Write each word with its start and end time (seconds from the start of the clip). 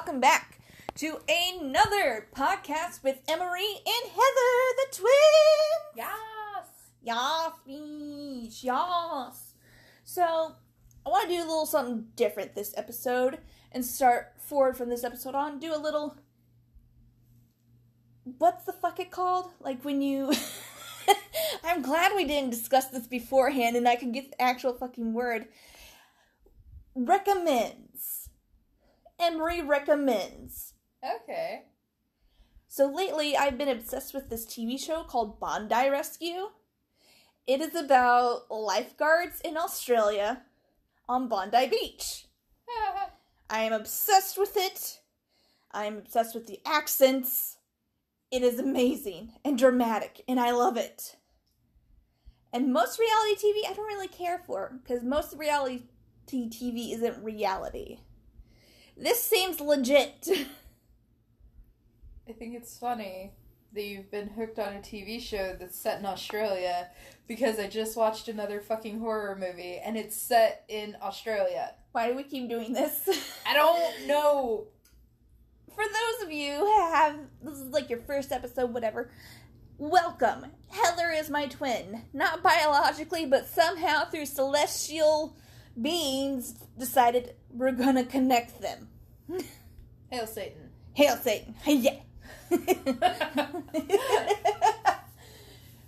Welcome 0.00 0.20
back 0.20 0.58
to 0.94 1.18
another 1.28 2.28
podcast 2.34 3.02
with 3.02 3.20
Emery 3.28 3.68
and 3.86 4.10
Heather 4.10 4.64
the 4.78 4.96
twins. 4.96 5.94
Yes. 5.94 6.68
Yas, 7.02 7.52
beach, 7.66 8.64
yas. 8.64 9.52
So, 10.02 10.54
I 11.04 11.08
want 11.10 11.28
to 11.28 11.36
do 11.36 11.42
a 11.42 11.44
little 11.44 11.66
something 11.66 12.06
different 12.16 12.54
this 12.54 12.72
episode 12.78 13.40
and 13.72 13.84
start 13.84 14.32
forward 14.38 14.78
from 14.78 14.88
this 14.88 15.04
episode 15.04 15.34
on. 15.34 15.58
Do 15.58 15.74
a 15.74 15.76
little. 15.76 16.16
What's 18.38 18.64
the 18.64 18.72
fuck 18.72 19.00
it 19.00 19.10
called? 19.10 19.50
Like 19.60 19.84
when 19.84 20.00
you. 20.00 20.32
I'm 21.62 21.82
glad 21.82 22.12
we 22.16 22.24
didn't 22.24 22.52
discuss 22.52 22.86
this 22.86 23.06
beforehand 23.06 23.76
and 23.76 23.86
I 23.86 23.96
could 23.96 24.14
get 24.14 24.30
the 24.30 24.40
actual 24.40 24.72
fucking 24.72 25.12
word. 25.12 25.48
Recommends. 26.94 27.89
Emery 29.20 29.60
recommends. 29.62 30.74
Okay. 31.04 31.64
So 32.68 32.86
lately, 32.86 33.36
I've 33.36 33.58
been 33.58 33.68
obsessed 33.68 34.14
with 34.14 34.30
this 34.30 34.46
TV 34.46 34.78
show 34.78 35.02
called 35.02 35.40
Bondi 35.40 35.90
Rescue. 35.90 36.50
It 37.46 37.60
is 37.60 37.74
about 37.74 38.50
lifeguards 38.50 39.40
in 39.40 39.56
Australia 39.56 40.42
on 41.08 41.28
Bondi 41.28 41.66
Beach. 41.68 42.26
I 43.50 43.60
am 43.62 43.72
obsessed 43.72 44.38
with 44.38 44.56
it. 44.56 45.00
I 45.72 45.84
am 45.84 45.98
obsessed 45.98 46.34
with 46.34 46.46
the 46.46 46.60
accents. 46.64 47.56
It 48.30 48.42
is 48.42 48.58
amazing 48.58 49.32
and 49.44 49.58
dramatic, 49.58 50.22
and 50.28 50.38
I 50.38 50.52
love 50.52 50.76
it. 50.76 51.16
And 52.52 52.72
most 52.72 52.98
reality 52.98 53.34
TV 53.34 53.68
I 53.68 53.74
don't 53.74 53.86
really 53.86 54.08
care 54.08 54.42
for 54.46 54.78
because 54.82 55.02
most 55.02 55.36
reality 55.36 55.82
TV 56.26 56.94
isn't 56.94 57.22
reality. 57.22 57.98
This 59.00 59.22
seems 59.22 59.62
legit. 59.62 60.28
I 62.28 62.32
think 62.32 62.54
it's 62.54 62.76
funny 62.76 63.32
that 63.72 63.82
you've 63.82 64.10
been 64.10 64.28
hooked 64.28 64.58
on 64.58 64.74
a 64.74 64.80
TV 64.80 65.18
show 65.18 65.56
that's 65.58 65.78
set 65.78 66.00
in 66.00 66.04
Australia 66.04 66.90
because 67.26 67.58
I 67.58 67.66
just 67.66 67.96
watched 67.96 68.28
another 68.28 68.60
fucking 68.60 69.00
horror 69.00 69.38
movie 69.40 69.80
and 69.82 69.96
it's 69.96 70.14
set 70.14 70.64
in 70.68 70.98
Australia. 71.00 71.72
Why 71.92 72.08
do 72.08 72.14
we 72.14 72.24
keep 72.24 72.50
doing 72.50 72.74
this? 72.74 73.08
I 73.46 73.54
don't 73.54 74.06
know. 74.06 74.66
For 75.74 75.84
those 75.84 76.26
of 76.26 76.30
you 76.30 76.56
who 76.56 76.92
have 76.92 77.16
this 77.42 77.58
is 77.58 77.68
like 77.68 77.88
your 77.88 78.00
first 78.00 78.32
episode, 78.32 78.74
whatever. 78.74 79.10
Welcome. 79.78 80.44
Heather 80.68 81.10
is 81.10 81.30
my 81.30 81.46
twin. 81.46 82.02
Not 82.12 82.42
biologically, 82.42 83.24
but 83.24 83.46
somehow 83.46 84.04
through 84.04 84.26
celestial 84.26 85.38
beings 85.80 86.52
decided 86.78 87.34
we're 87.50 87.72
gonna 87.72 88.04
connect 88.04 88.60
them. 88.60 88.89
Hail 90.10 90.26
Satan. 90.26 90.70
Hail 90.94 91.16
Satan. 91.16 91.54
Hey, 91.62 91.74
Yeah. 91.76 91.96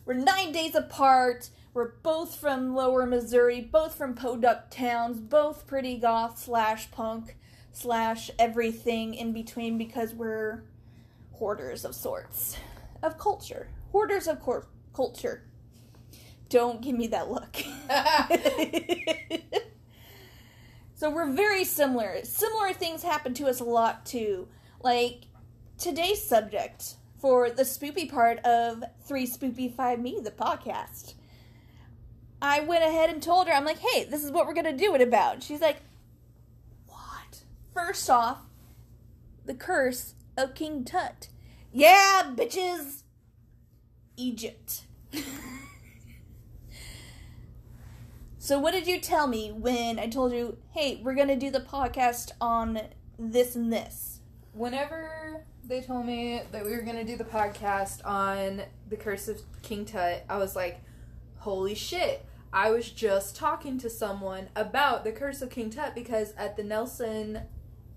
We're 0.04 0.14
nine 0.14 0.52
days 0.52 0.74
apart. 0.74 1.50
We're 1.74 1.92
both 2.02 2.34
from 2.36 2.74
Lower 2.74 3.06
Missouri, 3.06 3.60
both 3.60 3.94
from 3.94 4.14
Podunk 4.14 4.68
towns, 4.70 5.20
both 5.20 5.66
pretty 5.66 5.96
goth 5.96 6.38
slash 6.38 6.90
punk 6.90 7.36
slash 7.72 8.30
everything 8.38 9.14
in 9.14 9.32
between 9.32 9.78
because 9.78 10.12
we're 10.12 10.64
hoarders 11.32 11.84
of 11.84 11.94
sorts 11.94 12.56
of 13.02 13.16
culture. 13.16 13.68
Hoarders 13.92 14.26
of 14.28 14.40
cor- 14.40 14.66
culture. 14.92 15.44
Don't 16.48 16.82
give 16.82 16.96
me 16.96 17.06
that 17.08 17.30
look. 17.30 17.56
so 21.02 21.10
we're 21.10 21.32
very 21.32 21.64
similar. 21.64 22.20
Similar 22.22 22.72
things 22.72 23.02
happen 23.02 23.34
to 23.34 23.48
us 23.48 23.58
a 23.58 23.64
lot 23.64 24.06
too. 24.06 24.46
Like 24.84 25.24
today's 25.76 26.22
subject 26.22 26.94
for 27.18 27.50
the 27.50 27.64
spoopy 27.64 28.08
part 28.08 28.38
of 28.44 28.84
Three 29.04 29.26
Spoopy 29.26 29.74
Five 29.74 29.98
Me, 29.98 30.20
the 30.22 30.30
podcast. 30.30 31.14
I 32.40 32.60
went 32.60 32.84
ahead 32.84 33.10
and 33.10 33.20
told 33.20 33.48
her, 33.48 33.52
I'm 33.52 33.64
like, 33.64 33.80
hey, 33.80 34.04
this 34.04 34.22
is 34.22 34.30
what 34.30 34.46
we're 34.46 34.54
gonna 34.54 34.76
do 34.76 34.94
it 34.94 35.00
about. 35.00 35.42
She's 35.42 35.60
like, 35.60 35.78
what? 36.86 37.42
First 37.74 38.08
off, 38.08 38.38
the 39.44 39.54
curse 39.54 40.14
of 40.36 40.54
King 40.54 40.84
Tut. 40.84 41.26
Yeah, 41.72 42.30
bitches. 42.32 43.02
Egypt. 44.16 44.82
so, 48.42 48.58
what 48.58 48.72
did 48.72 48.88
you 48.88 48.98
tell 48.98 49.28
me 49.28 49.52
when 49.52 50.00
I 50.00 50.08
told 50.08 50.32
you, 50.32 50.58
hey, 50.72 51.00
we're 51.02 51.14
gonna 51.14 51.36
do 51.36 51.50
the 51.50 51.60
podcast 51.60 52.32
on 52.40 52.80
this 53.16 53.54
and 53.54 53.72
this? 53.72 54.18
Whenever 54.52 55.44
they 55.64 55.80
told 55.80 56.06
me 56.06 56.42
that 56.50 56.64
we 56.64 56.72
were 56.72 56.82
going 56.82 56.96
to 56.96 57.04
do 57.04 57.16
the 57.16 57.24
podcast 57.24 58.04
on 58.04 58.62
the 58.88 58.96
curse 58.96 59.28
of 59.28 59.40
King 59.62 59.84
Tut, 59.84 60.24
I 60.28 60.38
was 60.38 60.56
like, 60.56 60.80
holy 61.38 61.74
shit. 61.74 62.26
I 62.52 62.70
was 62.70 62.90
just 62.90 63.36
talking 63.36 63.78
to 63.78 63.88
someone 63.88 64.48
about 64.54 65.04
the 65.04 65.12
curse 65.12 65.40
of 65.40 65.50
King 65.50 65.70
Tut 65.70 65.94
because 65.94 66.34
at 66.36 66.56
the 66.56 66.64
Nelson 66.64 67.42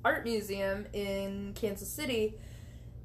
Art 0.05 0.23
Museum 0.23 0.85
in 0.94 1.53
Kansas 1.55 1.89
City, 1.89 2.35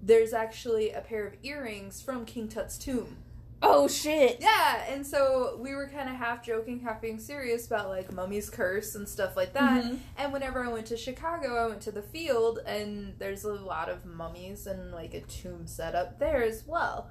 there's 0.02 0.32
actually 0.32 0.90
a 0.90 1.00
pair 1.00 1.26
of 1.26 1.34
earrings 1.42 2.00
from 2.00 2.24
King 2.24 2.46
Tut's 2.46 2.78
tomb. 2.78 3.16
Oh 3.62 3.88
shit. 3.88 4.38
Yeah, 4.40 4.84
and 4.88 5.06
so 5.06 5.58
we 5.60 5.74
were 5.74 5.86
kind 5.88 6.08
of 6.08 6.16
half 6.16 6.42
joking, 6.44 6.80
half 6.80 7.02
being 7.02 7.18
serious 7.18 7.66
about 7.66 7.88
like 7.90 8.10
Mummy's 8.12 8.48
Curse 8.48 8.94
and 8.94 9.06
stuff 9.08 9.36
like 9.36 9.52
that. 9.52 9.84
Mhm. 9.84 9.98
And 10.16 10.32
whenever 10.32 10.64
I 10.64 10.68
went 10.68 10.86
to 10.86 10.96
Chicago, 10.96 11.56
I 11.56 11.66
went 11.68 11.82
to 11.82 11.92
the 11.92 12.02
field, 12.02 12.60
and 12.64 13.18
there's 13.18 13.44
a 13.44 13.52
lot 13.52 13.88
of 13.90 14.06
mummies 14.06 14.66
and 14.66 14.92
like 14.92 15.12
a 15.14 15.20
tomb 15.20 15.66
set 15.66 15.94
up 15.94 16.18
there 16.18 16.42
as 16.42 16.64
well. 16.66 17.10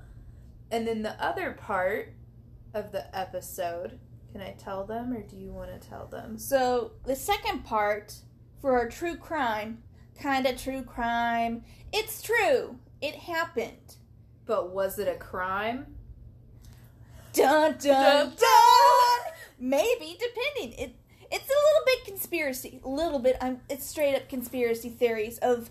And 0.72 0.88
then 0.88 1.04
the 1.04 1.22
other 1.24 1.52
part 1.52 2.14
of 2.74 2.92
the 2.92 3.16
episode, 3.18 4.00
can 4.32 4.42
I 4.42 4.52
tell 4.58 4.86
them 4.86 5.14
or 5.14 5.22
do 5.22 5.36
you 5.36 5.52
want 5.52 5.70
to 5.80 5.88
tell 5.90 6.08
them? 6.08 6.38
So 6.38 6.94
the 7.06 7.16
second 7.16 7.64
part 7.64 8.16
for 8.62 8.74
our 8.78 8.90
true 8.90 9.16
crime, 9.18 9.84
kind 10.20 10.46
of 10.46 10.62
true 10.62 10.84
crime. 10.84 11.64
It's 11.94 12.22
true. 12.22 12.78
It 13.02 13.16
happened. 13.16 13.98
But 14.46 14.72
was 14.72 15.00
it 15.00 15.08
a 15.08 15.16
crime? 15.16 15.96
Dun 17.34 17.76
dun 17.78 18.30
Dun. 18.30 19.34
Maybe 19.60 20.18
depending. 20.20 20.80
It 20.80 20.96
it's 21.32 21.46
a 21.46 21.48
little 21.48 21.86
bit 21.86 22.06
conspiracy. 22.06 22.82
A 22.84 22.90
little 22.90 23.20
bit. 23.20 23.38
I'm. 23.42 23.62
It's 23.70 23.86
straight 23.86 24.16
up 24.16 24.30
conspiracy 24.30 24.90
theories 24.90 25.38
of 25.40 25.70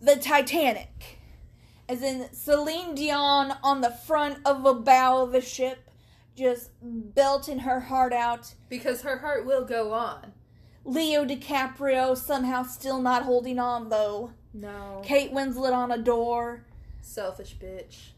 the 0.00 0.16
Titanic, 0.16 1.18
as 1.88 2.02
in 2.02 2.32
Celine 2.32 2.94
Dion 2.94 3.56
on 3.62 3.80
the 3.80 3.90
front 3.90 4.38
of 4.46 4.64
a 4.64 4.74
bow 4.74 5.22
of 5.22 5.34
a 5.34 5.40
ship, 5.40 5.90
just 6.34 6.70
belting 6.82 7.60
her 7.60 7.80
heart 7.80 8.12
out. 8.12 8.54
Because 8.68 9.02
her 9.02 9.18
heart 9.18 9.44
will 9.44 9.64
go 9.64 9.92
on. 9.92 10.32
Leo 10.84 11.24
DiCaprio 11.24 12.16
somehow 12.16 12.62
still 12.62 13.00
not 13.00 13.24
holding 13.24 13.58
on 13.58 13.90
though. 13.90 14.32
No. 14.54 15.02
Kate 15.04 15.32
Winslet 15.32 15.72
on 15.72 15.90
a 15.90 15.98
door. 15.98 16.64
Selfish 17.02 17.56
bitch. 17.56 18.12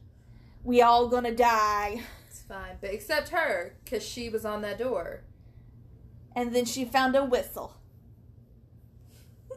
We 0.62 0.82
all 0.82 1.08
gonna 1.08 1.34
die. 1.34 2.02
Fine. 2.50 2.78
But 2.80 2.92
except 2.92 3.28
her, 3.28 3.76
because 3.84 4.02
she 4.02 4.28
was 4.28 4.44
on 4.44 4.62
that 4.62 4.78
door. 4.78 5.22
And 6.34 6.52
then 6.52 6.64
she 6.64 6.84
found 6.84 7.14
a 7.14 7.24
whistle. 7.24 7.76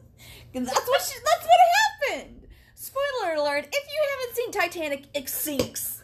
that's 0.54 0.88
what 0.88 1.02
she, 1.02 1.18
that's 1.26 1.48
what 1.48 2.12
happened. 2.12 2.48
Spoiler 2.76 3.34
alert: 3.34 3.66
if 3.72 3.88
you 3.88 4.04
haven't 4.12 4.36
seen 4.36 4.52
Titanic, 4.52 5.06
it 5.16 5.28
sinks. 5.28 6.04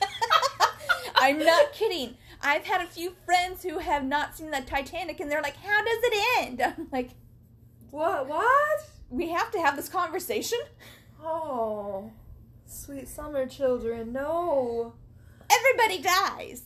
I'm 1.14 1.38
not 1.38 1.74
kidding. 1.74 2.16
I've 2.40 2.64
had 2.64 2.80
a 2.80 2.86
few 2.86 3.14
friends 3.26 3.62
who 3.62 3.78
have 3.78 4.02
not 4.02 4.34
seen 4.34 4.50
the 4.50 4.62
Titanic, 4.62 5.20
and 5.20 5.30
they're 5.30 5.42
like, 5.42 5.56
"How 5.56 5.84
does 5.84 5.98
it 6.04 6.38
end?" 6.40 6.62
I'm 6.78 6.88
like, 6.90 7.10
What? 7.90 8.28
What? 8.28 8.88
"We 9.10 9.28
have 9.28 9.50
to 9.50 9.60
have 9.60 9.76
this 9.76 9.90
conversation." 9.90 10.60
Oh, 11.22 12.10
sweet 12.64 13.08
summer 13.08 13.46
children, 13.46 14.14
no. 14.14 14.94
Everybody 15.58 16.02
dies, 16.02 16.62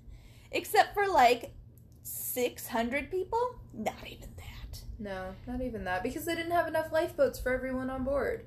except 0.52 0.94
for 0.94 1.06
like 1.06 1.52
600 2.02 3.10
people. 3.10 3.56
Not 3.72 4.06
even 4.06 4.28
that. 4.36 4.80
No, 4.98 5.34
not 5.46 5.60
even 5.60 5.84
that, 5.84 6.02
because 6.02 6.24
they 6.24 6.34
didn't 6.34 6.52
have 6.52 6.66
enough 6.66 6.92
lifeboats 6.92 7.38
for 7.38 7.52
everyone 7.52 7.90
on 7.90 8.04
board. 8.04 8.44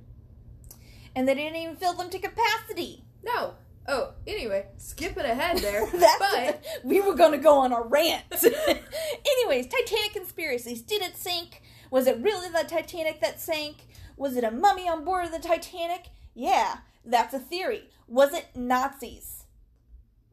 And 1.16 1.28
they 1.28 1.36
didn't 1.36 1.58
even 1.58 1.76
fill 1.76 1.94
them 1.94 2.10
to 2.10 2.20
capacity. 2.20 3.04
No. 3.24 3.56
Oh, 3.88 4.14
anyway, 4.28 4.68
skipping 4.78 5.26
ahead 5.26 5.58
there. 5.58 5.88
But 6.20 6.64
we 6.84 7.02
were 7.02 7.16
gonna 7.16 7.38
go 7.38 7.60
on 7.60 7.74
a 7.74 7.82
rant. 7.82 8.24
Anyways, 8.32 9.68
Titanic 9.68 10.14
conspiracies. 10.14 10.82
Did 10.82 11.02
it 11.02 11.18
sink? 11.18 11.62
Was 11.90 12.08
it 12.08 12.20
really 12.22 12.50
the 12.50 12.64
Titanic 12.68 13.22
that 13.22 13.42
sank? 13.42 13.88
Was 14.18 14.38
it 14.38 14.44
a 14.44 14.52
mummy 14.52 14.88
on 14.88 15.04
board 15.04 15.26
of 15.26 15.32
the 15.32 15.40
Titanic? 15.40 16.10
Yeah, 16.34 16.78
that's 17.04 17.34
a 17.34 17.40
theory. 17.40 17.90
Was 18.08 18.34
it 18.34 18.48
Nazis? 18.56 19.41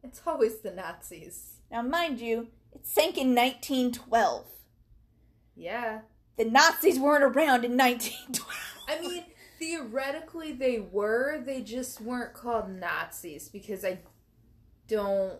It's 0.03 0.21
always 0.25 0.59
the 0.59 0.71
Nazis. 0.71 1.59
Now, 1.71 1.81
mind 1.81 2.19
you, 2.19 2.47
it 2.73 2.85
sank 2.87 3.17
in 3.17 3.35
1912. 3.35 4.45
Yeah. 5.55 5.99
the 6.37 6.45
Nazis 6.45 6.97
weren't 6.99 7.23
around 7.23 7.65
in 7.65 7.75
1912. 7.77 8.47
I 8.87 8.99
mean, 9.01 9.25
theoretically 9.59 10.53
they 10.53 10.79
were, 10.79 11.41
they 11.45 11.61
just 11.61 11.99
weren't 12.01 12.33
called 12.33 12.69
Nazis 12.69 13.49
because 13.49 13.83
I 13.83 13.99
don't 14.87 15.39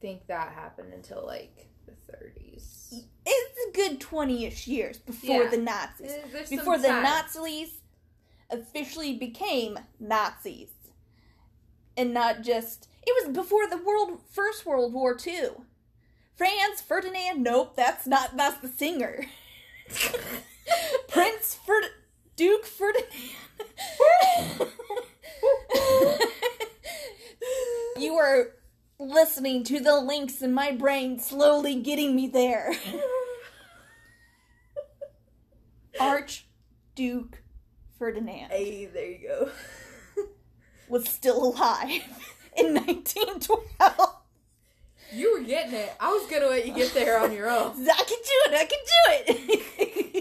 think 0.00 0.26
that 0.28 0.52
happened 0.52 0.92
until 0.94 1.24
like 1.26 1.66
the 1.86 1.92
30s. 2.12 3.04
it's 3.26 3.68
a 3.68 3.72
good 3.76 4.00
20-ish 4.00 4.66
years 4.68 4.98
before 4.98 5.42
Yeah. 5.44 5.50
the 5.50 5.58
Nazis. 5.58 6.12
There's 6.32 6.48
Before 6.50 6.78
the. 6.78 6.88
Nazis 6.88 7.80
officially 8.50 9.14
became 9.18 9.78
Nazis. 9.98 10.68
And 11.96 12.14
not 12.14 12.42
just 12.42 12.88
it 13.04 13.26
was 13.26 13.34
before 13.34 13.66
the 13.66 13.76
world 13.78 14.20
first 14.30 14.64
World 14.64 14.92
War 14.92 15.14
too. 15.14 15.64
Franz 16.36 16.80
Ferdinand, 16.80 17.42
nope, 17.42 17.76
that's 17.76 18.06
not 18.06 18.36
that's 18.36 18.60
the 18.60 18.68
singer. 18.68 19.26
Prince 21.08 21.54
Ferd 21.66 21.84
Duke 22.36 22.64
Ferdinand. 22.64 23.10
you 27.98 28.14
are 28.14 28.54
listening 28.98 29.64
to 29.64 29.80
the 29.80 30.00
links 30.00 30.42
in 30.42 30.52
my 30.54 30.72
brain 30.72 31.18
slowly 31.18 31.74
getting 31.76 32.14
me 32.16 32.28
there. 32.28 32.72
Archduke 36.00 37.42
Ferdinand 37.98 38.48
Hey, 38.50 38.86
there 38.86 39.10
you 39.10 39.28
go. 39.28 39.50
was 40.88 41.06
still 41.08 41.44
alive 41.44 42.02
in 42.56 42.74
1912. 42.74 44.22
You 45.14 45.38
were 45.38 45.44
getting 45.44 45.74
it. 45.74 45.92
I 46.00 46.08
was 46.08 46.26
gonna 46.30 46.46
let 46.46 46.66
you 46.66 46.74
get 46.74 46.94
there 46.94 47.18
on 47.18 47.32
your 47.32 47.50
own. 47.50 47.72
I 47.88 48.04
can 48.04 48.18
do 48.24 48.38
it. 48.46 48.54
I 48.54 48.64
can 48.64 48.78
do 48.86 49.34
it. 49.34 50.18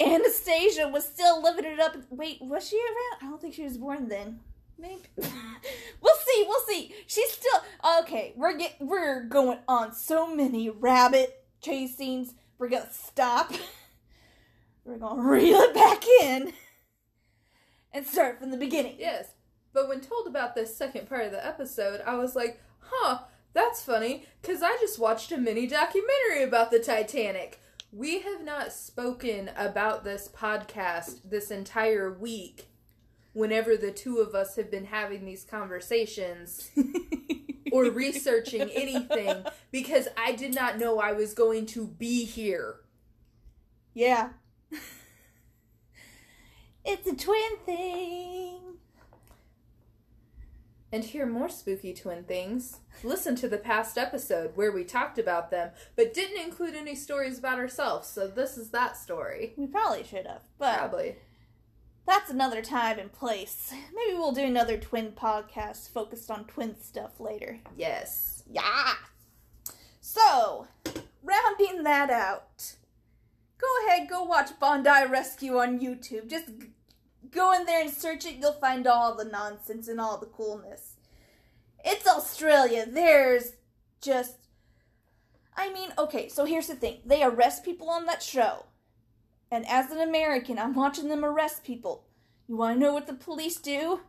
Anastasia 0.00 0.88
was 0.88 1.04
still 1.04 1.42
living 1.42 1.66
it 1.66 1.78
up. 1.80 1.96
Wait, 2.10 2.40
was 2.40 2.68
she 2.68 2.76
around? 2.76 3.26
I 3.26 3.30
don't 3.30 3.40
think 3.40 3.54
she 3.54 3.62
was 3.62 3.76
born 3.76 4.08
then. 4.08 4.40
Maybe. 4.78 5.02
we'll 5.16 6.16
see. 6.16 6.44
We'll 6.48 6.64
see. 6.66 6.94
She's 7.06 7.30
still 7.30 7.60
okay. 8.00 8.32
We're 8.36 8.56
get 8.56 8.76
we're 8.80 9.24
going 9.24 9.58
on 9.68 9.94
so 9.94 10.34
many 10.34 10.70
rabbit 10.70 11.44
chasings. 11.62 12.32
We're 12.58 12.70
gonna 12.70 12.90
stop. 12.90 13.52
We're 14.84 14.98
gonna 14.98 15.22
reel 15.22 15.60
it 15.60 15.74
back 15.74 16.04
in 16.22 16.52
and 17.94 18.06
start 18.06 18.38
from 18.38 18.50
the 18.50 18.58
beginning. 18.58 18.96
Yes. 18.98 19.28
But 19.72 19.88
when 19.88 20.00
told 20.00 20.26
about 20.26 20.54
this 20.54 20.76
second 20.76 21.08
part 21.08 21.24
of 21.24 21.32
the 21.32 21.44
episode, 21.44 22.02
I 22.04 22.16
was 22.16 22.36
like, 22.36 22.60
huh, 22.80 23.20
that's 23.54 23.82
funny, 23.82 24.26
because 24.42 24.62
I 24.62 24.76
just 24.80 24.98
watched 24.98 25.32
a 25.32 25.38
mini 25.38 25.66
documentary 25.66 26.42
about 26.42 26.70
the 26.70 26.80
Titanic. 26.80 27.60
We 27.92 28.20
have 28.20 28.44
not 28.44 28.72
spoken 28.72 29.50
about 29.56 30.04
this 30.04 30.28
podcast 30.28 31.20
this 31.24 31.50
entire 31.52 32.12
week 32.12 32.68
whenever 33.32 33.76
the 33.76 33.92
two 33.92 34.18
of 34.18 34.34
us 34.34 34.56
have 34.56 34.70
been 34.70 34.86
having 34.86 35.24
these 35.24 35.44
conversations 35.44 36.70
or 37.72 37.84
researching 37.84 38.70
anything 38.70 39.44
because 39.70 40.08
I 40.16 40.32
did 40.32 40.54
not 40.54 40.78
know 40.78 40.98
I 40.98 41.12
was 41.12 41.34
going 41.34 41.66
to 41.66 41.86
be 41.86 42.24
here. 42.24 42.76
Yeah. 43.92 44.30
It's 46.84 47.06
a 47.06 47.14
twin 47.16 47.56
thing. 47.64 48.60
And 50.92 51.02
hear 51.02 51.26
more 51.26 51.48
spooky 51.48 51.92
twin 51.92 52.22
things, 52.22 52.78
listen 53.02 53.34
to 53.36 53.48
the 53.48 53.58
past 53.58 53.98
episode 53.98 54.52
where 54.54 54.70
we 54.70 54.84
talked 54.84 55.18
about 55.18 55.50
them, 55.50 55.70
but 55.96 56.14
didn't 56.14 56.40
include 56.40 56.76
any 56.76 56.94
stories 56.94 57.36
about 57.36 57.58
ourselves. 57.58 58.06
So 58.06 58.28
this 58.28 58.56
is 58.56 58.70
that 58.70 58.96
story. 58.96 59.54
We 59.56 59.66
probably 59.66 60.04
should 60.04 60.26
have, 60.28 60.42
but 60.56 60.78
Probably. 60.78 61.16
that's 62.06 62.30
another 62.30 62.62
time 62.62 63.00
and 63.00 63.12
place. 63.12 63.74
Maybe 63.92 64.16
we'll 64.16 64.30
do 64.30 64.44
another 64.44 64.78
twin 64.78 65.10
podcast 65.12 65.90
focused 65.90 66.30
on 66.30 66.44
twin 66.44 66.76
stuff 66.80 67.18
later. 67.18 67.58
Yes. 67.76 68.44
Yeah. 68.48 68.92
So, 70.00 70.68
rounding 71.24 71.82
that 71.82 72.08
out, 72.10 72.74
go 73.64 73.86
ahead, 73.86 74.08
go 74.08 74.22
watch 74.22 74.50
Bondi 74.60 75.06
Rescue 75.10 75.58
on 75.58 75.80
YouTube. 75.80 76.28
Just 76.28 76.50
go 77.30 77.52
in 77.52 77.66
there 77.66 77.82
and 77.82 77.90
search 77.92 78.26
it. 78.26 78.36
You'll 78.36 78.52
find 78.52 78.86
all 78.86 79.14
the 79.14 79.24
nonsense 79.24 79.88
and 79.88 80.00
all 80.00 80.18
the 80.18 80.26
coolness. 80.26 80.96
It's 81.84 82.06
Australia. 82.06 82.86
There's 82.88 83.52
just. 84.00 84.36
I 85.56 85.72
mean, 85.72 85.90
okay, 85.96 86.28
so 86.28 86.44
here's 86.44 86.66
the 86.66 86.74
thing 86.74 86.98
they 87.04 87.22
arrest 87.22 87.64
people 87.64 87.88
on 87.90 88.06
that 88.06 88.22
show. 88.22 88.66
And 89.50 89.64
as 89.68 89.90
an 89.90 90.00
American, 90.00 90.58
I'm 90.58 90.74
watching 90.74 91.08
them 91.08 91.24
arrest 91.24 91.64
people. 91.64 92.04
You 92.48 92.56
want 92.56 92.76
to 92.76 92.80
know 92.80 92.92
what 92.92 93.06
the 93.06 93.14
police 93.14 93.56
do? 93.56 94.00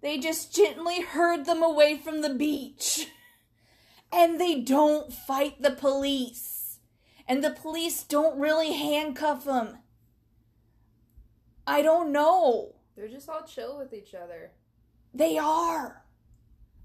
They 0.00 0.18
just 0.18 0.54
gently 0.54 1.02
herd 1.02 1.44
them 1.44 1.62
away 1.62 1.96
from 1.96 2.22
the 2.22 2.32
beach 2.32 3.08
and 4.12 4.40
they 4.40 4.60
don't 4.60 5.12
fight 5.12 5.60
the 5.60 5.72
police. 5.72 6.57
And 7.28 7.44
the 7.44 7.50
police 7.50 8.02
don't 8.02 8.40
really 8.40 8.72
handcuff 8.72 9.44
them. 9.44 9.78
I 11.66 11.82
don't 11.82 12.10
know. 12.10 12.74
They're 12.96 13.06
just 13.06 13.28
all 13.28 13.42
chill 13.42 13.76
with 13.76 13.92
each 13.92 14.14
other. 14.14 14.52
They 15.12 15.36
are. 15.36 16.02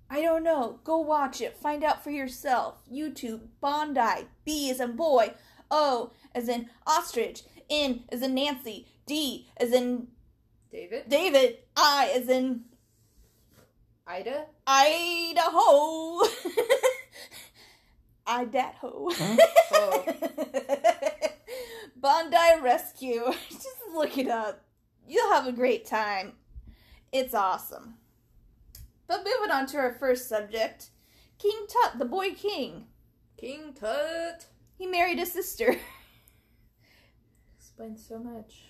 I 0.09 0.21
don't 0.21 0.43
know. 0.43 0.79
Go 0.83 0.97
watch 0.97 1.39
it. 1.39 1.55
Find 1.55 1.83
out 1.83 2.03
for 2.03 2.11
yourself. 2.11 2.83
YouTube, 2.91 3.47
Bondi, 3.61 4.27
B 4.43 4.69
as 4.69 4.81
in 4.81 4.97
boy, 4.97 5.33
O 5.71 6.11
as 6.35 6.49
in 6.49 6.69
ostrich, 6.85 7.43
N 7.69 8.03
as 8.09 8.21
in 8.21 8.35
Nancy, 8.35 8.87
D 9.05 9.47
as 9.57 9.71
in 9.71 10.07
David? 10.71 11.07
David, 11.07 11.59
I 11.77 12.11
as 12.15 12.27
in 12.27 12.65
Ida? 14.05 14.47
Idaho. 14.67 16.19
Idaho. 18.25 19.09
Oh. 19.71 20.05
Bondi 21.95 22.37
Rescue. 22.61 23.23
Just 23.49 23.67
look 23.93 24.17
it 24.17 24.27
up. 24.27 24.63
You'll 25.07 25.31
have 25.31 25.47
a 25.47 25.51
great 25.51 25.85
time. 25.85 26.33
It's 27.11 27.33
awesome. 27.33 27.95
But 29.07 29.25
moving 29.25 29.51
on 29.51 29.67
to 29.67 29.77
our 29.77 29.93
first 29.93 30.27
subject 30.27 30.89
King 31.37 31.65
Tut, 31.67 31.99
the 31.99 32.05
boy 32.05 32.33
king. 32.33 32.87
King 33.37 33.73
Tut. 33.73 34.45
He 34.77 34.87
married 34.87 35.19
a 35.19 35.25
sister. 35.25 35.75
Explains 37.57 38.05
so 38.07 38.19
much. 38.19 38.63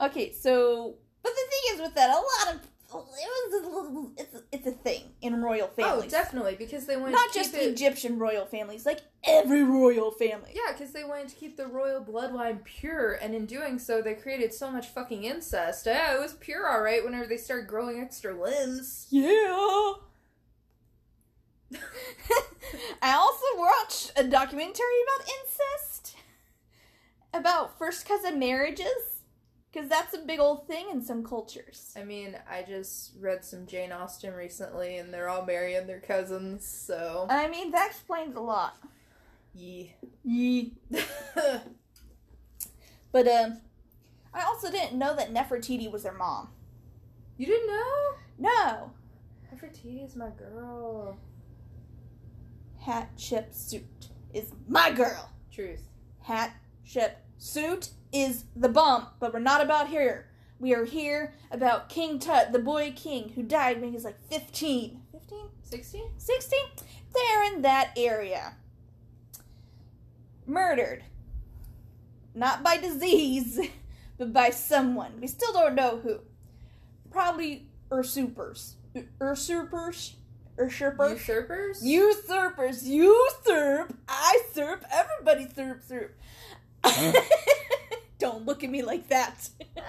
Okay, 0.00 0.32
so. 0.32 0.94
But 1.22 1.32
the 1.32 1.50
thing 1.50 1.74
is 1.74 1.80
with 1.82 1.94
that, 1.94 2.10
a 2.10 2.14
lot 2.14 2.54
of. 2.54 2.60
It 2.92 3.52
was 3.52 4.16
a. 4.16 4.22
It's, 4.22 4.42
it's 4.52 4.66
a 4.66 4.72
thing 4.72 5.04
in 5.22 5.40
royal 5.40 5.70
oh, 5.70 5.82
families. 5.82 6.06
Oh, 6.06 6.08
definitely, 6.10 6.56
because 6.56 6.86
they 6.86 6.96
wanted 6.96 7.12
Not 7.12 7.32
to 7.32 7.38
just 7.38 7.52
keep 7.52 7.62
it... 7.62 7.70
Egyptian 7.70 8.18
royal 8.18 8.46
families, 8.46 8.84
like 8.84 9.00
every 9.24 9.62
royal 9.62 10.10
family. 10.10 10.50
Yeah, 10.54 10.72
because 10.72 10.92
they 10.92 11.04
wanted 11.04 11.28
to 11.28 11.36
keep 11.36 11.56
the 11.56 11.66
royal 11.66 12.04
bloodline 12.04 12.64
pure, 12.64 13.12
and 13.14 13.34
in 13.34 13.46
doing 13.46 13.78
so, 13.78 14.02
they 14.02 14.14
created 14.14 14.52
so 14.52 14.70
much 14.70 14.88
fucking 14.88 15.24
incest. 15.24 15.86
Yeah, 15.86 16.16
it 16.16 16.20
was 16.20 16.34
pure, 16.34 16.70
alright, 16.72 17.04
whenever 17.04 17.26
they 17.26 17.36
started 17.36 17.68
growing 17.68 18.00
extra 18.00 18.34
limbs. 18.34 19.06
Yeah. 19.10 19.92
I 23.02 23.12
also 23.12 23.44
watched 23.56 24.12
a 24.16 24.24
documentary 24.24 24.86
about 25.04 25.28
incest, 25.40 26.16
about 27.32 27.78
first 27.78 28.06
cousin 28.06 28.38
marriages, 28.38 29.19
because 29.72 29.88
that's 29.88 30.14
a 30.14 30.18
big 30.18 30.40
old 30.40 30.66
thing 30.66 30.86
in 30.90 31.02
some 31.02 31.24
cultures. 31.24 31.92
I 31.96 32.04
mean, 32.04 32.36
I 32.50 32.62
just 32.62 33.12
read 33.18 33.44
some 33.44 33.66
Jane 33.66 33.92
Austen 33.92 34.34
recently, 34.34 34.98
and 34.98 35.12
they're 35.12 35.28
all 35.28 35.44
marrying 35.44 35.86
their 35.86 36.00
cousins, 36.00 36.66
so. 36.66 37.26
I 37.30 37.48
mean, 37.48 37.70
that 37.70 37.90
explains 37.90 38.36
a 38.36 38.40
lot. 38.40 38.76
Yeah. 39.54 39.86
Yee. 40.24 40.74
But 43.12 43.26
um, 43.26 43.60
I 44.32 44.42
also 44.44 44.70
didn't 44.70 44.98
know 44.98 45.14
that 45.16 45.32
Nefertiti 45.32 45.90
was 45.90 46.04
their 46.04 46.12
mom. 46.12 46.48
you 47.36 47.46
didn't 47.46 47.66
know? 47.66 48.12
No. 48.38 48.90
Nefertiti 49.52 50.04
is 50.04 50.14
my 50.16 50.30
girl. 50.30 51.16
Hatshepsut 52.84 53.82
is 54.32 54.52
my 54.68 54.92
girl. 54.92 55.30
Truth. 55.52 55.82
hat, 56.22 56.54
ship, 56.84 57.18
suit 57.38 57.90
is 58.12 58.44
the 58.56 58.68
bump, 58.68 59.10
but 59.20 59.32
we're 59.32 59.38
not 59.40 59.60
about 59.62 59.88
here. 59.88 60.26
We 60.58 60.74
are 60.74 60.84
here 60.84 61.34
about 61.50 61.88
King 61.88 62.18
Tut, 62.18 62.52
the 62.52 62.58
boy 62.58 62.92
king 62.94 63.30
who 63.34 63.42
died 63.42 63.80
when 63.80 63.90
he 63.90 63.94
was 63.94 64.04
like 64.04 64.20
15. 64.28 65.00
15? 65.12 65.38
16? 65.62 66.02
16? 66.18 66.58
There 67.14 67.44
in 67.54 67.62
that 67.62 67.92
area. 67.96 68.54
Murdered. 70.46 71.04
Not 72.34 72.62
by 72.62 72.76
disease, 72.76 73.58
but 74.18 74.32
by 74.32 74.50
someone. 74.50 75.12
We 75.20 75.26
still 75.26 75.52
don't 75.52 75.74
know 75.74 75.98
who. 76.02 76.20
Probably 77.10 77.66
usurpers. 77.90 78.74
U- 78.94 79.08
Usurpers? 79.20 80.14
Usurpers? 80.58 81.16
Usurpers? 81.16 81.82
Usurpers. 81.82 82.86
Usurp. 82.86 83.94
I 84.08 84.42
serve 84.52 84.84
buddy 85.24 85.46
throop 85.46 85.82
throop. 85.82 86.14
Don't 88.20 88.46
look 88.46 88.62
at 88.62 88.70
me 88.70 88.82
like 88.82 89.08
that. 89.08 89.48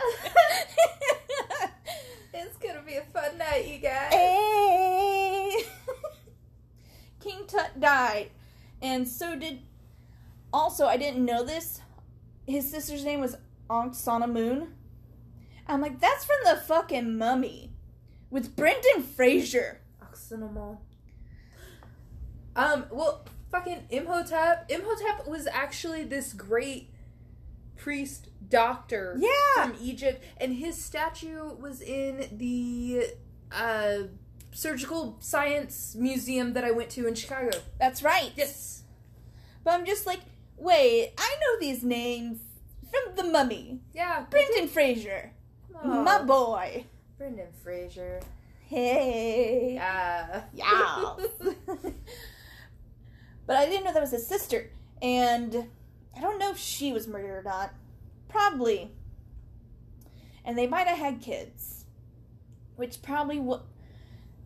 It's 2.33 2.57
gonna 2.57 2.81
be 2.81 2.95
a 2.95 3.03
fun 3.03 3.37
night, 3.37 3.67
you 3.67 3.77
guys. 3.77 4.11
Hey. 4.13 5.63
King 7.19 7.43
Tut 7.45 7.79
died, 7.79 8.31
and 8.81 9.07
so 9.07 9.35
did. 9.35 9.59
Also, 10.53 10.87
I 10.87 10.97
didn't 10.97 11.23
know 11.23 11.43
this. 11.45 11.81
His 12.47 12.71
sister's 12.71 13.03
name 13.03 13.19
was 13.19 13.35
Ankhesenamun. 13.69 14.69
I'm 15.67 15.81
like, 15.81 15.99
that's 15.99 16.25
from 16.25 16.37
the 16.45 16.55
fucking 16.55 17.17
Mummy, 17.17 17.73
with 18.29 18.55
Brendan 18.55 19.03
Fraser. 19.03 19.81
Oxynamol. 20.01 20.77
Um, 22.55 22.85
well, 22.91 23.25
fucking 23.51 23.87
Imhotep. 23.89 24.65
Imhotep 24.69 25.27
was 25.27 25.47
actually 25.47 26.03
this 26.03 26.33
great 26.33 26.90
priest 27.81 28.27
doctor 28.47 29.15
Yeah. 29.17 29.63
from 29.63 29.75
Egypt, 29.81 30.23
and 30.37 30.53
his 30.53 30.77
statue 30.83 31.55
was 31.55 31.81
in 31.81 32.27
the 32.37 33.07
uh, 33.51 34.03
surgical 34.51 35.17
science 35.19 35.95
museum 35.95 36.53
that 36.53 36.63
I 36.63 36.69
went 36.71 36.91
to 36.91 37.07
in 37.07 37.15
Chicago. 37.15 37.57
That's 37.79 38.03
right. 38.03 38.31
Yes. 38.35 38.83
But 39.63 39.73
I'm 39.73 39.85
just 39.85 40.05
like, 40.05 40.19
wait, 40.57 41.13
I 41.17 41.35
know 41.41 41.59
these 41.59 41.83
names 41.83 42.39
from 42.91 43.15
the 43.15 43.23
Mummy. 43.23 43.79
Yeah. 43.93 44.25
Brendan 44.29 44.67
Fraser, 44.67 45.31
Oh, 45.83 46.03
my 46.03 46.21
boy. 46.21 46.85
Brendan 47.17 47.51
Fraser. 47.63 48.19
Hey. 48.67 49.73
Yeah. 49.73 50.43
Yeah. 50.53 51.15
but 53.47 53.55
I 53.55 53.65
didn't 53.65 53.85
know 53.85 53.93
that 53.93 54.01
was 54.01 54.11
his 54.11 54.27
sister. 54.27 54.69
And 55.01 55.67
I 56.15 56.19
don't 56.19 56.39
know 56.39 56.51
if 56.51 56.57
she 56.57 56.91
was 56.91 57.07
murdered 57.07 57.39
or 57.39 57.43
not. 57.43 57.73
Probably. 58.27 58.91
And 60.43 60.57
they 60.57 60.67
might 60.67 60.87
have 60.87 60.97
had 60.97 61.21
kids. 61.21 61.85
Which 62.75 63.01
probably 63.01 63.37
w- 63.37 63.61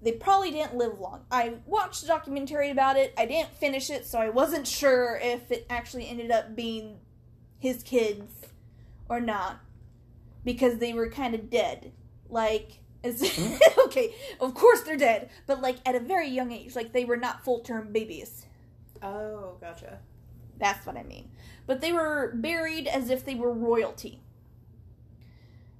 they 0.01 0.11
probably 0.11 0.51
didn't 0.51 0.75
live 0.75 0.99
long. 0.99 1.25
I 1.31 1.55
watched 1.65 2.03
a 2.03 2.07
documentary 2.07 2.69
about 2.69 2.97
it. 2.97 3.13
I 3.17 3.25
didn't 3.25 3.53
finish 3.55 3.89
it, 3.89 4.05
so 4.05 4.19
I 4.19 4.29
wasn't 4.29 4.67
sure 4.67 5.19
if 5.21 5.51
it 5.51 5.65
actually 5.69 6.07
ended 6.07 6.31
up 6.31 6.55
being 6.55 6.99
his 7.57 7.81
kids 7.81 8.31
or 9.09 9.19
not. 9.19 9.59
Because 10.43 10.77
they 10.77 10.93
were 10.93 11.09
kind 11.09 11.33
of 11.33 11.49
dead. 11.49 11.91
Like, 12.29 12.79
as, 13.03 13.21
hmm? 13.35 13.55
okay, 13.85 14.13
of 14.39 14.53
course 14.53 14.81
they're 14.81 14.97
dead, 14.97 15.29
but 15.47 15.61
like 15.61 15.77
at 15.85 15.95
a 15.95 15.99
very 15.99 16.27
young 16.27 16.51
age. 16.51 16.75
Like 16.75 16.91
they 16.91 17.05
were 17.05 17.17
not 17.17 17.43
full 17.43 17.61
term 17.61 17.91
babies. 17.91 18.45
Oh, 19.01 19.57
gotcha. 19.59 19.99
That's 20.57 20.85
what 20.85 20.97
I 20.97 21.03
mean. 21.03 21.29
But 21.67 21.81
they 21.81 21.91
were 21.91 22.31
buried 22.35 22.87
as 22.87 23.09
if 23.09 23.25
they 23.25 23.35
were 23.35 23.51
royalty. 23.53 24.21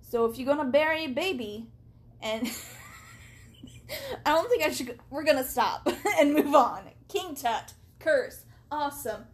So 0.02 0.26
if 0.26 0.38
you're 0.38 0.48
gonna 0.54 0.70
bury 0.70 1.06
a 1.06 1.10
baby, 1.10 1.68
and 2.22 2.48
I 4.26 4.32
don't 4.32 4.50
think 4.50 4.64
I 4.64 4.72
should. 4.72 5.00
We're 5.10 5.24
gonna 5.24 5.44
stop 5.44 5.88
and 6.20 6.34
move 6.34 6.54
on. 6.56 6.84
King 7.08 7.36
Tut, 7.36 7.74
curse, 8.00 8.46
awesome. 8.72 9.26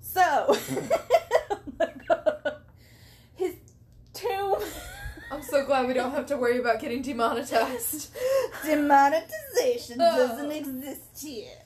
So, 0.00 0.20
oh 1.50 1.60
my 1.78 1.90
God. 2.06 2.56
his 3.34 3.54
tomb. 4.12 4.56
I'm 5.30 5.42
so 5.42 5.64
glad 5.64 5.86
we 5.88 5.94
don't 5.94 6.10
have 6.10 6.26
to 6.26 6.36
worry 6.36 6.58
about 6.58 6.80
getting 6.80 7.00
demonetized. 7.00 8.10
Demonetization 8.64 9.96
Oh. 9.98 10.16
doesn't 10.28 10.50
exist 10.52 11.22
here. 11.22 11.62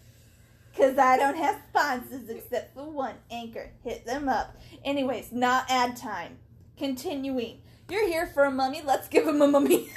Because 0.77 0.99
I 0.99 1.17
don't 1.17 1.39
have 1.39 1.63
sponsors 1.71 2.29
except 2.29 2.75
for 2.75 2.85
one. 2.85 3.15
Anchor. 3.31 3.71
Hit 3.83 4.05
them 4.05 4.29
up. 4.29 4.57
Anyways, 4.85 5.33
not 5.33 5.71
ad 5.71 5.97
time. 5.97 6.37
Continuing. 6.77 7.63
You're 7.89 8.07
here 8.07 8.27
for 8.27 8.45
a 8.45 8.51
mummy. 8.51 8.83
Let's 8.85 9.09
give 9.09 9.27
him 9.27 9.41
a 9.41 9.49
mummy. 9.49 9.89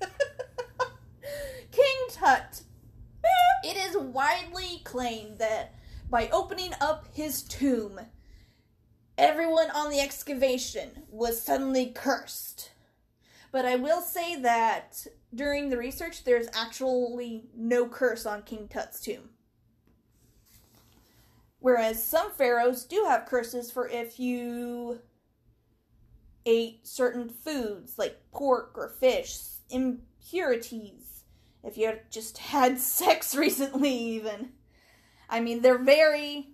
King 1.70 2.06
Tut. 2.10 2.62
It 3.64 3.76
is 3.76 3.96
widely 3.96 4.80
claimed 4.84 5.38
that 5.38 5.76
by 6.10 6.28
opening 6.28 6.72
up 6.80 7.06
his 7.14 7.42
tomb, 7.42 8.00
everyone 9.16 9.70
on 9.70 9.90
the 9.90 10.00
excavation 10.00 11.04
was 11.08 11.40
suddenly 11.40 11.86
cursed. 11.86 12.72
But 13.50 13.64
I 13.64 13.76
will 13.76 14.02
say 14.02 14.36
that 14.42 15.06
during 15.34 15.70
the 15.70 15.78
research, 15.78 16.24
there's 16.24 16.48
actually 16.52 17.44
no 17.56 17.86
curse 17.86 18.26
on 18.26 18.42
King 18.42 18.68
Tut's 18.68 19.00
tomb. 19.00 19.30
Whereas 21.58 22.02
some 22.02 22.32
pharaohs 22.32 22.84
do 22.84 23.04
have 23.08 23.26
curses 23.26 23.70
for 23.70 23.88
if 23.88 24.18
you 24.18 25.00
ate 26.44 26.86
certain 26.86 27.28
foods 27.28 27.98
like 27.98 28.20
pork 28.32 28.72
or 28.74 28.88
fish, 28.88 29.38
impurities, 29.70 31.24
if 31.62 31.78
you 31.78 31.92
just 32.10 32.38
had 32.52 32.78
sex 32.78 33.34
recently, 33.34 33.94
even. 33.94 34.50
I 35.30 35.40
mean, 35.40 35.62
they're 35.62 35.82
very 35.82 36.48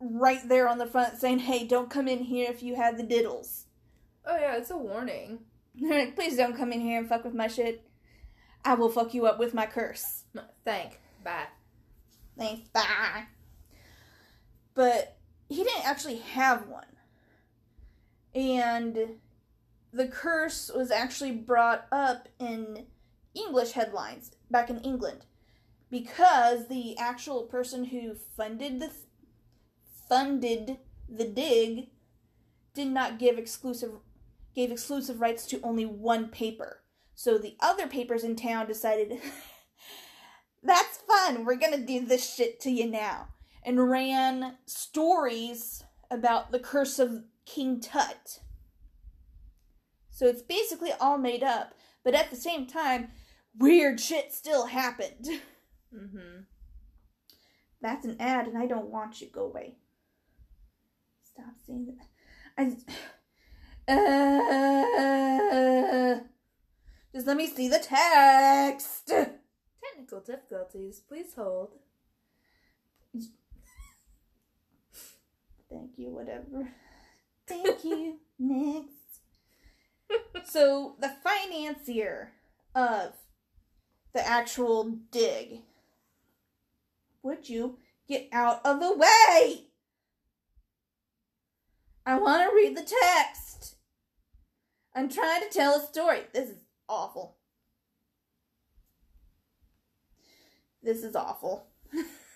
right 0.00 0.40
there 0.48 0.68
on 0.68 0.78
the 0.78 0.86
front 0.86 1.18
saying, 1.18 1.40
hey, 1.40 1.66
don't 1.66 1.90
come 1.90 2.08
in 2.08 2.20
here 2.20 2.50
if 2.50 2.62
you 2.62 2.74
had 2.76 2.96
the 2.96 3.04
diddles. 3.04 3.64
Oh 4.26 4.36
yeah, 4.36 4.56
it's 4.56 4.70
a 4.70 4.76
warning. 4.76 5.40
Like, 5.80 6.14
please 6.14 6.36
don't 6.36 6.56
come 6.56 6.72
in 6.72 6.80
here 6.80 6.98
and 6.98 7.08
fuck 7.08 7.24
with 7.24 7.34
my 7.34 7.48
shit. 7.48 7.86
I 8.64 8.74
will 8.74 8.88
fuck 8.88 9.12
you 9.12 9.26
up 9.26 9.38
with 9.38 9.54
my 9.54 9.66
curse. 9.66 10.24
Thank. 10.64 11.00
Bye. 11.22 11.46
Thanks, 12.38 12.68
bye. 12.68 13.24
But 14.74 15.16
he 15.48 15.62
didn't 15.62 15.86
actually 15.86 16.18
have 16.18 16.68
one. 16.68 16.84
And 18.34 19.18
the 19.92 20.08
curse 20.08 20.70
was 20.74 20.90
actually 20.90 21.32
brought 21.32 21.86
up 21.92 22.28
in 22.38 22.86
English 23.34 23.72
headlines 23.72 24.32
back 24.50 24.70
in 24.70 24.80
England 24.80 25.26
because 25.90 26.66
the 26.66 26.96
actual 26.98 27.42
person 27.42 27.84
who 27.84 28.14
funded 28.36 28.80
the 28.80 28.90
funded 30.08 30.78
the 31.08 31.24
dig 31.24 31.88
did 32.74 32.88
not 32.88 33.18
give 33.18 33.38
exclusive 33.38 33.92
gave 34.54 34.70
exclusive 34.70 35.20
rights 35.20 35.46
to 35.46 35.60
only 35.62 35.84
one 35.84 36.28
paper. 36.28 36.80
So 37.14 37.38
the 37.38 37.56
other 37.60 37.86
papers 37.86 38.24
in 38.24 38.36
town 38.36 38.66
decided 38.66 39.20
that's 40.62 40.98
fun. 40.98 41.44
We're 41.44 41.56
gonna 41.56 41.84
do 41.84 42.04
this 42.04 42.34
shit 42.34 42.60
to 42.60 42.70
you 42.70 42.90
now. 42.90 43.28
And 43.66 43.90
ran 43.90 44.56
stories 44.66 45.84
about 46.10 46.52
the 46.52 46.58
curse 46.58 46.98
of 46.98 47.24
King 47.46 47.80
Tut. 47.80 48.40
So 50.10 50.26
it's 50.26 50.42
basically 50.42 50.92
all 50.92 51.18
made 51.18 51.42
up, 51.42 51.74
but 52.04 52.14
at 52.14 52.30
the 52.30 52.36
same 52.36 52.66
time, 52.66 53.08
weird 53.58 54.00
shit 54.00 54.32
still 54.32 54.66
happened. 54.66 55.28
Mm-hmm. 55.94 56.40
That's 57.80 58.04
an 58.04 58.16
ad, 58.18 58.48
and 58.48 58.58
I 58.58 58.66
don't 58.66 58.90
want 58.90 59.20
you. 59.20 59.28
Go 59.30 59.44
away. 59.44 59.76
Stop 61.22 61.54
saying 61.66 61.86
that. 61.86 62.06
I. 62.58 62.76
Uh, 63.86 64.94
just 67.14 67.26
let 67.26 67.36
me 67.36 67.46
see 67.46 67.68
the 67.68 67.78
text. 67.78 69.08
Technical 69.08 70.20
difficulties. 70.20 71.00
Please 71.06 71.34
hold. 71.34 71.72
Thank 75.70 75.98
you, 75.98 76.10
whatever. 76.10 76.68
Thank 77.46 77.84
you. 77.84 78.20
Next. 78.38 79.20
So, 80.44 80.96
the 81.00 81.12
financier 81.22 82.32
of 82.74 83.12
the 84.12 84.26
actual 84.26 84.98
dig. 85.10 85.62
Would 87.22 87.48
you 87.48 87.78
get 88.08 88.28
out 88.32 88.60
of 88.64 88.80
the 88.80 88.92
way? 88.92 89.66
I 92.06 92.18
want 92.18 92.48
to 92.48 92.54
read 92.54 92.76
the 92.76 92.82
text. 92.82 93.73
I'm 94.94 95.08
trying 95.08 95.42
to 95.42 95.48
tell 95.48 95.76
a 95.76 95.86
story. 95.86 96.20
This 96.32 96.50
is 96.50 96.64
awful. 96.88 97.36
This 100.82 101.02
is 101.02 101.16
awful. 101.16 101.66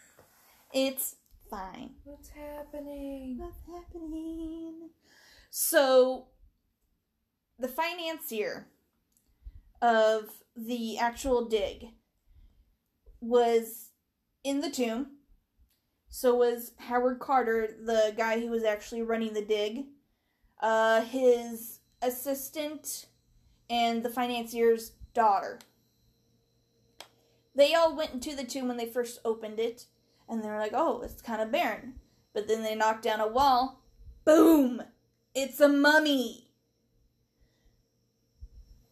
it's 0.74 1.16
fine. 1.50 1.90
What's 2.04 2.30
happening? 2.30 3.38
What's 3.38 3.60
happening? 3.66 4.90
So, 5.50 6.28
the 7.58 7.68
financier 7.68 8.66
of 9.80 10.30
the 10.56 10.98
actual 10.98 11.44
dig 11.48 11.88
was 13.20 13.90
in 14.42 14.60
the 14.60 14.70
tomb. 14.70 15.18
So 16.08 16.34
was 16.34 16.72
Howard 16.78 17.20
Carter, 17.20 17.68
the 17.84 18.14
guy 18.16 18.40
who 18.40 18.48
was 18.48 18.64
actually 18.64 19.02
running 19.02 19.34
the 19.34 19.44
dig. 19.44 19.84
Uh, 20.60 21.02
his 21.02 21.77
assistant 22.02 23.06
and 23.68 24.02
the 24.02 24.10
financier's 24.10 24.92
daughter. 25.14 25.58
They 27.54 27.74
all 27.74 27.96
went 27.96 28.12
into 28.12 28.36
the 28.36 28.44
tomb 28.44 28.68
when 28.68 28.76
they 28.76 28.86
first 28.86 29.18
opened 29.24 29.58
it. 29.58 29.86
And 30.28 30.42
they 30.42 30.48
were 30.48 30.58
like, 30.58 30.74
oh, 30.74 31.00
it's 31.02 31.22
kind 31.22 31.40
of 31.40 31.50
barren. 31.50 31.94
But 32.34 32.46
then 32.46 32.62
they 32.62 32.74
knocked 32.74 33.02
down 33.02 33.20
a 33.20 33.26
wall. 33.26 33.82
Boom! 34.24 34.82
It's 35.34 35.60
a 35.60 35.68
mummy! 35.68 36.48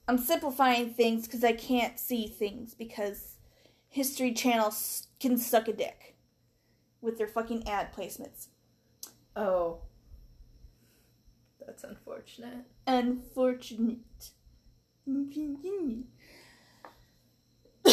I'm 0.08 0.18
simplifying 0.18 0.94
things 0.94 1.26
because 1.26 1.44
I 1.44 1.52
can't 1.52 1.98
see 1.98 2.26
things 2.26 2.74
because 2.74 3.36
History 3.88 4.32
Channel 4.32 4.72
can 5.20 5.36
suck 5.36 5.68
a 5.68 5.72
dick 5.72 6.16
with 7.00 7.18
their 7.18 7.26
fucking 7.26 7.68
ad 7.68 7.92
placements. 7.92 8.48
Oh. 9.34 9.78
That's 11.64 11.84
unfortunate. 11.84 12.64
Unfortunate. 12.86 13.98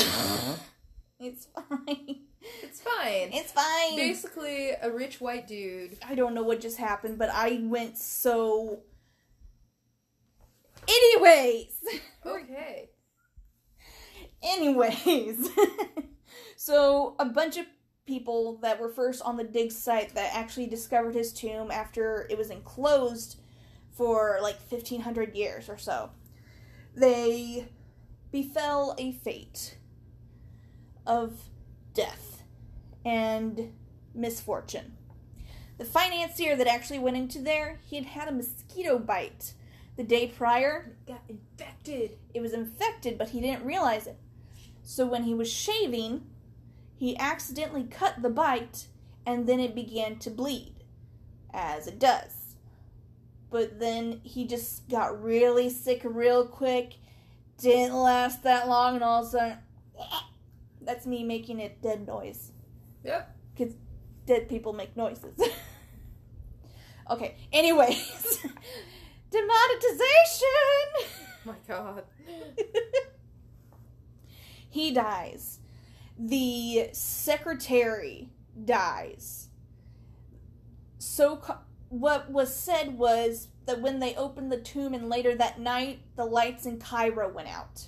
it's 1.19 1.47
fine. 1.47 2.19
It's 2.61 2.81
fine. 2.81 3.29
It's 3.31 3.51
fine. 3.51 3.95
Basically, 3.95 4.71
a 4.81 4.91
rich 4.91 5.21
white 5.21 5.47
dude. 5.47 5.97
I 6.07 6.15
don't 6.15 6.33
know 6.33 6.43
what 6.43 6.61
just 6.61 6.77
happened, 6.77 7.17
but 7.17 7.29
I 7.29 7.61
went 7.63 7.97
so. 7.97 8.79
Anyways. 10.87 11.75
Okay. 12.25 12.89
Anyways. 14.41 15.49
so, 16.55 17.17
a 17.19 17.25
bunch 17.25 17.57
of 17.57 17.65
people 18.05 18.59
that 18.61 18.79
were 18.79 18.87
first 18.87 19.21
on 19.23 19.35
the 19.35 19.43
dig 19.43 19.73
site 19.73 20.15
that 20.15 20.33
actually 20.33 20.67
discovered 20.67 21.15
his 21.15 21.33
tomb 21.33 21.69
after 21.69 22.25
it 22.29 22.37
was 22.37 22.49
enclosed 22.49 23.42
for 23.95 24.39
like 24.41 24.57
1500 24.69 25.35
years 25.35 25.69
or 25.69 25.77
so. 25.77 26.09
They 26.95 27.67
befell 28.31 28.95
a 28.97 29.11
fate 29.11 29.77
of 31.05 31.49
death 31.93 32.43
and 33.05 33.73
misfortune. 34.13 34.97
The 35.77 35.85
financier 35.85 36.55
that 36.55 36.67
actually 36.67 36.99
went 36.99 37.17
into 37.17 37.39
there, 37.39 37.79
he 37.87 37.95
had 37.95 38.05
had 38.05 38.27
a 38.27 38.31
mosquito 38.31 38.99
bite 38.99 39.53
the 39.95 40.03
day 40.03 40.27
prior. 40.27 40.95
It 41.01 41.11
Got 41.11 41.21
infected. 41.27 42.17
It 42.33 42.41
was 42.41 42.53
infected, 42.53 43.17
but 43.17 43.29
he 43.29 43.41
didn't 43.41 43.65
realize 43.65 44.07
it. 44.07 44.17
So 44.83 45.05
when 45.05 45.23
he 45.23 45.33
was 45.33 45.51
shaving, 45.51 46.25
he 46.95 47.17
accidentally 47.17 47.83
cut 47.83 48.21
the 48.21 48.29
bite 48.29 48.87
and 49.25 49.47
then 49.47 49.59
it 49.59 49.75
began 49.75 50.17
to 50.19 50.29
bleed, 50.29 50.83
as 51.53 51.87
it 51.87 51.99
does. 51.99 52.42
But 53.53 53.79
then 53.79 54.19
he 54.23 54.47
just 54.47 54.89
got 54.89 55.21
really 55.21 55.69
sick 55.69 56.01
real 56.03 56.43
quick. 56.43 56.95
Didn't 57.59 57.93
last 57.93 58.41
that 58.41 58.67
long, 58.67 58.95
and 58.95 59.03
all 59.03 59.21
of 59.21 59.27
a 59.27 59.29
sudden, 59.29 59.57
that's 60.81 61.05
me 61.05 61.23
making 61.23 61.59
a 61.59 61.69
dead 61.69 62.07
noise. 62.07 62.51
Yep. 63.03 63.37
Because 63.55 63.75
dead 64.25 64.49
people 64.49 64.73
make 64.73 64.97
noises. 64.97 65.39
okay, 67.11 67.35
anyways. 67.51 68.39
Demonetization! 69.29 70.47
Oh 71.05 71.45
my 71.45 71.55
god. 71.67 72.05
he 74.67 74.91
dies. 74.91 75.59
The 76.17 76.89
secretary 76.91 78.31
dies. 78.65 79.49
So, 80.97 81.35
co- 81.35 81.59
what 81.93 82.31
was 82.31 82.51
said 82.51 82.97
was 82.97 83.49
that 83.67 83.79
when 83.79 83.99
they 83.99 84.15
opened 84.15 84.51
the 84.51 84.59
tomb 84.59 84.95
and 84.95 85.09
later 85.09 85.35
that 85.35 85.59
night, 85.59 85.99
the 86.15 86.25
lights 86.25 86.65
in 86.65 86.79
Cairo 86.79 87.31
went 87.31 87.47
out. 87.47 87.87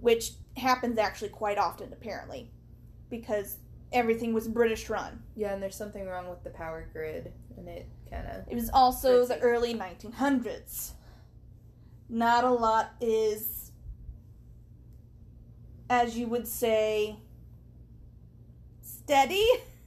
Which 0.00 0.32
happens 0.58 0.98
actually 0.98 1.30
quite 1.30 1.56
often, 1.56 1.90
apparently, 1.90 2.50
because 3.08 3.56
everything 3.92 4.34
was 4.34 4.46
British 4.46 4.90
run. 4.90 5.22
Yeah, 5.36 5.54
and 5.54 5.62
there's 5.62 5.74
something 5.74 6.06
wrong 6.06 6.28
with 6.28 6.44
the 6.44 6.50
power 6.50 6.86
grid, 6.92 7.32
and 7.56 7.66
it 7.66 7.88
kind 8.10 8.26
of. 8.26 8.46
It 8.46 8.54
was 8.54 8.68
also 8.74 9.24
the 9.24 9.38
early 9.38 9.72
1900s. 9.72 10.90
Not 12.10 12.44
a 12.44 12.50
lot 12.50 12.92
is, 13.00 13.72
as 15.88 16.18
you 16.18 16.26
would 16.26 16.46
say, 16.46 17.16
steady, 18.82 19.48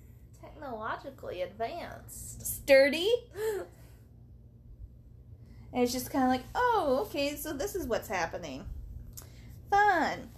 Technologically 0.61 1.41
advanced. 1.41 2.45
sturdy. 2.45 3.11
And 5.73 5.81
it's 5.83 5.91
just 5.91 6.11
kind 6.11 6.25
of 6.25 6.29
like, 6.29 6.43
oh, 6.53 7.05
okay, 7.07 7.35
so 7.35 7.51
this 7.51 7.73
is 7.75 7.87
what's 7.87 8.07
happening. 8.07 8.65
Fun. 9.71 10.29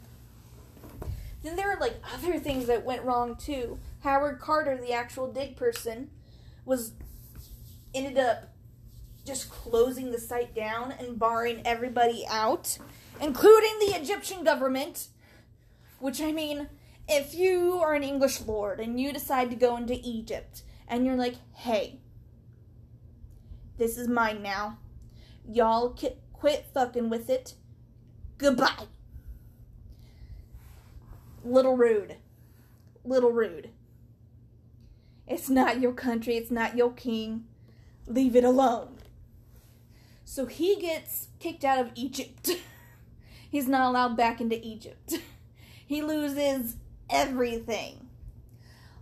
Then 1.44 1.58
there 1.58 1.72
are 1.72 1.80
like 1.80 1.96
other 2.14 2.40
things 2.40 2.68
that 2.68 2.86
went 2.86 3.04
wrong 3.04 3.36
too. 3.36 3.80
Howard 4.02 4.40
Carter, 4.40 4.78
the 4.78 4.94
actual 4.94 5.30
dig 5.30 5.58
person, 5.58 6.10
was 6.66 6.94
ended 7.94 8.18
up 8.18 8.54
just 9.26 9.50
closing 9.50 10.12
the 10.12 10.20
site 10.20 10.56
down 10.56 10.94
and 10.94 11.20
barring 11.20 11.62
everybody 11.66 12.26
out, 12.30 12.78
including 13.20 13.74
the 13.80 13.96
Egyptian 14.00 14.46
government. 14.46 15.08
Which 16.00 16.22
I 16.22 16.32
mean, 16.32 16.70
if 17.08 17.34
you 17.36 17.80
are 17.82 17.94
an 17.94 18.04
English 18.04 18.42
lord 18.42 18.80
and 18.80 19.00
you 19.00 19.12
decide 19.12 19.50
to 19.50 19.56
go 19.56 19.76
into 19.78 20.00
Egypt 20.04 20.64
and 20.88 21.06
you're 21.06 21.16
like, 21.16 21.36
hey, 21.54 22.00
this 23.78 23.98
is 23.98 24.08
mine 24.08 24.42
now. 24.42 24.78
Y'all 25.48 25.90
ki- 25.90 26.18
quit 26.32 26.66
fucking 26.74 27.10
with 27.10 27.30
it. 27.30 27.56
Goodbye. 28.38 28.88
Little 31.44 31.76
rude. 31.76 32.18
Little 33.04 33.32
rude. 33.32 33.70
It's 35.28 35.50
not 35.50 35.80
your 35.80 35.94
country, 35.94 36.36
it's 36.38 36.52
not 36.52 36.78
your 36.78 36.92
king. 36.92 37.46
Leave 38.08 38.36
it 38.36 38.44
alone. 38.44 38.98
So 40.26 40.46
he 40.46 40.76
gets 40.80 41.28
kicked 41.40 41.64
out 41.64 41.80
of 41.80 41.92
Egypt. 41.96 42.50
He's 43.50 43.68
not 43.68 43.90
allowed 43.90 44.18
back 44.18 44.42
into 44.42 44.60
Egypt. 44.66 45.16
He 45.86 46.02
loses 46.02 46.78
everything. 47.14 48.10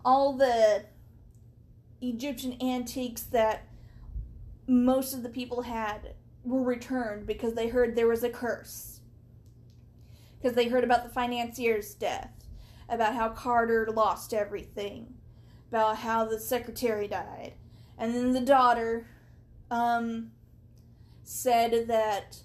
All 0.03 0.33
the 0.33 0.85
Egyptian 2.01 2.57
antiques 2.61 3.21
that 3.23 3.67
most 4.67 5.13
of 5.13 5.23
the 5.23 5.29
people 5.29 5.63
had 5.63 6.15
were 6.43 6.61
returned 6.61 7.25
because 7.25 7.53
they 7.53 7.69
heard 7.69 7.95
there 7.95 8.07
was 8.07 8.23
a 8.23 8.29
curse. 8.29 8.99
Because 10.39 10.55
they 10.55 10.67
heard 10.69 10.83
about 10.83 11.03
the 11.03 11.13
financier's 11.13 11.93
death, 11.93 12.31
about 12.89 13.15
how 13.15 13.29
Carter 13.29 13.87
lost 13.93 14.33
everything, 14.33 15.13
about 15.69 15.97
how 15.97 16.25
the 16.25 16.39
secretary 16.39 17.07
died. 17.07 17.53
And 17.97 18.15
then 18.15 18.31
the 18.33 18.41
daughter 18.41 19.05
um, 19.69 20.31
said 21.23 21.87
that 21.87 22.37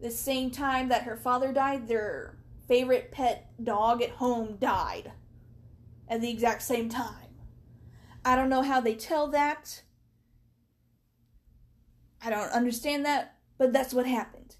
the 0.00 0.10
same 0.10 0.50
time 0.50 0.88
that 0.88 1.02
her 1.02 1.16
father 1.16 1.52
died, 1.52 1.88
their 1.88 2.36
favorite 2.70 3.10
pet 3.10 3.50
dog 3.60 4.00
at 4.00 4.10
home 4.10 4.56
died 4.60 5.10
at 6.08 6.20
the 6.20 6.30
exact 6.30 6.62
same 6.62 6.88
time. 6.88 7.34
I 8.24 8.36
don't 8.36 8.48
know 8.48 8.62
how 8.62 8.80
they 8.80 8.94
tell 8.94 9.26
that. 9.32 9.82
I 12.22 12.30
don't 12.30 12.52
understand 12.52 13.04
that, 13.06 13.34
but 13.58 13.72
that's 13.72 13.92
what 13.92 14.06
happened. 14.06 14.54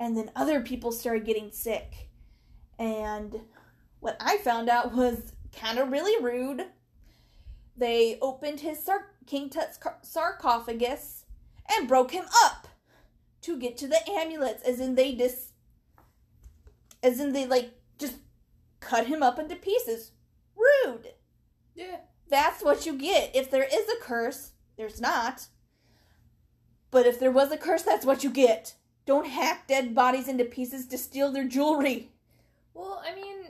And 0.00 0.16
then 0.16 0.30
other 0.34 0.62
people 0.62 0.90
started 0.90 1.26
getting 1.26 1.50
sick. 1.50 2.08
And 2.78 3.42
what 4.00 4.16
I 4.18 4.38
found 4.38 4.70
out 4.70 4.94
was 4.94 5.34
kind 5.54 5.78
of 5.78 5.92
really 5.92 6.24
rude. 6.24 6.64
They 7.76 8.16
opened 8.22 8.60
his 8.60 8.82
sar- 8.82 9.10
King 9.26 9.50
Tut's 9.50 9.76
car- 9.76 9.98
sarcophagus 10.00 11.26
and 11.70 11.86
broke 11.86 12.12
him 12.12 12.24
up 12.42 12.68
to 13.42 13.58
get 13.58 13.76
to 13.76 13.86
the 13.86 14.00
amulets, 14.08 14.62
as 14.62 14.80
in 14.80 14.94
they 14.94 15.14
dis, 15.14 15.50
as 17.04 17.20
in 17.20 17.32
they 17.32 17.46
like 17.46 17.70
just 17.98 18.16
cut 18.80 19.06
him 19.06 19.22
up 19.22 19.38
into 19.38 19.54
pieces. 19.54 20.10
Rude. 20.56 21.10
Yeah. 21.76 21.98
That's 22.28 22.62
what 22.62 22.86
you 22.86 22.94
get. 22.98 23.36
If 23.36 23.50
there 23.50 23.62
is 23.64 23.88
a 23.88 24.02
curse, 24.02 24.52
there's 24.76 25.00
not. 25.00 25.46
But 26.90 27.06
if 27.06 27.20
there 27.20 27.30
was 27.30 27.52
a 27.52 27.56
curse, 27.56 27.82
that's 27.82 28.06
what 28.06 28.24
you 28.24 28.30
get. 28.30 28.74
Don't 29.06 29.26
hack 29.26 29.68
dead 29.68 29.94
bodies 29.94 30.28
into 30.28 30.44
pieces 30.44 30.86
to 30.86 30.98
steal 30.98 31.30
their 31.30 31.46
jewelry. 31.46 32.10
Well, 32.72 33.02
I 33.06 33.14
mean, 33.14 33.48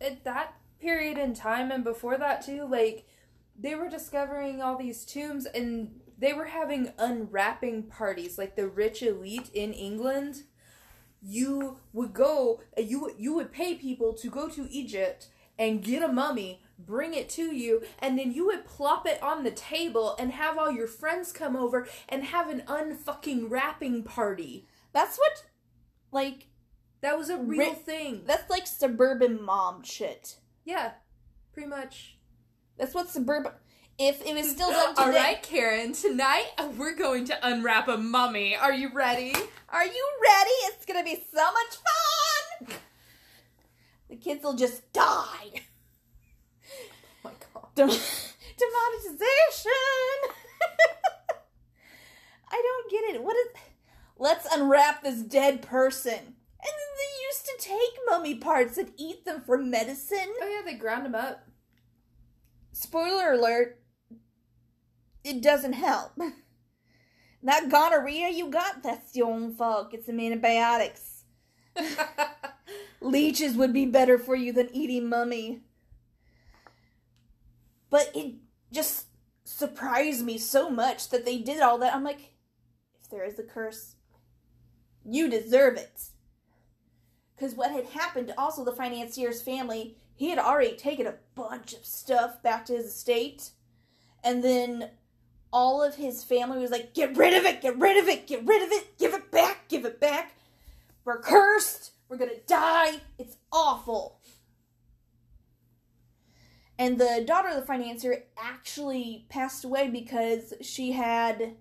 at 0.00 0.24
that 0.24 0.54
period 0.80 1.18
in 1.18 1.34
time 1.34 1.70
and 1.70 1.84
before 1.84 2.16
that 2.16 2.44
too, 2.44 2.66
like 2.66 3.06
they 3.58 3.74
were 3.74 3.88
discovering 3.88 4.62
all 4.62 4.76
these 4.76 5.04
tombs 5.04 5.46
and 5.46 6.00
they 6.18 6.32
were 6.32 6.46
having 6.46 6.92
unwrapping 6.98 7.84
parties, 7.84 8.38
like 8.38 8.56
the 8.56 8.66
rich 8.66 9.02
elite 9.02 9.50
in 9.52 9.72
England. 9.72 10.44
You 11.26 11.78
would 11.92 12.12
go, 12.12 12.60
uh, 12.76 12.82
you 12.82 13.00
would- 13.00 13.18
you 13.18 13.32
would 13.34 13.50
pay 13.50 13.74
people 13.76 14.12
to 14.14 14.28
go 14.30 14.48
to 14.50 14.68
Egypt 14.70 15.28
and 15.58 15.82
get 15.82 16.02
a 16.02 16.08
mummy, 16.08 16.60
bring 16.78 17.14
it 17.14 17.28
to 17.30 17.54
you, 17.54 17.82
and 17.98 18.18
then 18.18 18.32
you 18.32 18.44
would 18.46 18.66
plop 18.66 19.06
it 19.06 19.22
on 19.22 19.42
the 19.44 19.50
table 19.50 20.16
and 20.18 20.32
have 20.32 20.58
all 20.58 20.70
your 20.70 20.86
friends 20.88 21.32
come 21.32 21.56
over 21.56 21.88
and 22.08 22.24
have 22.24 22.48
an 22.50 22.62
unfucking 22.66 23.48
wrapping 23.50 24.02
party. 24.02 24.66
That's 24.92 25.16
what, 25.16 25.44
like, 26.12 26.48
That 27.00 27.18
was 27.18 27.28
a 27.28 27.36
real 27.36 27.70
Ri- 27.70 27.74
thing. 27.76 28.22
that's 28.24 28.48
like 28.48 28.66
suburban 28.66 29.42
mom 29.42 29.82
shit. 29.82 30.38
Yeah. 30.64 30.92
Pretty 31.52 31.68
much. 31.68 32.18
That's 32.78 32.94
what 32.94 33.08
suburban. 33.10 33.52
If 33.98 34.26
it 34.26 34.34
was 34.34 34.50
still 34.50 34.70
done 34.70 34.94
today, 34.94 35.02
All 35.02 35.12
right, 35.12 35.40
Karen. 35.42 35.92
Tonight 35.92 36.46
uh, 36.58 36.68
we're 36.76 36.96
going 36.96 37.26
to 37.26 37.46
unwrap 37.46 37.86
a 37.86 37.96
mummy. 37.96 38.56
Are 38.56 38.72
you 38.72 38.90
ready? 38.92 39.32
Are 39.68 39.84
you 39.84 40.08
ready? 40.22 40.50
It's 40.64 40.84
gonna 40.84 41.04
be 41.04 41.24
so 41.32 41.44
much 41.52 41.76
fun. 42.66 42.78
The 44.08 44.16
kids 44.16 44.42
will 44.42 44.54
just 44.54 44.92
die. 44.92 45.62
Oh 47.24 47.24
my 47.24 47.30
god. 47.54 47.68
Dem- 47.76 47.88
demonetization. 47.88 49.70
I 52.50 52.62
don't 52.62 52.90
get 52.90 53.14
it. 53.14 53.22
What 53.22 53.36
is? 53.36 53.46
Let's 54.18 54.52
unwrap 54.52 55.02
this 55.02 55.22
dead 55.22 55.62
person. 55.62 56.14
And 56.14 56.72
then 56.72 56.92
they 56.96 57.24
used 57.26 57.46
to 57.46 57.56
take 57.58 57.98
mummy 58.08 58.34
parts 58.34 58.76
and 58.76 58.92
eat 58.96 59.24
them 59.24 59.42
for 59.46 59.56
medicine. 59.56 60.34
Oh 60.40 60.48
yeah, 60.48 60.62
they 60.64 60.76
ground 60.76 61.04
them 61.04 61.14
up. 61.14 61.46
Spoiler 62.72 63.32
alert. 63.32 63.78
It 65.24 65.42
doesn't 65.42 65.72
help. 65.72 66.12
That 67.44 67.68
gonorrhea 67.68 68.30
you 68.30 68.48
got, 68.48 68.82
that's 68.82 69.14
your 69.14 69.30
own 69.30 69.54
fault. 69.54 69.90
Get 69.90 70.06
some 70.06 70.18
antibiotics. 70.18 71.24
Leeches 73.02 73.54
would 73.54 73.74
be 73.74 73.84
better 73.84 74.16
for 74.16 74.34
you 74.34 74.50
than 74.50 74.74
eating 74.74 75.10
mummy. 75.10 75.60
But 77.90 78.10
it 78.14 78.36
just 78.72 79.08
surprised 79.44 80.24
me 80.24 80.38
so 80.38 80.70
much 80.70 81.10
that 81.10 81.26
they 81.26 81.36
did 81.36 81.60
all 81.60 81.76
that. 81.78 81.94
I'm 81.94 82.02
like, 82.02 82.32
if 83.02 83.10
there 83.10 83.24
is 83.24 83.38
a 83.38 83.42
curse, 83.42 83.96
you 85.04 85.28
deserve 85.28 85.76
it. 85.76 86.04
Because 87.36 87.54
what 87.54 87.70
had 87.70 87.86
happened, 87.86 88.28
to 88.28 88.40
also 88.40 88.64
the 88.64 88.72
financier's 88.72 89.42
family, 89.42 89.98
he 90.16 90.30
had 90.30 90.38
already 90.38 90.76
taken 90.76 91.06
a 91.06 91.16
bunch 91.34 91.74
of 91.74 91.84
stuff 91.84 92.42
back 92.42 92.64
to 92.66 92.72
his 92.72 92.86
estate. 92.86 93.50
And 94.22 94.42
then 94.42 94.90
all 95.54 95.84
of 95.84 95.94
his 95.94 96.24
family 96.24 96.58
was 96.58 96.72
like, 96.72 96.94
get 96.94 97.16
rid 97.16 97.32
of 97.32 97.44
it, 97.44 97.62
get 97.62 97.78
rid 97.78 97.96
of 97.96 98.08
it, 98.08 98.26
get 98.26 98.44
rid 98.44 98.60
of 98.60 98.72
it, 98.72 98.98
give 98.98 99.14
it 99.14 99.30
back, 99.30 99.68
give 99.68 99.84
it 99.84 100.00
back. 100.00 100.34
We're 101.04 101.20
cursed. 101.20 101.92
We're 102.08 102.16
gonna 102.16 102.32
die. 102.46 103.00
It's 103.18 103.36
awful. 103.52 104.20
And 106.76 106.98
the 106.98 107.24
daughter 107.24 107.50
of 107.50 107.54
the 107.54 107.66
financier 107.66 108.24
actually 108.36 109.26
passed 109.28 109.64
away 109.64 109.88
because 109.88 110.54
she 110.60 110.92
had. 110.92 111.54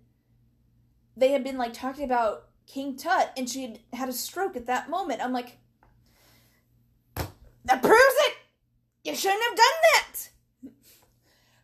They 1.15 1.31
had 1.31 1.43
been 1.43 1.59
like 1.59 1.73
talking 1.73 2.03
about 2.03 2.47
King 2.65 2.95
Tut, 2.95 3.31
and 3.37 3.47
she 3.47 3.61
had 3.61 3.79
had 3.93 4.09
a 4.09 4.13
stroke 4.13 4.55
at 4.55 4.65
that 4.65 4.89
moment. 4.89 5.23
I'm 5.23 5.33
like, 5.33 5.59
that 7.15 7.81
proves 7.81 7.95
it. 7.95 8.33
You 9.03 9.15
shouldn't 9.15 9.43
have 9.43 9.55
done 9.55 9.65
that. 9.93 10.29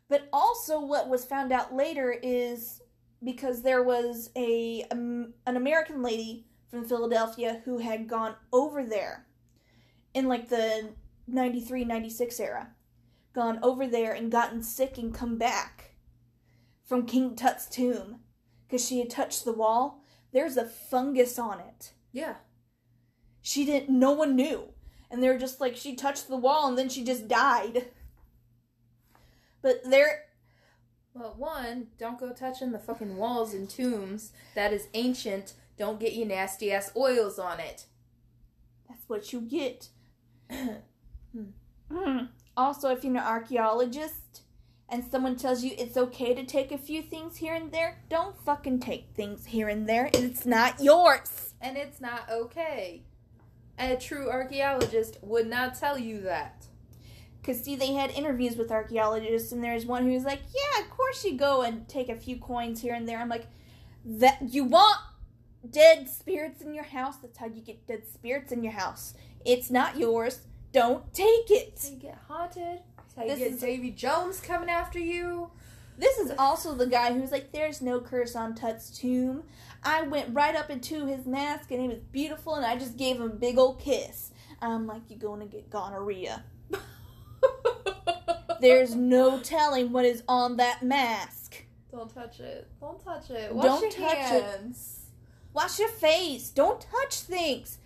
But 0.09 0.27
also, 0.33 0.81
what 0.81 1.07
was 1.07 1.23
found 1.23 1.51
out 1.51 1.73
later 1.73 2.11
is 2.23 2.81
because 3.23 3.61
there 3.61 3.83
was 3.83 4.31
a 4.35 4.83
um, 4.91 5.33
an 5.45 5.55
American 5.55 6.01
lady 6.01 6.47
from 6.69 6.83
Philadelphia 6.83 7.61
who 7.65 7.77
had 7.77 8.07
gone 8.07 8.35
over 8.51 8.83
there 8.83 9.27
in 10.13 10.27
like 10.27 10.49
the 10.49 10.89
93 11.27 11.85
96 11.85 12.39
era. 12.39 12.69
Gone 13.33 13.59
over 13.61 13.85
there 13.85 14.13
and 14.13 14.31
gotten 14.31 14.63
sick 14.63 14.97
and 14.97 15.13
come 15.13 15.37
back 15.37 15.91
from 16.83 17.05
King 17.05 17.35
Tut's 17.35 17.67
tomb. 17.67 18.17
Because 18.67 18.87
she 18.87 18.99
had 18.99 19.09
touched 19.09 19.45
the 19.45 19.53
wall. 19.53 20.03
There's 20.31 20.57
a 20.57 20.65
fungus 20.65 21.39
on 21.39 21.59
it. 21.59 21.93
Yeah. 22.11 22.35
she 23.41 23.65
didn't 23.65 23.97
no 23.97 24.11
one 24.11 24.35
knew. 24.35 24.69
And 25.11 25.21
they 25.21 25.27
were 25.27 25.37
just 25.37 25.61
like 25.61 25.75
she 25.75 25.95
touched 25.95 26.27
the 26.27 26.37
wall 26.37 26.67
and 26.67 26.77
then 26.77 26.89
she 26.89 27.03
just 27.03 27.27
died 27.27 27.85
but 29.61 29.81
there 29.83 30.25
Well, 31.13 31.35
one, 31.37 31.87
don't 31.97 32.19
go 32.19 32.31
touching 32.31 32.71
the 32.71 32.79
fucking 32.79 33.17
walls 33.17 33.53
and 33.53 33.69
tombs. 33.69 34.31
That 34.55 34.73
is 34.73 34.87
ancient. 34.93 35.53
Don't 35.77 35.99
get 35.99 36.13
you 36.13 36.25
nasty 36.25 36.71
ass 36.71 36.91
oils 36.95 37.39
on 37.39 37.59
it. 37.59 37.85
That's 38.87 39.07
what 39.07 39.33
you 39.33 39.41
get. 39.41 39.89
Hmm. 41.91 42.25
Also, 42.55 42.89
if 42.89 43.03
you're 43.03 43.13
an 43.15 43.19
archaeologist 43.19 44.41
and 44.87 45.03
someone 45.09 45.35
tells 45.35 45.63
you 45.63 45.71
it's 45.77 45.97
okay 45.97 46.33
to 46.33 46.45
take 46.45 46.71
a 46.71 46.77
few 46.77 47.01
things 47.01 47.37
here 47.37 47.53
and 47.53 47.71
there, 47.71 48.03
don't 48.09 48.39
fucking 48.43 48.79
take 48.79 49.09
things 49.15 49.45
here 49.47 49.67
and 49.67 49.87
there. 49.87 50.09
It's 50.13 50.45
not 50.45 50.81
yours. 50.81 51.53
And 51.61 51.77
it's 51.77 51.99
not 51.99 52.29
okay. 52.29 53.03
A 53.77 53.95
true 53.95 54.29
archaeologist 54.29 55.17
would 55.21 55.47
not 55.47 55.75
tell 55.79 55.97
you 55.97 56.21
that. 56.21 56.67
Because, 57.49 57.63
see, 57.63 57.75
they 57.75 57.93
had 57.93 58.11
interviews 58.11 58.57
with 58.57 58.69
archaeologists, 58.69 59.51
and 59.51 59.63
there's 59.63 59.83
one 59.83 60.03
who's 60.05 60.23
like, 60.23 60.41
yeah, 60.53 60.83
of 60.83 60.91
course 60.91 61.25
you 61.25 61.35
go 61.35 61.63
and 61.63 61.89
take 61.89 62.07
a 62.07 62.15
few 62.15 62.37
coins 62.37 62.79
here 62.79 62.93
and 62.93 63.09
there. 63.09 63.17
I'm 63.17 63.27
like, 63.27 63.47
that 64.05 64.53
you 64.53 64.65
want 64.65 64.99
dead 65.67 66.07
spirits 66.07 66.61
in 66.61 66.75
your 66.75 66.83
house? 66.83 67.15
That's 67.17 67.39
how 67.39 67.47
you 67.47 67.61
get 67.63 67.87
dead 67.87 68.07
spirits 68.07 68.51
in 68.51 68.61
your 68.63 68.73
house. 68.73 69.15
It's 69.43 69.71
not 69.71 69.97
yours. 69.97 70.41
Don't 70.73 71.11
take 71.11 71.49
it. 71.49 71.89
You 71.91 71.97
get 71.97 72.19
haunted. 72.27 72.81
You 73.17 73.25
This 73.25 73.39
get 73.39 73.47
is- 73.53 73.59
Davy 73.61 73.89
Jones 73.89 74.39
coming 74.39 74.69
after 74.69 74.99
you. 74.99 75.49
This 75.97 76.19
is 76.19 76.31
also 76.37 76.75
the 76.75 76.85
guy 76.85 77.13
who's 77.13 77.31
like, 77.31 77.51
there's 77.51 77.81
no 77.81 77.99
curse 77.99 78.35
on 78.35 78.53
Tut's 78.53 78.91
tomb. 78.95 79.41
I 79.81 80.03
went 80.03 80.35
right 80.35 80.55
up 80.55 80.69
into 80.69 81.07
his 81.07 81.25
mask 81.25 81.71
and 81.71 81.81
he 81.81 81.87
was 81.87 81.97
beautiful 81.97 82.53
and 82.53 82.63
I 82.65 82.77
just 82.77 82.95
gave 82.95 83.15
him 83.15 83.23
a 83.23 83.29
big 83.29 83.57
old 83.57 83.79
kiss. 83.79 84.29
I'm 84.61 84.85
like, 84.85 85.01
you're 85.09 85.17
going 85.17 85.39
to 85.39 85.47
get 85.47 85.71
gonorrhea. 85.71 86.43
There's 88.61 88.95
no 88.95 89.39
telling 89.39 89.91
what 89.91 90.05
is 90.05 90.23
on 90.27 90.57
that 90.57 90.83
mask. 90.83 91.63
Don't 91.91 92.13
touch 92.13 92.39
it. 92.39 92.67
Don't 92.79 93.03
touch 93.03 93.29
it. 93.29 93.53
Wash 93.53 93.65
Don't 93.65 93.81
your 93.81 93.91
touch 94.07 94.31
it. 94.31 94.43
hands. 94.43 95.05
Wash 95.53 95.79
your 95.79 95.89
face. 95.89 96.49
Don't 96.49 96.79
touch 96.81 97.15
things. 97.21 97.79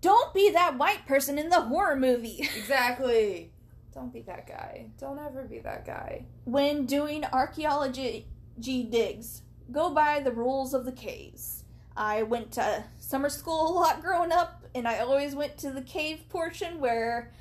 Don't 0.00 0.32
be 0.34 0.50
that 0.50 0.78
white 0.78 1.06
person 1.06 1.38
in 1.38 1.48
the 1.50 1.60
horror 1.60 1.96
movie. 1.96 2.48
Exactly. 2.56 3.52
Don't 3.92 4.12
be 4.12 4.22
that 4.22 4.46
guy. 4.46 4.86
Don't 4.98 5.18
ever 5.18 5.44
be 5.44 5.58
that 5.60 5.84
guy. 5.84 6.24
when 6.44 6.86
doing 6.86 7.24
archaeology 7.32 8.26
digs, 8.58 9.42
go 9.72 9.90
by 9.90 10.20
the 10.20 10.30
rules 10.32 10.72
of 10.74 10.84
the 10.84 10.92
caves. 10.92 11.64
I 11.96 12.22
went 12.22 12.52
to 12.52 12.84
summer 12.98 13.28
school 13.28 13.68
a 13.68 13.72
lot 13.74 14.00
growing 14.00 14.30
up, 14.32 14.64
and 14.74 14.86
I 14.86 15.00
always 15.00 15.34
went 15.34 15.58
to 15.58 15.70
the 15.70 15.82
cave 15.82 16.20
portion 16.28 16.78
where 16.80 17.32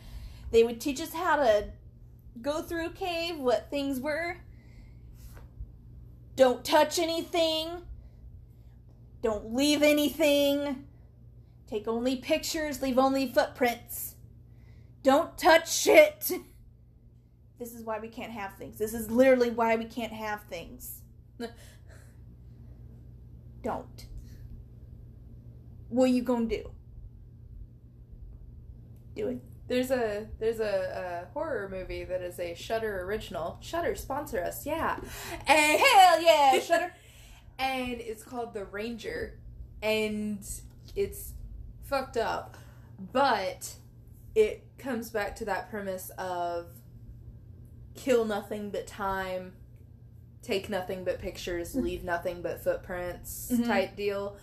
they 0.51 0.63
would 0.63 0.81
teach 0.81 0.99
us 0.99 1.13
how 1.13 1.35
to 1.37 1.65
go 2.41 2.61
through 2.61 2.91
cave, 2.91 3.37
what 3.37 3.69
things 3.69 3.99
were. 3.99 4.37
Don't 6.35 6.63
touch 6.63 6.99
anything. 6.99 7.81
Don't 9.21 9.53
leave 9.53 9.81
anything. 9.81 10.85
Take 11.67 11.87
only 11.87 12.15
pictures, 12.15 12.81
leave 12.81 12.97
only 12.97 13.27
footprints. 13.31 14.15
Don't 15.03 15.37
touch 15.37 15.71
shit. 15.71 16.31
This 17.59 17.73
is 17.73 17.83
why 17.83 17.99
we 17.99 18.07
can't 18.07 18.31
have 18.31 18.55
things. 18.55 18.77
This 18.77 18.93
is 18.93 19.11
literally 19.11 19.49
why 19.49 19.75
we 19.75 19.85
can't 19.85 20.13
have 20.13 20.43
things. 20.49 21.01
Don't. 23.63 24.05
What 25.89 26.05
you 26.05 26.21
gonna 26.21 26.45
do? 26.45 26.71
Do 29.15 29.27
it. 29.27 29.41
There's 29.69 29.91
a 29.91 30.27
there's 30.39 30.59
a, 30.59 31.25
a 31.29 31.33
horror 31.33 31.69
movie 31.69 32.03
that 32.03 32.21
is 32.21 32.39
a 32.39 32.55
Shudder 32.55 33.03
original. 33.03 33.57
Shudder 33.61 33.95
sponsor 33.95 34.43
us, 34.43 34.65
yeah. 34.65 34.97
And 35.47 35.79
Hell 35.79 36.21
yeah, 36.21 36.59
Shudder. 36.61 36.93
and 37.57 37.91
it's 38.01 38.23
called 38.23 38.53
The 38.53 38.65
Ranger, 38.65 39.39
and 39.81 40.39
it's 40.95 41.33
fucked 41.83 42.17
up, 42.17 42.57
but 43.13 43.73
it 44.35 44.65
comes 44.79 45.11
back 45.11 45.35
to 45.37 45.45
that 45.45 45.69
premise 45.69 46.09
of 46.17 46.65
kill 47.95 48.25
nothing 48.25 48.71
but 48.71 48.87
time, 48.87 49.53
take 50.41 50.67
nothing 50.69 51.03
but 51.03 51.19
pictures, 51.19 51.75
leave 51.75 52.03
nothing 52.03 52.41
but 52.41 52.63
footprints 52.63 53.51
Mhm. 53.53 53.67
type 53.67 53.95
deal. 53.95 54.35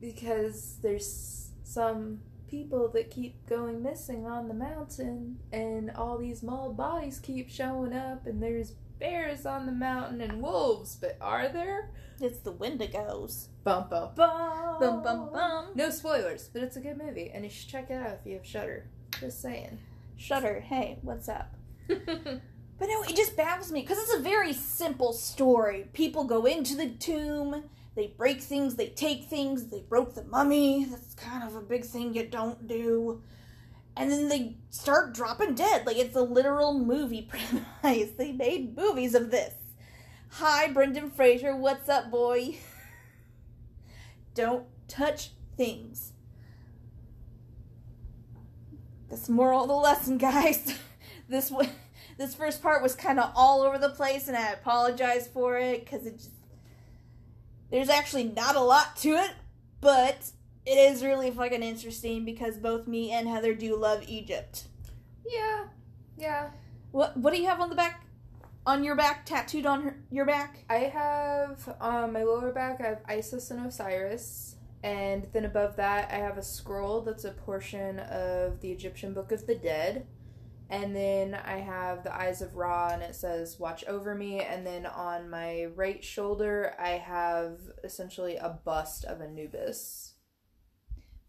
Because 0.00 0.76
there's 0.82 1.50
some 1.62 2.20
people 2.54 2.88
that 2.88 3.10
keep 3.10 3.34
going 3.48 3.82
missing 3.82 4.26
on 4.26 4.46
the 4.46 4.54
mountain, 4.54 5.36
and 5.52 5.90
all 5.90 6.16
these 6.16 6.40
mauled 6.40 6.76
bodies 6.76 7.18
keep 7.18 7.50
showing 7.50 7.92
up, 7.92 8.26
and 8.26 8.40
there's 8.40 8.74
bears 9.00 9.44
on 9.44 9.66
the 9.66 9.72
mountain 9.72 10.20
and 10.20 10.40
wolves, 10.40 10.96
but 11.00 11.16
are 11.20 11.48
there? 11.48 11.90
It's 12.20 12.38
the 12.38 12.52
Wendigos. 12.52 13.48
Bum 13.64 13.88
bum 13.90 14.10
bum. 14.14 14.78
Bum 14.78 15.02
bum 15.02 15.30
bum. 15.32 15.66
No 15.74 15.90
spoilers, 15.90 16.48
but 16.52 16.62
it's 16.62 16.76
a 16.76 16.80
good 16.80 16.96
movie, 16.96 17.32
and 17.34 17.42
you 17.42 17.50
should 17.50 17.68
check 17.68 17.90
it 17.90 17.94
out 17.94 18.18
if 18.20 18.26
you 18.26 18.34
have 18.34 18.46
Shudder. 18.46 18.86
Just 19.18 19.42
saying. 19.42 19.78
Shudder. 20.16 20.60
Hey, 20.60 20.98
what's 21.02 21.28
up? 21.28 21.56
But 22.76 22.88
no, 22.88 23.02
it 23.04 23.14
just 23.14 23.36
baffles 23.36 23.70
me 23.70 23.82
because 23.82 23.98
it's 23.98 24.14
a 24.14 24.18
very 24.18 24.52
simple 24.52 25.12
story. 25.12 25.88
People 25.92 26.24
go 26.24 26.44
into 26.44 26.74
the 26.74 26.88
tomb, 26.88 27.64
they 27.96 28.08
break 28.08 28.40
things, 28.40 28.74
they 28.76 28.88
take 28.88 29.24
things, 29.26 29.68
they 29.68 29.80
broke 29.88 30.14
the 30.14 30.24
mummy. 30.24 30.84
That's 30.86 31.14
kind 31.14 31.44
of 31.44 31.54
a 31.56 31.60
big 31.60 31.84
thing 31.84 32.14
you 32.14 32.26
don't 32.26 32.66
do. 32.66 33.22
and 33.96 34.10
then 34.10 34.28
they 34.28 34.56
start 34.70 35.14
dropping 35.14 35.54
dead. 35.54 35.86
Like 35.86 35.96
it's 35.98 36.16
a 36.16 36.22
literal 36.22 36.78
movie 36.78 37.22
premise. 37.82 38.10
They 38.12 38.32
made 38.32 38.76
movies 38.76 39.14
of 39.14 39.30
this. 39.30 39.54
Hi, 40.32 40.68
Brendan 40.72 41.10
Fraser. 41.10 41.56
What's 41.56 41.88
up, 41.88 42.10
boy? 42.10 42.56
Don't 44.34 44.66
touch 44.88 45.30
things. 45.56 46.12
That's 49.08 49.28
moral 49.28 49.62
of 49.62 49.68
the 49.68 49.74
lesson, 49.74 50.18
guys. 50.30 50.76
this 51.28 51.50
wa- 51.50 51.66
this 52.18 52.34
first 52.34 52.62
part 52.62 52.82
was 52.82 52.94
kind 52.94 53.18
of 53.20 53.32
all 53.34 53.62
over 53.62 53.78
the 53.78 53.88
place, 53.90 54.28
and 54.28 54.36
I 54.36 54.52
apologize 54.52 55.26
for 55.28 55.56
it 55.58 55.84
because 55.84 56.06
it 56.06 56.16
just 56.16 56.33
there's 57.74 57.88
actually 57.88 58.22
not 58.22 58.54
a 58.54 58.60
lot 58.60 58.96
to 58.96 59.08
it, 59.08 59.32
but 59.80 60.30
it 60.64 60.76
is 60.78 61.02
really 61.02 61.32
fucking 61.32 61.64
interesting 61.64 62.24
because 62.24 62.56
both 62.56 62.86
me 62.86 63.10
and 63.10 63.26
Heather 63.26 63.52
do 63.52 63.74
love 63.74 64.04
Egypt. 64.06 64.68
Yeah. 65.28 65.64
Yeah. 66.16 66.50
What 66.92 67.16
what 67.16 67.34
do 67.34 67.40
you 67.40 67.48
have 67.48 67.60
on 67.60 67.70
the 67.70 67.74
back 67.74 68.06
on 68.64 68.84
your 68.84 68.94
back 68.94 69.26
tattooed 69.26 69.66
on 69.66 69.82
her, 69.82 69.96
your 70.08 70.24
back? 70.24 70.58
I 70.70 70.84
have 70.84 71.76
on 71.80 72.12
my 72.12 72.22
lower 72.22 72.52
back 72.52 72.80
I 72.80 72.90
have 72.90 73.02
Isis 73.08 73.50
and 73.50 73.66
Osiris. 73.66 74.54
And 74.84 75.26
then 75.32 75.44
above 75.44 75.74
that 75.74 76.12
I 76.12 76.18
have 76.18 76.38
a 76.38 76.44
scroll 76.44 77.00
that's 77.00 77.24
a 77.24 77.32
portion 77.32 77.98
of 77.98 78.60
the 78.60 78.70
Egyptian 78.70 79.14
Book 79.14 79.32
of 79.32 79.48
the 79.48 79.56
Dead. 79.56 80.06
And 80.70 80.96
then 80.96 81.34
I 81.34 81.58
have 81.58 82.02
the 82.04 82.14
Eyes 82.14 82.40
of 82.42 82.56
Ra 82.56 82.88
and 82.92 83.02
it 83.02 83.14
says 83.14 83.58
watch 83.60 83.84
over 83.84 84.14
me 84.14 84.40
and 84.40 84.66
then 84.66 84.86
on 84.86 85.28
my 85.30 85.66
right 85.74 86.02
shoulder 86.02 86.74
I 86.78 86.90
have 86.90 87.58
essentially 87.84 88.36
a 88.36 88.48
bust 88.64 89.04
of 89.04 89.20
Anubis. 89.20 90.12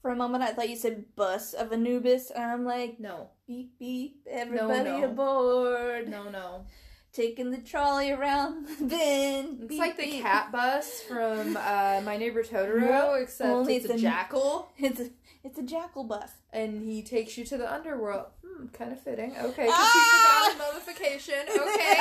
For 0.02 0.12
a 0.12 0.15
moment, 0.15 0.43
I 0.43 0.52
thought 0.54 0.69
you 0.69 0.76
said 0.76 1.06
bus 1.15 1.54
of 1.54 1.74
Anubis, 1.74 2.30
and 2.30 2.43
I'm 2.43 2.63
like, 2.63 3.00
No. 3.00 3.32
beep 3.48 3.80
beep, 3.80 4.21
everybody 4.30 4.91
no. 4.91 5.04
aboard, 5.06 6.08
No, 6.08 6.30
no. 6.30 6.65
taking 7.12 7.50
the 7.50 7.58
trolley 7.58 8.12
around 8.12 8.67
the 8.67 8.86
bend. 8.86 9.58
It's 9.62 9.67
beep, 9.67 9.80
like 9.80 9.98
the 9.98 10.04
beep. 10.04 10.21
cat 10.21 10.52
bus 10.52 11.02
from 11.02 11.58
uh, 11.58 12.02
My 12.06 12.17
Neighbor 12.17 12.43
Totoro, 12.43 12.82
Nope, 12.82 13.15
except 13.24 13.67
it's 13.67 13.86
it's 13.86 13.93
a 13.93 13.98
a- 13.98 14.00
jackal. 14.00 14.69
It's 14.78 15.00
a 15.00 15.10
it's 15.43 15.58
a 15.60 15.63
jackal 15.63 16.04
bus. 16.04 16.30
and 16.54 16.84
he 16.84 17.02
takes 17.04 17.36
you 17.38 17.43
to 17.45 17.58
the 17.58 17.71
underworld. 17.71 18.28
Hmm, 18.56 18.68
kind 18.68 18.91
of 18.91 19.00
fitting. 19.02 19.32
Okay, 19.38 19.63
because 19.63 19.70
Ah! 19.74 19.91
he's 19.94 20.12
the 20.12 20.28
god 20.28 20.52
of 20.52 20.74
mummification. 20.74 21.36
Okay, 21.50 21.98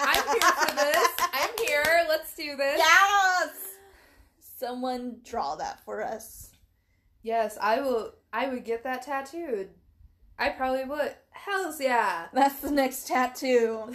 I'm 0.00 0.24
here 0.24 0.52
for 0.52 0.74
this. 0.74 1.08
I'm 1.32 1.66
here. 1.66 2.06
Let's 2.08 2.34
do 2.34 2.56
this. 2.56 2.78
Yes. 2.78 3.50
Someone 4.58 5.18
draw 5.24 5.56
that 5.56 5.84
for 5.84 6.02
us. 6.02 6.50
Yes, 7.22 7.58
I 7.60 7.80
will. 7.80 8.14
I 8.32 8.48
would 8.48 8.64
get 8.64 8.84
that 8.84 9.02
tattooed. 9.02 9.70
I 10.38 10.50
probably 10.50 10.84
would. 10.84 11.14
Hell's 11.30 11.80
yeah. 11.80 12.26
That's 12.32 12.60
the 12.60 12.70
next 12.70 13.06
tattoo. 13.08 13.94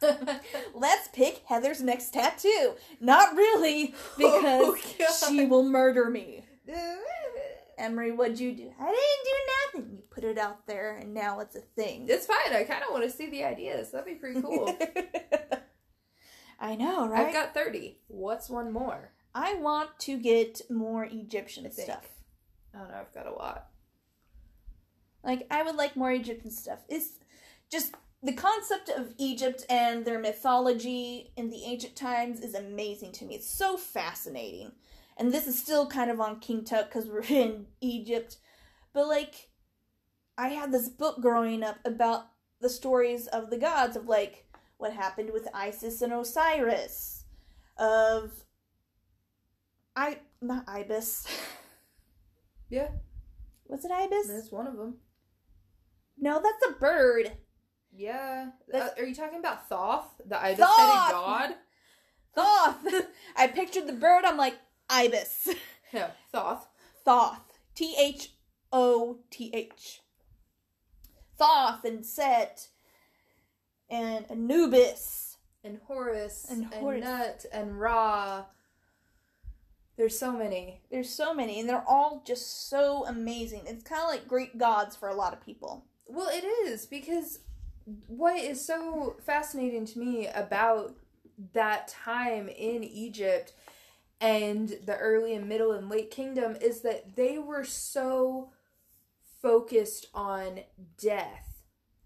Let's 0.74 1.08
pick 1.12 1.42
Heather's 1.46 1.80
next 1.82 2.12
tattoo. 2.12 2.74
Not 3.00 3.34
really, 3.36 3.94
because 4.16 4.76
Oh, 5.00 5.28
she 5.28 5.46
will 5.46 5.64
murder 5.64 6.08
me. 6.10 6.44
Emery, 7.78 8.12
what'd 8.12 8.40
you 8.40 8.52
do? 8.52 8.70
I 8.78 8.84
didn't 8.84 9.24
do 9.24 9.80
nothing. 9.80 9.96
You 9.96 10.02
put 10.10 10.24
it 10.24 10.38
out 10.38 10.66
there, 10.66 10.96
and 10.96 11.14
now 11.14 11.40
it's 11.40 11.56
a 11.56 11.60
thing. 11.60 12.06
It's 12.08 12.26
fine. 12.26 12.52
I 12.52 12.64
kind 12.64 12.82
of 12.82 12.92
want 12.92 13.04
to 13.04 13.10
see 13.10 13.30
the 13.30 13.44
ideas. 13.44 13.90
That'd 13.90 14.06
be 14.06 14.14
pretty 14.14 14.42
cool. 14.42 14.76
I 16.60 16.74
know, 16.74 17.08
right? 17.08 17.26
I've 17.26 17.32
got 17.32 17.54
thirty. 17.54 17.98
What's 18.08 18.50
one 18.50 18.72
more? 18.72 19.12
I 19.34 19.54
want 19.54 19.90
to 20.00 20.18
get 20.18 20.60
more 20.68 21.04
Egyptian 21.04 21.70
stuff. 21.70 22.06
I 22.74 22.78
don't 22.78 22.90
know. 22.90 22.96
I've 22.96 23.14
got 23.14 23.26
a 23.26 23.32
lot. 23.32 23.68
Like, 25.22 25.46
I 25.50 25.62
would 25.62 25.76
like 25.76 25.96
more 25.96 26.10
Egyptian 26.10 26.50
stuff. 26.50 26.80
It's 26.88 27.18
just 27.70 27.94
the 28.22 28.32
concept 28.32 28.88
of 28.88 29.14
Egypt 29.18 29.64
and 29.68 30.04
their 30.04 30.18
mythology 30.18 31.30
in 31.36 31.50
the 31.50 31.64
ancient 31.64 31.94
times 31.94 32.40
is 32.40 32.54
amazing 32.54 33.12
to 33.12 33.24
me. 33.24 33.36
It's 33.36 33.50
so 33.50 33.76
fascinating. 33.76 34.72
And 35.18 35.32
this 35.32 35.46
is 35.46 35.58
still 35.58 35.86
kind 35.88 36.10
of 36.10 36.20
on 36.20 36.38
King 36.40 36.64
Tut 36.64 36.88
because 36.88 37.08
we're 37.08 37.22
in 37.28 37.66
Egypt. 37.80 38.36
But, 38.92 39.08
like, 39.08 39.50
I 40.36 40.48
had 40.48 40.72
this 40.72 40.88
book 40.88 41.20
growing 41.20 41.62
up 41.62 41.78
about 41.84 42.26
the 42.60 42.70
stories 42.70 43.26
of 43.26 43.50
the 43.50 43.58
gods, 43.58 43.96
of, 43.96 44.06
like, 44.06 44.46
what 44.78 44.92
happened 44.92 45.30
with 45.32 45.48
Isis 45.52 46.00
and 46.02 46.12
Osiris, 46.12 47.24
of. 47.76 48.44
I. 49.96 50.18
Not 50.40 50.64
Ibis. 50.68 51.26
Yeah, 52.70 52.88
Was 53.66 53.82
it 53.86 53.90
Ibis? 53.90 54.26
that's 54.26 54.52
one 54.52 54.66
of 54.66 54.76
them. 54.76 54.98
No, 56.18 56.34
that's 56.42 56.70
a 56.70 56.78
bird. 56.78 57.32
Yeah. 57.90 58.50
Uh, 58.72 58.88
are 58.98 59.04
you 59.04 59.14
talking 59.14 59.38
about 59.38 59.70
Thoth, 59.70 60.20
the 60.26 60.38
ibis 60.38 60.58
Thoth! 60.58 60.76
headed 60.78 61.12
god? 61.12 61.54
Thoth. 62.34 63.06
I 63.36 63.46
pictured 63.46 63.86
the 63.86 63.94
bird. 63.94 64.26
I'm 64.26 64.36
like 64.36 64.56
ibis. 64.90 65.48
No, 65.92 66.08
Thoth. 66.32 66.68
Thoth. 67.04 67.40
T 67.74 67.94
H 67.98 68.32
O 68.72 69.20
T 69.30 69.50
H. 69.54 70.00
Thoth 71.38 71.84
and 71.84 72.04
Set 72.04 72.68
and 73.88 74.26
Anubis. 74.30 75.36
and 75.64 75.78
Horus 75.86 76.46
And 76.50 76.68
and, 76.72 77.00
Nut 77.00 77.46
and 77.52 77.80
Ra. 77.80 78.44
There's 79.96 80.18
so 80.18 80.32
many. 80.32 80.82
There's 80.90 81.08
so 81.10 81.34
many, 81.34 81.58
and 81.58 81.68
they're 81.68 81.84
all 81.88 82.22
just 82.26 82.68
so 82.68 83.04
amazing. 83.06 83.62
It's 83.66 83.82
kind 83.82 84.02
of 84.02 84.08
like 84.08 84.28
Greek 84.28 84.56
gods 84.58 84.94
for 84.94 85.08
a 85.08 85.14
lot 85.14 85.32
of 85.32 85.40
people. 85.44 85.86
Well, 86.06 86.28
it 86.28 86.44
is 86.44 86.86
because 86.86 87.40
what 88.06 88.38
is 88.38 88.64
so 88.64 89.16
fascinating 89.24 89.86
to 89.86 89.98
me 89.98 90.28
about 90.28 90.94
that 91.54 91.88
time 91.88 92.48
in 92.48 92.84
Egypt 92.84 93.54
and 94.20 94.68
the 94.84 94.96
early 94.96 95.34
and 95.34 95.48
middle 95.48 95.72
and 95.72 95.88
late 95.88 96.10
kingdom 96.10 96.56
is 96.60 96.80
that 96.82 97.16
they 97.16 97.38
were 97.38 97.64
so 97.64 98.50
focused 99.42 100.06
on 100.14 100.60
death 101.00 101.44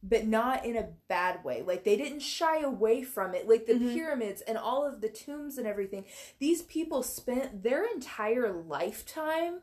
but 0.03 0.27
not 0.27 0.65
in 0.67 0.77
a 0.77 0.89
bad 1.09 1.43
way 1.45 1.63
like 1.63 1.85
they 1.85 1.97
didn't 1.97 2.21
shy 2.21 2.61
away 2.61 3.03
from 3.03 3.35
it 3.35 3.49
like 3.49 3.67
the 3.67 3.75
Mhm. 3.75 3.95
pyramids 3.95 4.43
and 4.43 4.59
all 4.59 4.85
of 4.85 5.01
the 5.01 5.09
tombs 5.09 5.59
and 5.59 5.67
everything 5.67 6.05
these 6.41 6.63
people 6.63 7.03
spent 7.03 7.63
their 7.63 7.85
entire 7.85 8.53
lifetime 8.53 9.63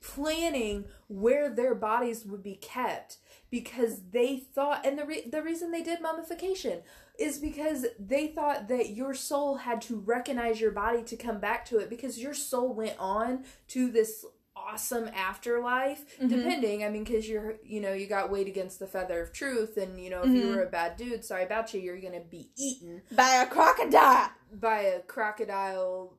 planning 0.00 0.84
where 1.08 1.48
their 1.50 1.74
bodies 1.74 2.24
would 2.24 2.42
be 2.42 2.54
kept 2.56 3.18
because 3.50 4.00
they 4.10 4.36
thought 4.38 4.84
and 4.86 4.98
the 4.98 5.04
re- 5.04 5.28
the 5.30 5.42
reason 5.42 5.70
they 5.72 5.82
did 5.82 6.00
mummification 6.00 6.80
is 7.18 7.38
because 7.38 7.84
they 7.98 8.28
thought 8.28 8.68
that 8.68 8.90
your 8.90 9.12
soul 9.14 9.56
had 9.56 9.80
to 9.82 9.96
recognize 9.98 10.60
your 10.60 10.70
body 10.70 11.02
to 11.02 11.16
come 11.16 11.40
back 11.40 11.64
to 11.64 11.78
it 11.78 11.90
because 11.90 12.18
your 12.18 12.34
soul 12.34 12.72
went 12.74 12.94
on 12.98 13.44
to 13.66 13.90
this 13.90 14.24
awesome 14.54 15.08
afterlife 15.14 16.04
Mhm. 16.20 16.28
depending 16.28 16.84
i 16.84 16.88
mean 16.88 17.04
because 17.04 17.28
you're 17.28 17.54
you 17.64 17.80
know 17.80 17.92
you 17.92 18.06
got 18.06 18.28
weighed 18.30 18.48
against 18.48 18.78
the 18.80 18.86
feather 18.88 19.22
of 19.22 19.32
truth 19.32 19.76
and 19.76 20.00
you 20.00 20.10
know 20.10 20.22
if 20.22 20.28
you 20.30 20.42
Mhm. 20.46 20.54
were 20.56 20.62
a 20.64 20.68
bad 20.70 20.96
dude 20.96 21.24
sorry 21.24 21.44
about 21.44 21.72
you 21.72 21.80
you're 21.80 22.00
gonna 22.00 22.20
be 22.20 22.50
eaten 22.56 23.02
By 23.12 23.34
a 23.36 23.46
crocodile 23.46 24.30
by 24.52 24.80
a 24.82 25.00
crocodile 25.02 26.18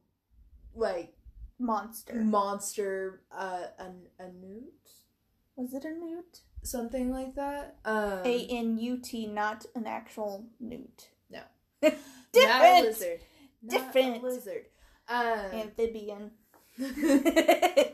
like 0.74 1.14
monster. 1.60 2.16
monster 2.16 3.22
uh 3.32 3.66
a, 3.78 4.24
a 4.24 4.32
newt 4.32 4.92
Was 5.56 5.74
it 5.74 5.86
a 5.86 5.92
newt? 5.92 6.42
something 6.64 7.12
like 7.12 7.36
that 7.36 7.78
um 7.86 8.20
A 8.26 8.48
N 8.50 8.78
U 8.78 8.98
T, 8.98 9.28
not 9.28 9.66
an 9.76 9.88
actual 9.88 10.48
newt. 10.60 11.10
No. 11.30 11.42
Different. 11.82 12.00
not 12.34 12.64
a 12.64 12.82
lizard 12.82 13.20
Not 13.62 13.96
a 13.96 14.20
lizard 14.20 14.66
um 15.08 15.52
Amphibian. 15.54 16.32
but, 16.78 17.94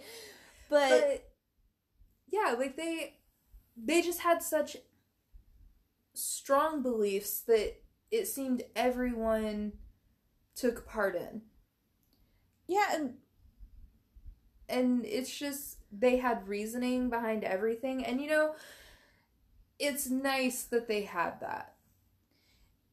but 0.70 1.32
yeah 2.32 2.56
like 2.58 2.76
they 2.76 3.18
they 3.78 4.02
just 4.02 4.22
had 4.22 4.42
such 4.42 4.78
strong 6.14 6.82
beliefs 6.82 7.42
that 7.42 7.76
it 8.12 8.28
seemed 8.28 8.64
everyone 8.76 9.74
took 10.56 10.88
part 10.88 11.16
in 11.16 11.42
yeah, 12.68 12.88
and 12.94 13.16
and 14.70 15.06
it's 15.06 15.36
just 15.36 15.78
they 15.92 16.18
had 16.18 16.48
reasoning 16.48 17.10
behind 17.10 17.44
everything 17.44 18.04
and 18.06 18.22
you 18.22 18.28
know 18.28 18.56
it's 19.80 20.10
nice 20.10 20.64
that 20.64 20.88
they 20.88 21.04
had 21.04 21.40
that 21.42 21.76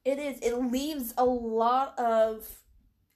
It 0.05 0.19
is. 0.19 0.39
It 0.41 0.55
leaves 0.57 1.15
a 1.17 1.25
lot 1.25 1.99
of 1.99 2.49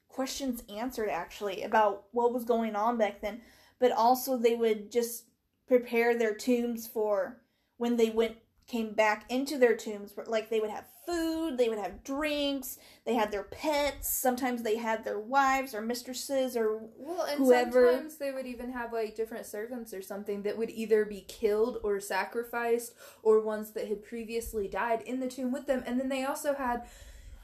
questions 0.09 0.63
answered 0.69 1.09
actually 1.11 1.63
about 1.63 2.05
what 2.13 2.33
was 2.33 2.45
going 2.45 2.77
on 2.77 2.97
back 2.97 3.21
then, 3.21 3.41
but 3.79 3.93
also 3.93 4.37
they 4.37 4.55
would 4.55 4.91
just 4.91 5.25
prepare 5.67 6.17
their 6.17 6.35
tombs 6.35 6.87
for 6.87 7.43
when 7.77 7.97
they 7.97 8.11
went 8.11 8.37
came 8.67 8.93
back 8.95 9.25
into 9.31 9.59
their 9.59 9.77
tombs. 9.77 10.13
Like 10.27 10.51
they 10.51 10.59
would 10.61 10.71
have 10.71 10.87
food, 11.07 11.57
they 11.57 11.69
would 11.69 11.79
have 11.79 12.03
drinks, 12.03 12.79
they 13.05 13.15
had 13.15 13.31
their 13.31 13.45
pets. 13.45 14.11
Sometimes 14.11 14.63
they 14.63 14.77
had 14.77 15.05
their 15.05 15.21
wives 15.21 15.73
or 15.73 15.81
mistresses 15.81 16.57
or 16.57 16.81
Well, 16.97 17.23
and 17.27 17.39
Whoever- 17.39 17.93
sometimes 17.93 18.17
they 18.17 18.33
would 18.33 18.47
even 18.47 18.73
have 18.73 18.93
like 18.93 19.15
different 19.15 19.47
servants 19.47 19.95
or 19.95 20.03
something 20.03 20.43
that 20.43 20.59
would 20.59 20.71
either 20.71 21.05
be 21.05 21.21
killed 21.29 21.79
or 21.85 22.01
sacrificed, 22.01 22.95
or 23.23 23.41
ones 23.41 23.71
that 23.73 23.87
had 23.87 24.03
previously 24.03 24.67
died 24.67 25.03
in 25.03 25.21
the 25.21 25.29
tomb 25.29 25.53
with 25.53 25.67
them. 25.67 25.85
And 25.87 26.01
then 26.01 26.09
they 26.09 26.25
also 26.25 26.55
had 26.55 26.87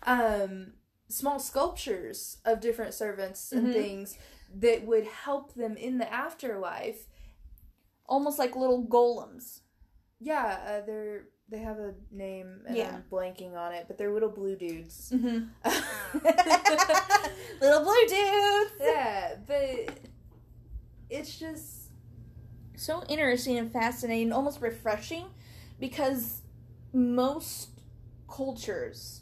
um, 0.05 0.73
small 1.09 1.39
sculptures 1.39 2.39
of 2.45 2.61
different 2.61 2.95
servants 2.95 3.53
and 3.53 3.69
Mhm. 3.69 3.73
things 3.73 4.19
that 4.55 4.85
would 4.85 5.05
help 5.07 5.55
them 5.55 5.77
in 5.77 5.99
the 5.99 6.13
afterlife. 6.13 7.07
almost 8.07 8.39
like 8.39 8.55
little 8.57 8.85
golems. 8.85 9.61
Yeah, 10.23 10.59
uh, 10.67 10.87
they're 10.87 11.25
they 11.49 11.59
have 11.59 11.79
a 11.79 11.95
name 12.11 12.63
and 12.67 12.77
Yeah. 12.77 12.95
I'm 12.95 13.05
blanking 13.11 13.55
on 13.55 13.73
it, 13.75 13.85
but 13.89 13.99
they're 13.99 14.13
little 14.13 14.31
blue 14.31 14.57
dudes. 14.57 15.13
Mm-hmm. 15.15 15.49
little 17.61 17.83
blue 17.85 18.07
dudes. 18.09 18.73
yeah, 18.81 19.35
but 19.47 19.99
it's 21.11 21.39
just 21.39 21.91
so 22.77 23.05
interesting 23.09 23.59
and 23.59 23.71
fascinating, 23.71 24.33
almost 24.33 24.61
refreshing, 24.63 25.27
because 25.79 26.41
most 26.95 27.69
cultures, 28.31 29.21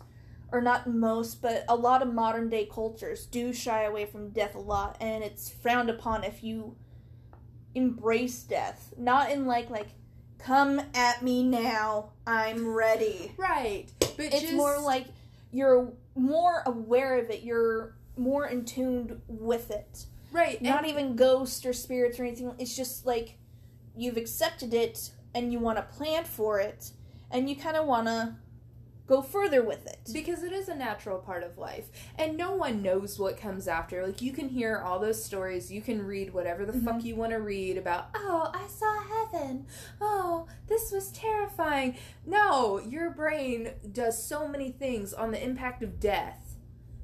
or 0.52 0.60
not 0.60 0.88
most, 0.88 1.42
but 1.42 1.64
a 1.68 1.74
lot 1.74 2.00
of 2.02 2.12
modern 2.14 2.48
day 2.48 2.68
cultures 2.72 3.26
do 3.26 3.52
shy 3.52 3.82
away 3.84 4.06
from 4.06 4.30
death 4.30 4.54
a 4.54 4.58
lot, 4.60 4.96
and 5.00 5.24
it's 5.24 5.50
frowned 5.50 5.90
upon 5.90 6.22
if 6.22 6.44
you 6.44 6.76
embrace 7.74 8.42
death. 8.42 8.92
Not 8.96 9.30
in 9.30 9.46
like 9.46 9.68
like, 9.68 9.88
come 10.44 10.81
at 10.94 11.22
me 11.22 11.42
now, 11.42 12.11
I'm 12.26 12.66
ready. 12.68 13.33
right. 13.37 13.87
But 14.00 14.18
It's 14.18 14.40
just, 14.42 14.55
more 14.55 14.79
like 14.81 15.07
you're 15.53 15.92
more 16.14 16.62
aware 16.66 17.18
of 17.18 17.31
it. 17.31 17.42
You're 17.42 17.94
more 18.16 18.46
in 18.46 18.64
tune 18.64 19.22
with 19.29 19.70
it 19.70 20.05
right. 20.33 20.61
not 20.61 20.79
and- 20.81 20.87
even 20.88 21.16
ghosts 21.16 21.64
or 21.64 21.72
spirits 21.72 22.18
or 22.20 22.24
anything. 22.24 22.53
It's 22.59 22.76
just 22.76 23.07
like 23.07 23.38
you've 23.96 24.16
accepted 24.16 24.74
it 24.74 25.11
and 25.35 25.53
you 25.53 25.59
want 25.59 25.79
to 25.79 25.83
plan 25.83 26.24
for 26.24 26.61
it 26.61 26.90
and 27.31 27.48
you 27.48 27.57
kind 27.57 27.76
of 27.76 27.87
want 27.87 28.07
to 28.09 28.35
go 29.10 29.20
further 29.20 29.60
with 29.64 29.84
it. 29.88 29.98
because 30.12 30.44
it 30.44 30.52
is 30.52 30.68
a 30.68 30.74
natural 30.74 31.18
part 31.18 31.42
of 31.42 31.58
life 31.58 31.88
and 32.16 32.36
no 32.36 32.52
one 32.52 32.80
knows 32.80 33.18
what 33.18 33.36
comes 33.36 33.66
after. 33.66 34.06
Like 34.06 34.22
you 34.22 34.32
can 34.32 34.48
hear 34.48 34.78
all 34.78 35.00
those 35.00 35.22
stories. 35.22 35.70
You 35.70 35.82
can 35.82 36.06
read 36.06 36.32
whatever 36.32 36.64
the 36.64 36.72
fuck 36.72 36.98
mm-hmm. 36.98 37.06
you 37.06 37.16
want 37.16 37.32
to 37.32 37.40
read 37.40 37.76
about 37.76 38.10
oh 38.14 38.50
i 38.54 38.66
saw 38.68 39.02
heaven. 39.02 39.66
Oh 40.00 40.46
this 40.68 40.92
was 40.92 41.10
terrifying. 41.10 41.96
No 42.24 42.78
your 42.78 43.10
brain 43.10 43.72
does 43.92 44.22
so 44.22 44.46
many 44.46 44.70
things 44.70 45.12
on 45.12 45.32
the 45.32 45.42
impact 45.42 45.82
of 45.82 45.98
death 45.98 46.49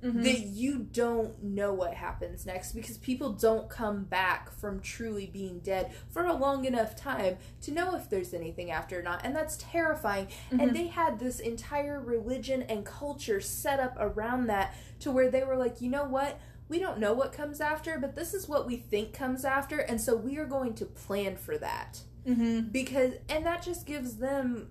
Mhm. 0.02 0.22
that 0.24 0.40
you 0.40 0.78
don't 0.78 1.42
know 1.42 1.72
what 1.72 1.94
happens 1.94 2.44
next 2.44 2.72
because 2.72 2.98
people 2.98 3.32
don't 3.32 3.68
come 3.70 4.04
back 4.04 4.50
from 4.50 4.80
truly 4.80 5.26
being 5.26 5.58
dead 5.60 5.90
for 6.10 6.24
a 6.26 6.34
long 6.34 6.64
enough 6.66 6.94
time 6.94 7.38
to 7.62 7.72
know 7.72 7.94
if 7.96 8.10
there's 8.10 8.34
anything 8.34 8.70
after 8.70 8.98
or 8.98 9.02
not 9.02 9.22
and 9.24 9.34
that's 9.34 9.56
terrifying 9.58 10.28
Mhm. 10.50 10.62
and 10.62 10.76
they 10.76 10.88
had 10.88 11.18
this 11.18 11.40
entire 11.40 11.98
religion 12.00 12.62
and 12.62 12.84
culture 12.84 13.40
set 13.40 13.80
up 13.80 13.96
around 13.98 14.46
that 14.48 14.74
to 15.00 15.10
where 15.10 15.30
they 15.30 15.42
were 15.44 15.56
like 15.56 15.80
you 15.80 15.88
know 15.90 16.04
what 16.04 16.38
we 16.68 16.78
don't 16.78 16.98
know 16.98 17.14
what 17.14 17.32
comes 17.32 17.60
after 17.60 17.98
but 17.98 18.14
this 18.14 18.34
is 18.34 18.48
what 18.48 18.66
we 18.66 18.76
think 18.76 19.12
comes 19.14 19.44
after 19.44 19.78
and 19.78 20.00
so 20.00 20.14
we 20.14 20.36
are 20.36 20.46
going 20.46 20.74
to 20.74 20.84
plan 20.84 21.36
for 21.36 21.56
that 21.56 22.02
Mhm. 22.26 22.70
because 22.70 23.14
and 23.28 23.46
that 23.46 23.62
just 23.62 23.86
gives 23.86 24.16
them 24.18 24.70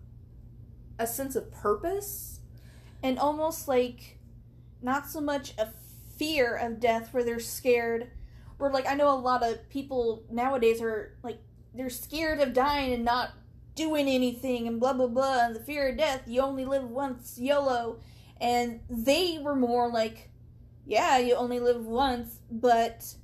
a 1.00 1.08
sense 1.08 1.36
of 1.36 1.52
purpose 1.52 2.40
And 3.04 3.20
almost 3.20 3.68
like 3.68 4.15
not 4.86 5.10
so 5.10 5.20
much 5.20 5.54
a 5.58 5.68
fear 6.18 6.56
of 6.56 6.80
death 6.80 7.14
where 7.14 7.24
they're 7.24 7.40
scared. 7.40 8.12
Or 8.60 8.72
like 8.72 8.88
I 8.88 8.96
know 8.96 9.10
a 9.10 9.20
lot 9.20 9.44
of 9.44 9.68
people 9.70 10.24
nowadays 10.32 10.82
are 10.82 11.18
like 11.24 11.40
they're 11.74 11.90
scared 11.90 12.40
of 12.40 12.54
dying 12.54 12.94
and 12.94 13.04
not 13.04 13.32
doing 13.76 14.08
anything 14.08 14.68
and 14.68 14.80
blah 14.80 14.94
blah 14.94 15.08
blah 15.08 15.46
and 15.46 15.56
the 15.56 15.60
fear 15.60 15.90
of 15.90 15.98
death 15.98 16.22
you 16.26 16.40
only 16.40 16.64
live 16.64 16.84
once 16.84 17.38
YOLO 17.38 18.00
and 18.40 18.80
they 18.90 19.38
were 19.42 19.56
more 19.56 19.90
like 19.90 20.30
yeah 20.86 21.18
you 21.18 21.36
only 21.36 21.60
live 21.60 21.86
once 21.86 22.40
but 22.50 23.16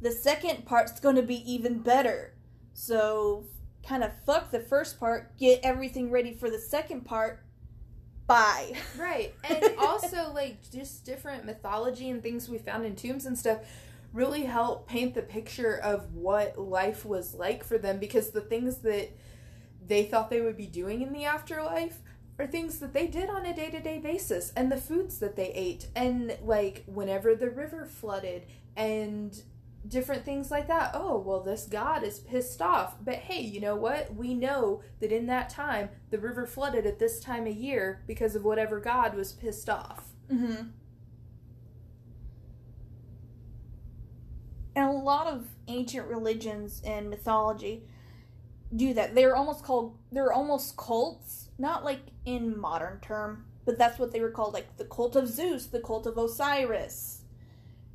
the 0.00 0.10
second 0.10 0.64
part's 0.64 0.98
going 1.00 1.16
to 1.16 1.22
be 1.22 1.52
even 1.52 1.80
better 1.80 2.34
so 2.72 3.44
kind 3.86 4.02
of 4.02 4.10
fuck 4.24 4.50
the 4.50 4.60
first 4.60 4.98
part 4.98 5.36
get 5.36 5.60
everything 5.62 6.10
ready 6.10 6.32
for 6.32 6.48
the 6.48 6.58
second 6.58 7.04
part 7.04 7.44
bye 8.30 8.72
Right. 8.96 9.34
And 9.44 9.74
also 9.78 10.32
like 10.32 10.58
just 10.70 11.04
different 11.04 11.44
mythology 11.44 12.10
and 12.10 12.22
things 12.22 12.48
we 12.48 12.58
found 12.58 12.84
in 12.86 12.94
tombs 12.94 13.26
and 13.26 13.38
stuff 13.38 13.58
really 14.12 14.42
help 14.42 14.88
paint 14.88 15.14
the 15.14 15.22
picture 15.22 15.76
of 15.76 16.14
what 16.14 16.58
life 16.58 17.04
was 17.04 17.34
like 17.34 17.62
for 17.64 17.78
them 17.78 17.98
because 17.98 18.30
the 18.30 18.40
things 18.40 18.78
that 18.78 19.10
they 19.86 20.04
thought 20.04 20.30
they 20.30 20.40
would 20.40 20.56
be 20.56 20.66
doing 20.66 21.02
in 21.02 21.12
the 21.12 21.24
afterlife 21.24 21.98
are 22.38 22.46
things 22.46 22.78
that 22.78 22.92
they 22.92 23.06
did 23.06 23.28
on 23.28 23.44
a 23.44 23.54
day-to-day 23.54 23.98
basis 23.98 24.52
and 24.56 24.70
the 24.70 24.76
foods 24.76 25.18
that 25.18 25.36
they 25.36 25.52
ate 25.52 25.88
and 25.94 26.36
like 26.42 26.84
whenever 26.86 27.34
the 27.34 27.50
river 27.50 27.84
flooded 27.84 28.46
and 28.76 29.42
different 29.86 30.24
things 30.24 30.50
like 30.50 30.68
that. 30.68 30.90
Oh, 30.94 31.18
well, 31.18 31.40
this 31.40 31.66
god 31.66 32.02
is 32.02 32.18
pissed 32.18 32.60
off. 32.60 32.96
But 33.02 33.16
hey, 33.16 33.40
you 33.40 33.60
know 33.60 33.76
what? 33.76 34.14
We 34.14 34.34
know 34.34 34.82
that 35.00 35.12
in 35.12 35.26
that 35.26 35.50
time, 35.50 35.90
the 36.10 36.18
river 36.18 36.46
flooded 36.46 36.86
at 36.86 36.98
this 36.98 37.20
time 37.20 37.46
of 37.46 37.54
year 37.54 38.02
because 38.06 38.34
of 38.36 38.44
whatever 38.44 38.80
god 38.80 39.14
was 39.14 39.32
pissed 39.32 39.68
off. 39.68 40.08
Mm-hmm. 40.30 40.68
And 44.76 44.88
a 44.88 44.92
lot 44.92 45.26
of 45.26 45.46
ancient 45.68 46.06
religions 46.06 46.80
and 46.84 47.10
mythology 47.10 47.84
do 48.74 48.94
that. 48.94 49.14
They're 49.14 49.36
almost 49.36 49.64
called 49.64 49.98
they're 50.12 50.32
almost 50.32 50.76
cults, 50.76 51.48
not 51.58 51.84
like 51.84 52.00
in 52.24 52.58
modern 52.58 53.00
term, 53.00 53.46
but 53.64 53.78
that's 53.78 53.98
what 53.98 54.12
they 54.12 54.20
were 54.20 54.30
called, 54.30 54.54
like 54.54 54.76
the 54.76 54.84
cult 54.84 55.16
of 55.16 55.28
Zeus, 55.28 55.66
the 55.66 55.80
cult 55.80 56.06
of 56.06 56.16
Osiris. 56.16 57.19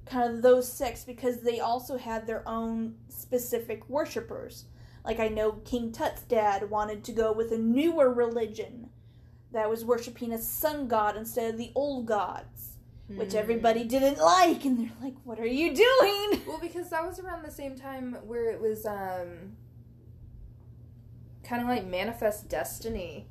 Kind 0.06 0.36
of 0.36 0.42
those 0.42 0.72
sects 0.72 1.04
because 1.04 1.42
they 1.42 1.60
also 1.60 1.98
had 1.98 2.28
their 2.28 2.48
own 2.48 2.96
specific 3.10 3.90
worshippers. 3.90 4.66
Like 5.04 5.20
I 5.20 5.28
know 5.28 5.54
King 5.54 5.92
Tut's 5.92 6.22
dad 6.24 6.70
wanted 6.70 7.04
to 7.06 7.12
go 7.12 7.32
with 7.32 7.52
a 7.52 7.58
newer 7.58 8.12
religion 8.14 8.90
that 9.52 9.70
was 9.70 9.86
worshiping 9.86 10.32
a 10.34 10.38
sun 10.38 10.88
god 10.88 11.16
instead 11.16 11.52
of 11.52 11.58
the 11.58 11.72
old 11.76 12.06
gods 12.06 12.72
which 13.08 13.32
Hmm. 13.34 13.38
everybody 13.38 13.84
didn't 13.84 14.18
like 14.18 14.66
and 14.66 14.80
they're 14.80 14.92
like 15.02 15.14
what 15.24 15.40
are 15.40 15.46
you 15.46 15.74
doing 15.76 16.42
Well, 16.48 16.58
because 16.60 16.90
that 16.90 17.06
was 17.06 17.20
around 17.20 17.46
the 17.46 17.52
same 17.52 17.76
time 17.78 18.18
where 18.26 18.50
it 18.52 18.60
was 18.60 18.86
um 18.86 19.56
kind 21.44 21.62
of 21.62 21.68
like 21.68 21.86
manifest 21.86 22.50
destiny. 22.50 23.28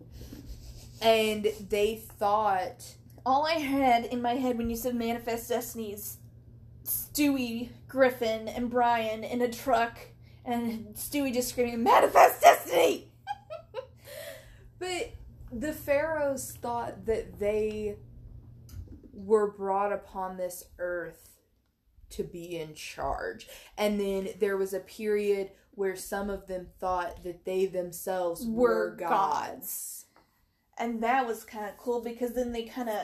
And 1.03 1.49
they 1.69 1.97
thought 1.97 2.95
all 3.27 3.45
i 3.47 3.55
had 3.55 4.05
in 4.07 4.23
my 4.23 4.35
head 4.35 4.57
when 4.57 4.71
you 4.71 4.77
said 4.77 4.95
manifest 4.95 5.49
destiny 5.49 5.93
is 5.93 6.19
stewie 6.85 7.71
griffin 7.89 8.49
and 8.49 8.71
brian 8.71 9.25
in 9.25 9.41
a 9.43 9.49
truck 9.51 9.99
and 10.45 10.95
stewie 10.95 11.33
just 11.33 11.49
screaming 11.51 11.83
manifest 11.83 12.41
destiny 12.43 13.09
But 14.79 15.13
the 15.53 15.73
pharaohs 15.73 16.53
thought 16.61 17.07
that 17.07 17.39
they 17.39 17.97
were 19.13 19.51
brought 19.51 19.93
upon 19.93 20.37
this 20.37 20.65
earth 20.79 21.31
to 22.11 22.23
be 22.25 22.59
in 22.59 22.75
charge. 22.75 23.47
And 23.79 23.99
then 23.99 24.29
there 24.41 24.57
was 24.57 24.75
a 24.75 24.81
period 24.81 25.53
where 25.71 25.97
some 25.97 26.29
of 26.29 26.47
them 26.49 26.67
thought 26.81 27.23
that 27.25 27.45
they 27.45 27.67
themselves 27.67 28.45
were, 28.45 28.91
Were 28.91 28.97
gods. 28.97 29.09
gods. 29.09 30.05
and 30.79 31.03
that 31.03 31.27
was 31.27 31.45
kind 31.45 31.67
of 31.67 31.77
cool 31.79 32.03
because 32.03 32.33
then 32.35 32.53
they 32.53 32.65
kind 32.65 32.89
of 32.89 33.03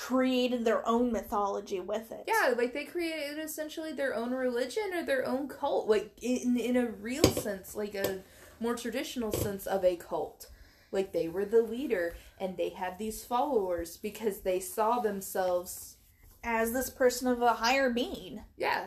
created 0.00 0.64
their 0.64 0.86
own 0.88 1.12
mythology 1.12 1.78
with 1.78 2.10
it 2.10 2.24
Yeah, 2.26 2.54
like 2.56 2.72
they 2.72 2.84
created 2.84 3.38
essentially 3.38 3.92
their 3.92 4.14
own 4.14 4.30
religion 4.30 4.94
or 4.94 5.04
their 5.04 5.26
own 5.26 5.46
cult, 5.46 5.88
like 5.88 6.10
in 6.22 6.56
in 6.56 6.78
a 6.78 6.86
real 6.86 7.24
sense, 7.24 7.76
like 7.76 7.94
a 7.94 8.20
more 8.58 8.74
traditional 8.74 9.30
sense 9.30 9.66
of 9.66 9.84
a 9.84 9.96
cult. 9.96 10.46
Like 10.90 11.12
they 11.12 11.28
were 11.28 11.44
the 11.44 11.60
leader 11.60 12.16
and 12.38 12.56
they 12.56 12.70
had 12.70 12.98
these 12.98 13.24
followers 13.24 13.98
because 13.98 14.40
they 14.40 14.58
saw 14.58 15.00
themselves 15.00 15.98
as 16.42 16.72
this 16.72 16.88
person 16.88 17.28
of 17.28 17.42
a 17.42 17.52
higher 17.52 17.90
being 17.90 18.40
yeah, 18.56 18.86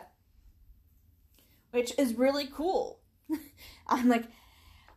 which 1.70 1.96
is 1.96 2.18
really 2.18 2.48
cool. 2.52 2.98
I'm 3.86 4.08
like, 4.08 4.24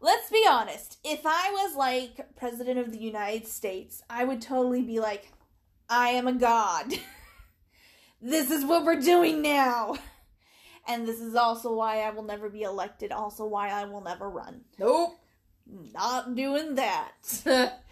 let's 0.01 0.31
be 0.31 0.43
honest. 0.49 0.97
If 1.03 1.21
I 1.27 1.51
was 1.51 1.75
like 1.75 2.35
president 2.35 2.79
of 2.79 2.91
the 2.91 2.97
United 2.97 3.45
States, 3.45 4.01
I 4.09 4.23
would 4.23 4.41
totally 4.41 4.81
be 4.81 4.99
like, 4.99 5.31
I 5.89 6.09
am 6.09 6.27
a 6.27 6.33
god. 6.33 6.93
this 8.21 8.51
is 8.51 8.65
what 8.65 8.83
we're 8.83 8.99
doing 8.99 9.41
now. 9.41 9.95
And 10.87 11.07
this 11.07 11.19
is 11.19 11.35
also 11.35 11.73
why 11.73 11.99
I 12.01 12.11
will 12.11 12.23
never 12.23 12.49
be 12.49 12.63
elected, 12.63 13.11
also 13.11 13.45
why 13.45 13.69
I 13.69 13.83
will 13.85 14.01
never 14.01 14.29
run. 14.29 14.61
Nope. 14.79 15.19
not 15.93 16.33
doing 16.35 16.75
that. 16.75 17.11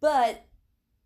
but 0.00 0.46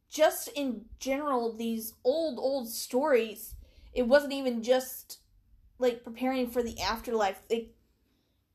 just 0.08 0.48
in 0.48 0.86
general, 0.98 1.54
these 1.54 1.94
old, 2.02 2.38
old 2.38 2.68
stories, 2.68 3.54
it 3.92 4.06
wasn't 4.06 4.32
even 4.32 4.62
just 4.62 5.18
like 5.78 6.04
preparing 6.04 6.48
for 6.48 6.62
the 6.62 6.80
afterlife. 6.80 7.42
They 7.48 7.70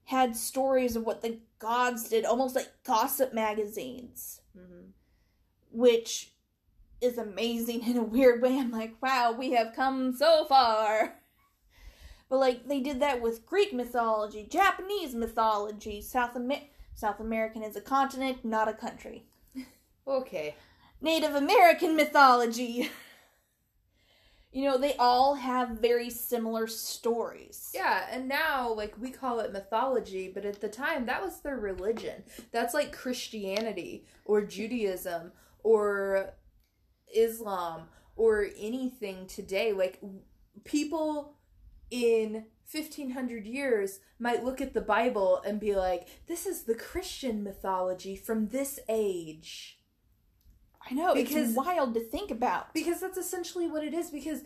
had 0.06 0.36
stories 0.36 0.96
of 0.96 1.04
what 1.04 1.22
the 1.22 1.40
gods 1.60 2.10
did, 2.10 2.26
almost 2.26 2.56
like 2.56 2.72
gossip 2.84 3.34
magazines, 3.34 4.42
hmm 4.56 4.92
which 5.70 6.32
is 7.02 7.18
amazing 7.18 7.84
in 7.88 7.98
a 7.98 8.04
weird 8.04 8.42
way. 8.42 8.58
I'm 8.58 8.72
like, 8.72 8.96
wow, 9.02 9.36
we 9.38 9.52
have 9.52 9.76
come 9.76 10.14
so 10.16 10.46
far. 10.46 11.16
But 12.30 12.40
like 12.40 12.68
they 12.68 12.82
did 12.82 13.00
that 13.00 13.22
with 13.22 13.46
Greek 13.46 13.74
mythology, 13.74 14.48
Japanese 14.50 15.16
mythology, 15.16 16.02
South 16.02 16.36
Amer- 16.36 16.68
South 16.94 17.20
American 17.20 17.64
is 17.64 17.76
a 17.76 17.82
continent, 17.82 18.44
not 18.44 18.68
a 18.68 18.74
country. 18.74 19.26
Okay. 20.08 20.56
Native 21.02 21.36
American 21.36 21.96
mythology. 21.96 22.90
you 24.52 24.64
know, 24.64 24.78
they 24.78 24.96
all 24.96 25.36
have 25.36 25.70
very 25.70 26.10
similar 26.10 26.66
stories. 26.66 27.72
Yeah, 27.74 28.08
and 28.10 28.28
now 28.28 28.74
like 28.74 28.96
we 29.00 29.12
call 29.12 29.40
it 29.40 29.54
mythology, 29.54 30.32
but 30.34 30.46
at 30.46 30.60
the 30.60 30.70
time 30.70 31.06
that 31.06 31.22
was 31.22 31.40
their 31.42 31.58
religion. 31.58 32.24
That's 32.52 32.74
like 32.74 32.92
Christianity 32.92 34.06
or 34.26 34.42
Judaism 34.42 35.32
or 35.64 36.34
Islam 37.16 37.90
or 38.16 38.48
anything 38.58 39.28
today. 39.28 39.74
Like 39.74 40.02
people 40.64 41.38
in 41.90 42.46
1500 42.72 43.46
years 43.46 44.00
might 44.20 44.44
look 44.44 44.60
at 44.60 44.74
the 44.74 44.82
Bible 44.82 45.42
and 45.46 45.60
be 45.60 45.76
like, 45.76 46.08
"This 46.28 46.46
is 46.46 46.64
the 46.64 46.76
Christian 46.76 47.44
mythology 47.44 48.16
from 48.16 48.48
this 48.50 48.80
age." 48.90 49.80
I 50.90 50.94
know, 50.94 51.14
Because- 51.14 51.50
it's 51.50 51.58
wild 51.58 51.94
to 51.96 52.00
think 52.00 52.32
about. 52.32 52.74
Because 52.74 53.00
that's 53.02 53.18
essentially 53.18 53.68
what 53.68 53.84
it 53.84 53.94
is 53.94 54.10
because 54.10 54.44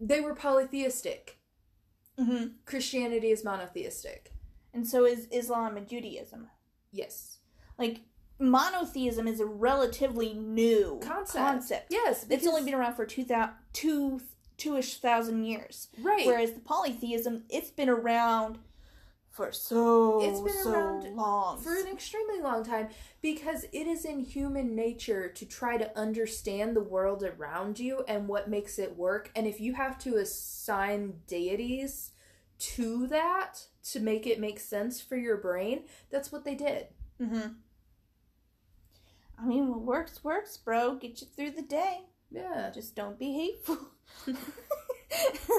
they 0.00 0.20
were 0.20 0.34
polytheistic. 0.34 1.38
hmm 2.18 2.48
Christianity 2.64 3.30
is 3.30 3.42
monotheistic. 3.42 4.32
And 4.72 4.86
so 4.86 5.04
is 5.04 5.26
Islam 5.32 5.76
and 5.76 5.88
Judaism. 5.88 6.48
Yes. 6.92 7.38
Like, 7.78 8.02
monotheism 8.38 9.26
is 9.28 9.40
a 9.40 9.46
relatively 9.46 10.34
new 10.34 11.00
Concept. 11.02 11.38
concept. 11.44 11.86
Yes, 11.90 12.26
It's 12.28 12.46
only 12.46 12.64
been 12.64 12.74
around 12.74 12.94
for 12.94 13.06
two 13.06 13.24
thou- 13.24 13.50
two 13.72 14.20
two-ish 14.56 14.98
thousand 15.00 15.44
years. 15.44 15.88
right. 16.00 16.26
Whereas 16.26 16.52
the 16.52 16.60
polytheism, 16.60 17.44
it's 17.48 17.70
been 17.70 17.88
around 17.88 18.58
for 19.30 19.50
so 19.50 20.20
It's 20.22 20.40
been 20.40 20.62
so 20.62 20.70
around 20.72 21.16
long. 21.16 21.58
for 21.60 21.76
an 21.76 21.88
extremely 21.88 22.40
long 22.40 22.64
time 22.64 22.88
because 23.20 23.64
it 23.72 23.88
is 23.88 24.04
in 24.04 24.20
human 24.20 24.76
nature 24.76 25.28
to 25.28 25.44
try 25.44 25.76
to 25.76 25.96
understand 25.98 26.76
the 26.76 26.82
world 26.84 27.24
around 27.24 27.80
you 27.80 28.04
and 28.06 28.28
what 28.28 28.48
makes 28.48 28.78
it 28.78 28.96
work. 28.96 29.32
And 29.34 29.48
if 29.48 29.60
you 29.60 29.72
have 29.74 29.98
to 30.00 30.18
assign 30.18 31.14
deities 31.26 32.12
to 32.60 33.08
that 33.08 33.66
to 33.90 33.98
make 33.98 34.24
it 34.28 34.38
make 34.38 34.60
sense 34.60 35.00
for 35.00 35.16
your 35.16 35.36
brain, 35.36 35.82
that's 36.10 36.30
what 36.30 36.44
they 36.44 36.54
did. 36.54 36.86
hmm 37.18 37.40
I 39.38 39.46
mean, 39.46 39.68
what 39.68 39.80
works 39.82 40.22
works, 40.24 40.56
bro. 40.56 40.96
Get 40.96 41.20
you 41.20 41.26
through 41.26 41.52
the 41.52 41.62
day. 41.62 42.00
Yeah. 42.30 42.70
Just 42.74 42.94
don't 42.94 43.18
be 43.18 43.32
hateful. 43.32 43.78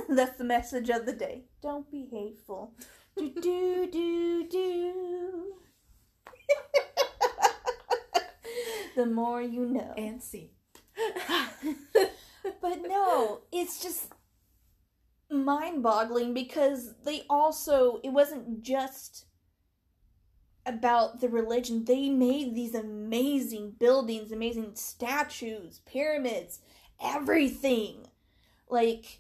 That's 0.09 0.38
the 0.38 0.43
message 0.43 0.89
of 0.89 1.05
the 1.05 1.13
day. 1.13 1.43
Don't 1.61 1.89
be 1.91 2.07
hateful. 2.11 2.73
Do 3.15 3.32
do 3.41 3.89
do 3.91 4.47
do. 4.47 5.53
the 8.95 9.05
more 9.05 9.41
you 9.41 9.65
know. 9.65 9.93
And 9.97 10.21
see. 10.21 10.51
But 12.61 12.82
no, 12.88 13.41
it's 13.51 13.82
just 13.82 14.11
mind 15.32 15.84
boggling 15.84 16.34
because 16.34 16.93
they 17.03 17.23
also, 17.30 17.99
it 18.03 18.09
wasn't 18.09 18.61
just 18.61 19.26
about 20.66 21.22
the 21.22 21.30
religion. 21.30 21.86
They 21.86 22.09
made 22.09 22.55
these 22.55 22.76
amazing 22.76 23.76
buildings, 23.80 24.32
amazing 24.32 24.72
statues, 24.76 25.82
pyramids, 25.86 26.59
everything. 27.01 28.07
Like, 28.70 29.20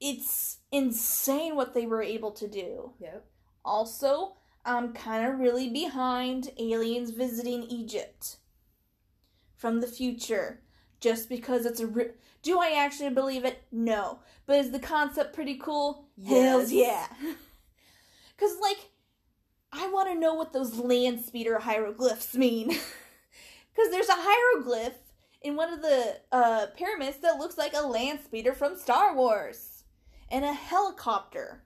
it's 0.00 0.58
insane 0.72 1.56
what 1.56 1.74
they 1.74 1.86
were 1.86 2.02
able 2.02 2.32
to 2.32 2.48
do. 2.48 2.92
Yep. 2.98 3.24
Also, 3.64 4.36
I'm 4.64 4.92
kind 4.92 5.26
of 5.26 5.38
really 5.38 5.68
behind 5.68 6.50
aliens 6.58 7.10
visiting 7.10 7.62
Egypt 7.64 8.36
from 9.56 9.80
the 9.80 9.86
future. 9.86 10.60
Just 10.98 11.28
because 11.28 11.66
it's 11.66 11.80
a. 11.80 11.86
Ri- 11.86 12.12
Do 12.42 12.58
I 12.58 12.72
actually 12.76 13.10
believe 13.10 13.44
it? 13.44 13.62
No. 13.70 14.20
But 14.46 14.58
is 14.60 14.70
the 14.70 14.78
concept 14.78 15.34
pretty 15.34 15.56
cool? 15.56 16.08
Hells 16.26 16.72
yeah. 16.72 17.06
Because, 18.36 18.56
like, 18.60 18.90
I 19.72 19.88
want 19.88 20.08
to 20.08 20.18
know 20.18 20.34
what 20.34 20.52
those 20.52 20.78
land 20.78 21.20
speeder 21.24 21.58
hieroglyphs 21.58 22.34
mean. 22.34 22.76
Because 23.76 23.90
there's 23.90 24.08
a 24.08 24.14
hieroglyph 24.16 24.96
in 25.42 25.54
one 25.54 25.70
of 25.70 25.82
the 25.82 26.16
uh, 26.32 26.66
pyramids 26.76 27.18
that 27.18 27.38
looks 27.38 27.58
like 27.58 27.74
a 27.74 27.86
land 27.86 28.20
speeder 28.24 28.54
from 28.54 28.78
Star 28.78 29.14
Wars 29.14 29.84
and 30.30 30.46
a 30.46 30.54
helicopter. 30.54 31.62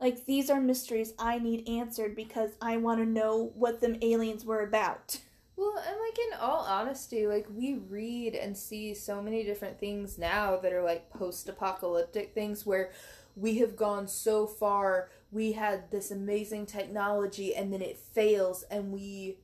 Like, 0.00 0.26
these 0.26 0.48
are 0.48 0.60
mysteries 0.60 1.12
I 1.18 1.40
need 1.40 1.68
answered 1.68 2.14
because 2.14 2.52
I 2.62 2.76
want 2.76 3.00
to 3.00 3.06
know 3.06 3.50
what 3.56 3.80
them 3.80 3.96
aliens 4.00 4.44
were 4.44 4.62
about. 4.62 5.18
Well, 5.58 5.74
and 5.84 5.96
like 5.98 6.16
in 6.16 6.38
all 6.40 6.60
honesty, 6.60 7.26
like 7.26 7.48
we 7.52 7.74
read 7.74 8.36
and 8.36 8.56
see 8.56 8.94
so 8.94 9.20
many 9.20 9.42
different 9.42 9.80
things 9.80 10.16
now 10.16 10.56
that 10.58 10.72
are 10.72 10.84
like 10.84 11.10
post 11.10 11.48
apocalyptic 11.48 12.32
things 12.32 12.64
where 12.64 12.92
we 13.34 13.58
have 13.58 13.74
gone 13.74 14.06
so 14.06 14.46
far, 14.46 15.10
we 15.30 15.52
had 15.52 15.90
this 15.90 16.10
amazing 16.10 16.66
technology 16.66 17.54
and 17.54 17.72
then 17.72 17.82
it 17.82 17.98
fails 17.98 18.62
and 18.70 18.92
we 18.92 19.38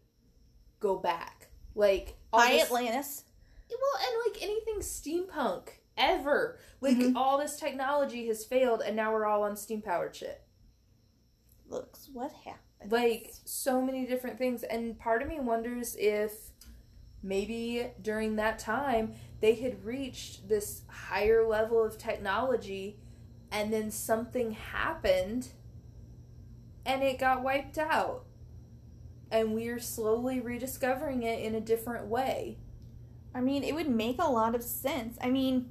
go 0.80 0.96
back. 0.98 1.48
Like 1.74 2.16
Hi, 2.32 2.52
this- 2.52 2.62
Atlantis. 2.64 3.24
Well, 3.70 4.02
and 4.06 4.32
like 4.32 4.42
anything 4.42 4.76
steampunk 4.80 5.68
ever. 5.96 6.58
Like 6.80 6.96
Mhm. 6.96 7.16
all 7.16 7.38
this 7.38 7.58
technology 7.58 8.26
has 8.28 8.44
failed 8.44 8.82
and 8.82 8.94
now 8.96 9.12
we're 9.12 9.24
all 9.26 9.42
on 9.42 9.56
steam 9.56 9.82
powered 9.82 10.14
shit. 10.14 10.42
Looks, 11.68 12.08
what 12.12 12.30
happened? 12.32 12.60
like 12.90 13.32
so 13.46 13.80
many 13.80 14.04
different 14.04 14.36
things 14.36 14.62
and 14.62 14.98
part 14.98 15.22
of 15.22 15.28
me 15.28 15.40
wonders 15.40 15.96
if 15.98 16.50
maybe 17.22 17.90
during 18.02 18.36
that 18.36 18.58
time 18.58 19.14
they 19.40 19.54
had 19.54 19.82
reached 19.86 20.46
this 20.50 20.82
higher 20.88 21.46
level 21.48 21.82
of 21.82 21.96
technology 21.96 23.00
and 23.50 23.72
then 23.72 23.90
something 23.90 24.50
happened 24.50 25.48
and 26.86 27.02
it 27.02 27.18
got 27.18 27.42
wiped 27.42 27.78
out 27.78 28.24
and 29.30 29.54
we're 29.54 29.80
slowly 29.80 30.40
rediscovering 30.40 31.22
it 31.22 31.40
in 31.40 31.54
a 31.54 31.60
different 31.60 32.06
way 32.06 32.58
I 33.34 33.40
mean, 33.40 33.64
it 33.64 33.74
would 33.74 33.88
make 33.88 34.20
a 34.20 34.30
lot 34.30 34.54
of 34.54 34.62
sense. 34.62 35.18
I 35.20 35.28
mean, 35.28 35.70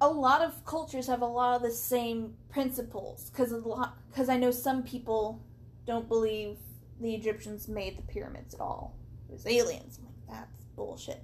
a 0.00 0.08
lot 0.08 0.40
of 0.40 0.64
cultures 0.64 1.06
have 1.08 1.20
a 1.20 1.26
lot 1.26 1.56
of 1.56 1.62
the 1.62 1.70
same 1.70 2.34
principles 2.48 3.30
because 3.30 3.52
a 3.52 3.58
lot 3.58 3.98
because 4.10 4.28
I 4.28 4.38
know 4.38 4.50
some 4.50 4.82
people 4.82 5.42
don't 5.86 6.08
believe 6.08 6.56
the 7.00 7.14
Egyptians 7.14 7.68
made 7.68 7.98
the 7.98 8.02
pyramids 8.02 8.54
at 8.54 8.60
all. 8.60 8.96
It 9.28 9.32
was 9.34 9.46
aliens. 9.46 9.98
I'm 9.98 10.06
like, 10.06 10.40
that's 10.40 10.64
bullshit. 10.74 11.22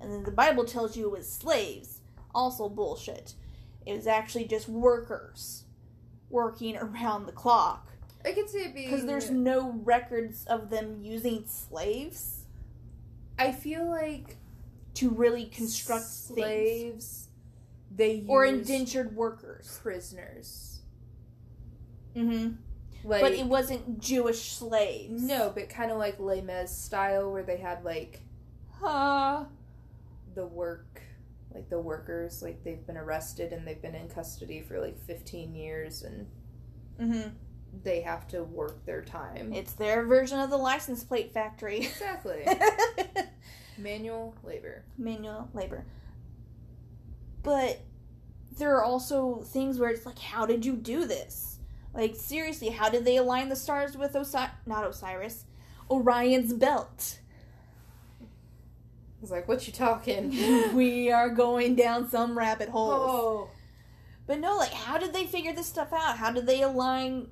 And 0.00 0.10
then 0.10 0.22
the 0.22 0.30
Bible 0.30 0.64
tells 0.64 0.96
you 0.96 1.06
it 1.06 1.18
was 1.18 1.30
slaves. 1.30 2.00
Also 2.34 2.68
bullshit. 2.68 3.34
It 3.84 3.94
was 3.94 4.06
actually 4.06 4.46
just 4.46 4.68
workers 4.68 5.63
working 6.34 6.76
around 6.76 7.26
the 7.26 7.32
clock 7.32 7.88
i 8.24 8.32
could 8.32 8.48
see 8.50 8.58
it 8.58 8.74
being 8.74 8.90
because 8.90 9.06
there's 9.06 9.30
no 9.30 9.70
records 9.84 10.44
of 10.46 10.68
them 10.68 10.98
using 11.00 11.44
slaves 11.46 12.44
i 13.38 13.50
feel 13.52 13.88
like 13.88 14.36
to 14.94 15.08
really 15.10 15.46
construct 15.46 16.04
things. 16.04 16.26
slaves 16.26 17.28
they 17.96 18.24
or 18.26 18.44
indentured 18.44 19.14
workers. 19.16 19.78
prisoners 19.82 20.80
Mm-hmm. 22.16 22.54
like 23.08 23.20
but 23.22 23.32
it 23.32 23.46
wasn't 23.46 23.98
Jewish 24.00 24.52
slaves. 24.52 25.20
No, 25.22 25.50
but 25.54 25.68
kind 25.68 25.90
of 25.90 25.98
like 25.98 26.18
Les 26.20 26.40
Mis 26.42 26.70
style, 26.76 27.32
where 27.32 27.42
they 27.42 27.56
had 27.56 27.84
like 27.84 28.20
Uh, 28.82 29.44
the 30.36 30.46
work, 30.46 31.02
like 31.54 31.70
the 31.70 31.78
workers, 31.78 32.42
like 32.42 32.62
they've 32.64 32.84
been 32.86 32.96
arrested 32.96 33.52
and 33.52 33.66
they've 33.66 33.80
been 33.80 33.94
in 33.94 34.08
custody 34.08 34.60
for 34.60 34.80
like 34.80 34.98
15 35.06 35.54
years 35.54 36.02
and 36.02 36.26
mm-hmm. 37.00 37.28
they 37.84 38.00
have 38.00 38.26
to 38.28 38.42
work 38.42 38.84
their 38.84 39.02
time. 39.02 39.52
It's 39.52 39.72
their 39.74 40.04
version 40.04 40.40
of 40.40 40.50
the 40.50 40.56
license 40.56 41.04
plate 41.04 41.32
factory. 41.32 41.78
exactly. 41.78 42.46
Manual 43.78 44.34
labor. 44.42 44.84
Manual 44.98 45.48
labor. 45.54 45.84
But 47.42 47.80
there 48.58 48.76
are 48.76 48.84
also 48.84 49.42
things 49.42 49.78
where 49.78 49.90
it's 49.90 50.06
like, 50.06 50.18
how 50.18 50.46
did 50.46 50.64
you 50.64 50.74
do 50.74 51.04
this? 51.04 51.58
Like 51.94 52.16
seriously, 52.16 52.70
how 52.70 52.88
did 52.88 53.04
they 53.04 53.16
align 53.16 53.48
the 53.48 53.56
stars 53.56 53.96
with 53.96 54.16
Osiris? 54.16 54.50
Not 54.66 54.86
Osiris, 54.86 55.44
Orion's 55.88 56.52
belt. 56.52 57.18
Was 59.24 59.30
like, 59.30 59.48
what 59.48 59.66
you 59.66 59.72
talking? 59.72 60.74
we 60.74 61.10
are 61.10 61.30
going 61.30 61.76
down 61.76 62.10
some 62.10 62.36
rabbit 62.36 62.68
holes. 62.68 63.08
oh. 63.10 63.48
But 64.26 64.38
no, 64.38 64.58
like, 64.58 64.72
how 64.72 64.98
did 64.98 65.14
they 65.14 65.24
figure 65.24 65.54
this 65.54 65.66
stuff 65.66 65.94
out? 65.94 66.18
How 66.18 66.30
did 66.30 66.44
they 66.46 66.60
align 66.60 67.28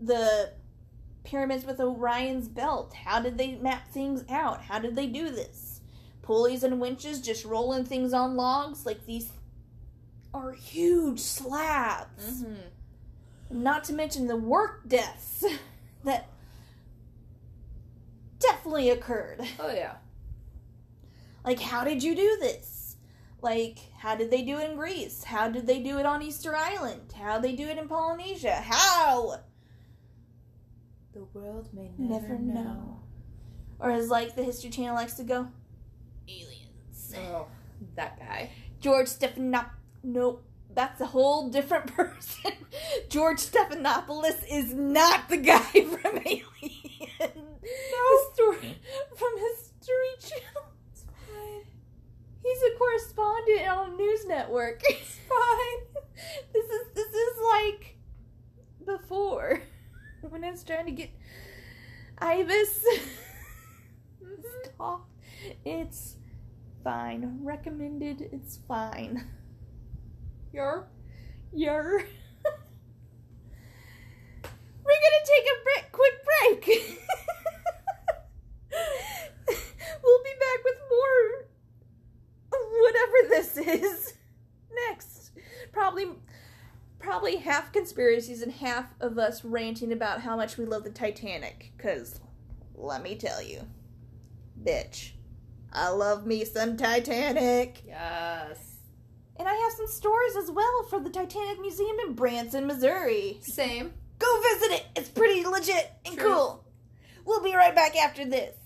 the 0.00 0.52
pyramids 1.22 1.64
with 1.64 1.78
Orion's 1.78 2.48
belt? 2.48 2.92
How 2.92 3.20
did 3.20 3.38
they 3.38 3.54
map 3.54 3.86
things 3.86 4.24
out? 4.28 4.62
How 4.62 4.80
did 4.80 4.96
they 4.96 5.06
do 5.06 5.30
this? 5.30 5.80
Pulleys 6.22 6.64
and 6.64 6.80
winches 6.80 7.20
just 7.20 7.44
rolling 7.44 7.84
things 7.84 8.12
on 8.12 8.34
logs? 8.34 8.84
Like, 8.84 9.06
these 9.06 9.30
are 10.34 10.50
huge 10.50 11.20
slabs. 11.20 12.42
Mm-hmm. 12.42 13.62
Not 13.62 13.84
to 13.84 13.92
mention 13.92 14.26
the 14.26 14.36
work 14.36 14.88
deaths 14.88 15.44
that 16.04 16.28
definitely 18.40 18.90
occurred. 18.90 19.40
Oh 19.60 19.72
yeah. 19.72 19.94
Like, 21.44 21.60
how 21.60 21.84
did 21.84 22.02
you 22.02 22.14
do 22.14 22.36
this? 22.40 22.96
Like, 23.40 23.78
how 23.96 24.16
did 24.16 24.30
they 24.30 24.42
do 24.42 24.58
it 24.58 24.70
in 24.70 24.76
Greece? 24.76 25.24
How 25.24 25.48
did 25.48 25.66
they 25.66 25.80
do 25.80 25.98
it 25.98 26.06
on 26.06 26.22
Easter 26.22 26.54
Island? 26.56 27.12
How 27.16 27.38
they 27.38 27.54
do 27.54 27.66
it 27.68 27.78
in 27.78 27.88
Polynesia? 27.88 28.56
How? 28.56 29.40
The 31.12 31.24
world 31.32 31.68
may 31.72 31.90
Never, 31.96 32.38
know. 32.38 33.00
Or 33.78 33.90
as 33.90 34.08
like 34.08 34.34
the 34.34 34.42
History 34.42 34.70
Channel 34.70 34.94
likes 34.94 35.14
to 35.14 35.22
go, 35.24 35.48
aliens. 36.28 37.14
Oh, 37.16 37.46
that 37.94 38.18
guy. 38.18 38.50
George 38.80 39.06
Stephanop. 39.06 39.70
Nope, 40.02 40.44
that's 40.74 41.00
a 41.00 41.06
whole 41.06 41.48
different 41.48 41.86
person. 41.96 42.52
George 43.08 43.38
Stephanopoulos 43.38 44.44
is 44.50 44.74
not 44.74 45.28
the 45.28 45.36
guy 45.38 45.58
from 45.62 46.18
Alien. 46.24 46.42
No, 47.20 48.32
story 48.34 48.78
from 49.16 49.32
History 49.38 50.14
Channel. 50.20 50.70
He's 52.48 52.62
a 52.62 52.78
correspondent 52.78 53.68
on 53.68 53.92
a 53.92 53.96
news 53.96 54.26
network. 54.26 54.80
It's 54.88 55.18
fine. 55.28 56.02
This 56.52 56.64
is 56.64 56.94
this 56.94 57.08
is 57.08 57.38
like 57.52 57.98
before 58.86 59.60
when 60.30 60.44
I 60.44 60.50
was 60.50 60.64
trying 60.64 60.86
to 60.86 60.92
get 60.92 61.10
Ibis. 62.18 62.70
Stop. 64.64 65.08
Mm-hmm. 65.44 65.68
It's 65.68 66.16
fine. 66.82 67.40
Recommended. 67.42 68.22
It's 68.32 68.58
fine. 68.66 69.26
You're 70.52 70.88
Yer. 71.52 72.02
We're 74.84 75.02
gonna 75.04 75.24
take 75.26 75.44
a 75.44 75.56
break, 75.64 75.92
quick 75.92 76.16
break. 76.24 76.64
we'll 80.02 80.22
be 80.24 80.34
back 80.40 80.64
with 80.64 80.78
more 80.88 81.37
whatever 82.82 83.28
this 83.28 83.56
is 83.56 84.14
next. 84.88 85.30
Probably 85.72 86.06
probably 86.98 87.36
half 87.36 87.72
conspiracies 87.72 88.42
and 88.42 88.52
half 88.52 88.86
of 89.00 89.18
us 89.18 89.44
ranting 89.44 89.92
about 89.92 90.20
how 90.22 90.36
much 90.36 90.58
we 90.58 90.64
love 90.64 90.82
the 90.84 90.90
Titanic 90.90 91.72
cuz 91.78 92.20
let 92.74 93.02
me 93.02 93.16
tell 93.16 93.42
you. 93.42 93.66
Bitch. 94.62 95.12
I 95.72 95.90
love 95.90 96.26
me 96.26 96.44
some 96.44 96.76
Titanic. 96.76 97.82
yes. 97.86 98.58
And 99.36 99.46
I 99.46 99.54
have 99.54 99.72
some 99.72 99.86
stories 99.86 100.34
as 100.36 100.50
well 100.50 100.82
for 100.90 100.98
the 100.98 101.10
Titanic 101.10 101.60
Museum 101.60 101.96
in 102.06 102.14
Branson, 102.14 102.66
Missouri. 102.66 103.38
Same. 103.42 103.92
Go 104.18 104.40
visit 104.54 104.72
it. 104.76 104.86
It's 104.96 105.08
pretty 105.08 105.44
legit 105.46 105.92
and 106.04 106.18
True. 106.18 106.26
cool. 106.28 106.64
We'll 107.24 107.42
be 107.44 107.54
right 107.54 107.74
back 107.74 107.94
after 107.96 108.24
this. 108.24 108.56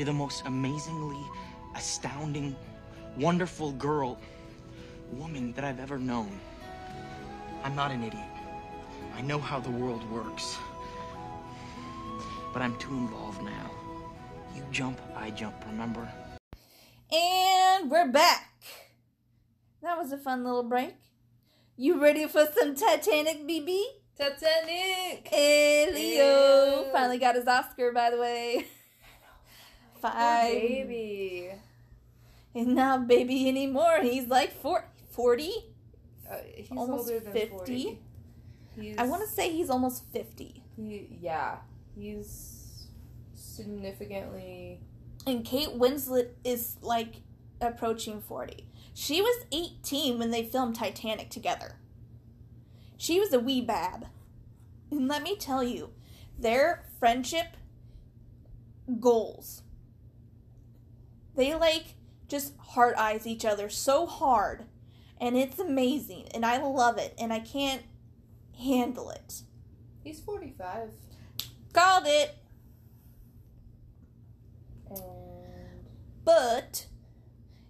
You're 0.00 0.06
the 0.06 0.12
most 0.14 0.46
amazingly 0.46 1.20
astounding, 1.76 2.56
wonderful 3.18 3.72
girl, 3.72 4.18
woman 5.12 5.52
that 5.52 5.62
I've 5.62 5.78
ever 5.78 5.98
known. 5.98 6.40
I'm 7.62 7.76
not 7.76 7.90
an 7.90 8.02
idiot. 8.02 8.24
I 9.14 9.20
know 9.20 9.38
how 9.38 9.60
the 9.60 9.70
world 9.70 10.10
works. 10.10 10.56
But 12.54 12.62
I'm 12.62 12.78
too 12.78 12.94
involved 12.94 13.42
now. 13.42 13.70
You 14.56 14.64
jump, 14.72 14.98
I 15.14 15.32
jump, 15.32 15.62
remember? 15.66 16.08
And 17.12 17.90
we're 17.90 18.08
back. 18.08 18.54
That 19.82 19.98
was 19.98 20.12
a 20.12 20.16
fun 20.16 20.44
little 20.44 20.62
break. 20.62 20.94
You 21.76 22.00
ready 22.00 22.26
for 22.26 22.46
some 22.58 22.74
Titanic, 22.74 23.46
BB? 23.46 23.82
Titanic. 24.16 25.28
Hey, 25.28 25.92
Leo. 25.92 26.84
Ew. 26.86 26.90
Finally 26.90 27.18
got 27.18 27.34
his 27.34 27.46
Oscar, 27.46 27.92
by 27.92 28.08
the 28.10 28.16
way. 28.18 28.66
Five. 30.00 30.52
baby. 30.52 31.50
He's 32.52 32.66
not 32.66 33.06
baby 33.06 33.48
anymore. 33.48 34.00
He's 34.02 34.26
like 34.26 34.52
four, 34.52 34.88
40? 35.10 35.52
Uh, 36.28 36.36
he's 36.54 36.70
Almost 36.70 37.10
older 37.10 37.20
than 37.20 37.32
50? 37.32 37.48
40. 37.50 37.98
He's, 38.76 38.98
I 38.98 39.04
want 39.04 39.22
to 39.22 39.28
say 39.28 39.50
he's 39.50 39.70
almost 39.70 40.04
50. 40.12 40.62
He, 40.76 41.18
yeah. 41.20 41.56
He's 41.94 42.86
significantly. 43.34 44.80
And 45.26 45.44
Kate 45.44 45.78
Winslet 45.78 46.30
is 46.44 46.76
like 46.80 47.16
approaching 47.60 48.20
40. 48.20 48.66
She 48.94 49.20
was 49.20 49.44
18 49.52 50.18
when 50.18 50.30
they 50.30 50.44
filmed 50.44 50.74
Titanic 50.76 51.30
together. 51.30 51.76
She 52.96 53.20
was 53.20 53.32
a 53.32 53.40
wee 53.40 53.60
bab. 53.60 54.06
And 54.90 55.08
let 55.08 55.22
me 55.22 55.36
tell 55.36 55.62
you, 55.62 55.90
their 56.38 56.84
friendship 56.98 57.56
goals. 58.98 59.62
They 61.40 61.54
like 61.54 61.94
just 62.28 62.54
heart 62.58 62.96
eyes 62.98 63.26
each 63.26 63.46
other 63.46 63.70
so 63.70 64.04
hard. 64.04 64.66
And 65.18 65.38
it's 65.38 65.58
amazing. 65.58 66.28
And 66.34 66.44
I 66.44 66.58
love 66.58 66.98
it. 66.98 67.14
And 67.18 67.32
I 67.32 67.38
can't 67.38 67.80
handle 68.62 69.08
it. 69.08 69.40
He's 70.04 70.20
45. 70.20 70.90
Called 71.72 72.04
it. 72.06 72.36
And. 74.90 75.86
But 76.24 76.88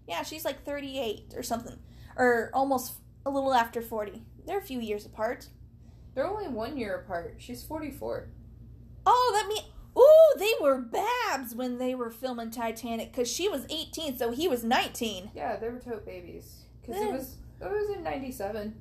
yeah, 0.08 0.24
she's 0.24 0.44
like 0.44 0.64
38 0.64 1.34
or 1.36 1.44
something, 1.44 1.78
or 2.16 2.50
almost 2.52 2.94
a 3.24 3.30
little 3.30 3.54
after 3.54 3.80
40. 3.80 4.24
They're 4.46 4.58
a 4.58 4.62
few 4.62 4.80
years 4.80 5.06
apart. 5.06 5.46
They're 6.16 6.26
only 6.26 6.48
one 6.48 6.76
year 6.76 6.96
apart. 6.96 7.36
She's 7.38 7.62
44. 7.62 8.30
Oh, 9.06 9.30
that 9.32 9.46
mean 9.46 9.62
ooh, 10.34 10.38
they 10.38 10.52
were 10.60 10.78
babs 10.78 11.54
when 11.54 11.78
they 11.78 11.94
were 11.94 12.10
filming 12.10 12.50
Titanic 12.50 13.12
because 13.12 13.30
she 13.30 13.48
was 13.48 13.66
18, 13.68 14.18
so 14.18 14.30
he 14.30 14.48
was 14.48 14.64
19. 14.64 15.30
Yeah, 15.34 15.56
they 15.56 15.68
were 15.68 15.78
tote 15.78 16.04
babies. 16.04 16.64
Because 16.80 17.00
it 17.00 17.08
eh. 17.08 17.12
was. 17.12 17.36
It 17.60 17.70
was 17.70 17.96
in 17.96 18.02
97. 18.02 18.74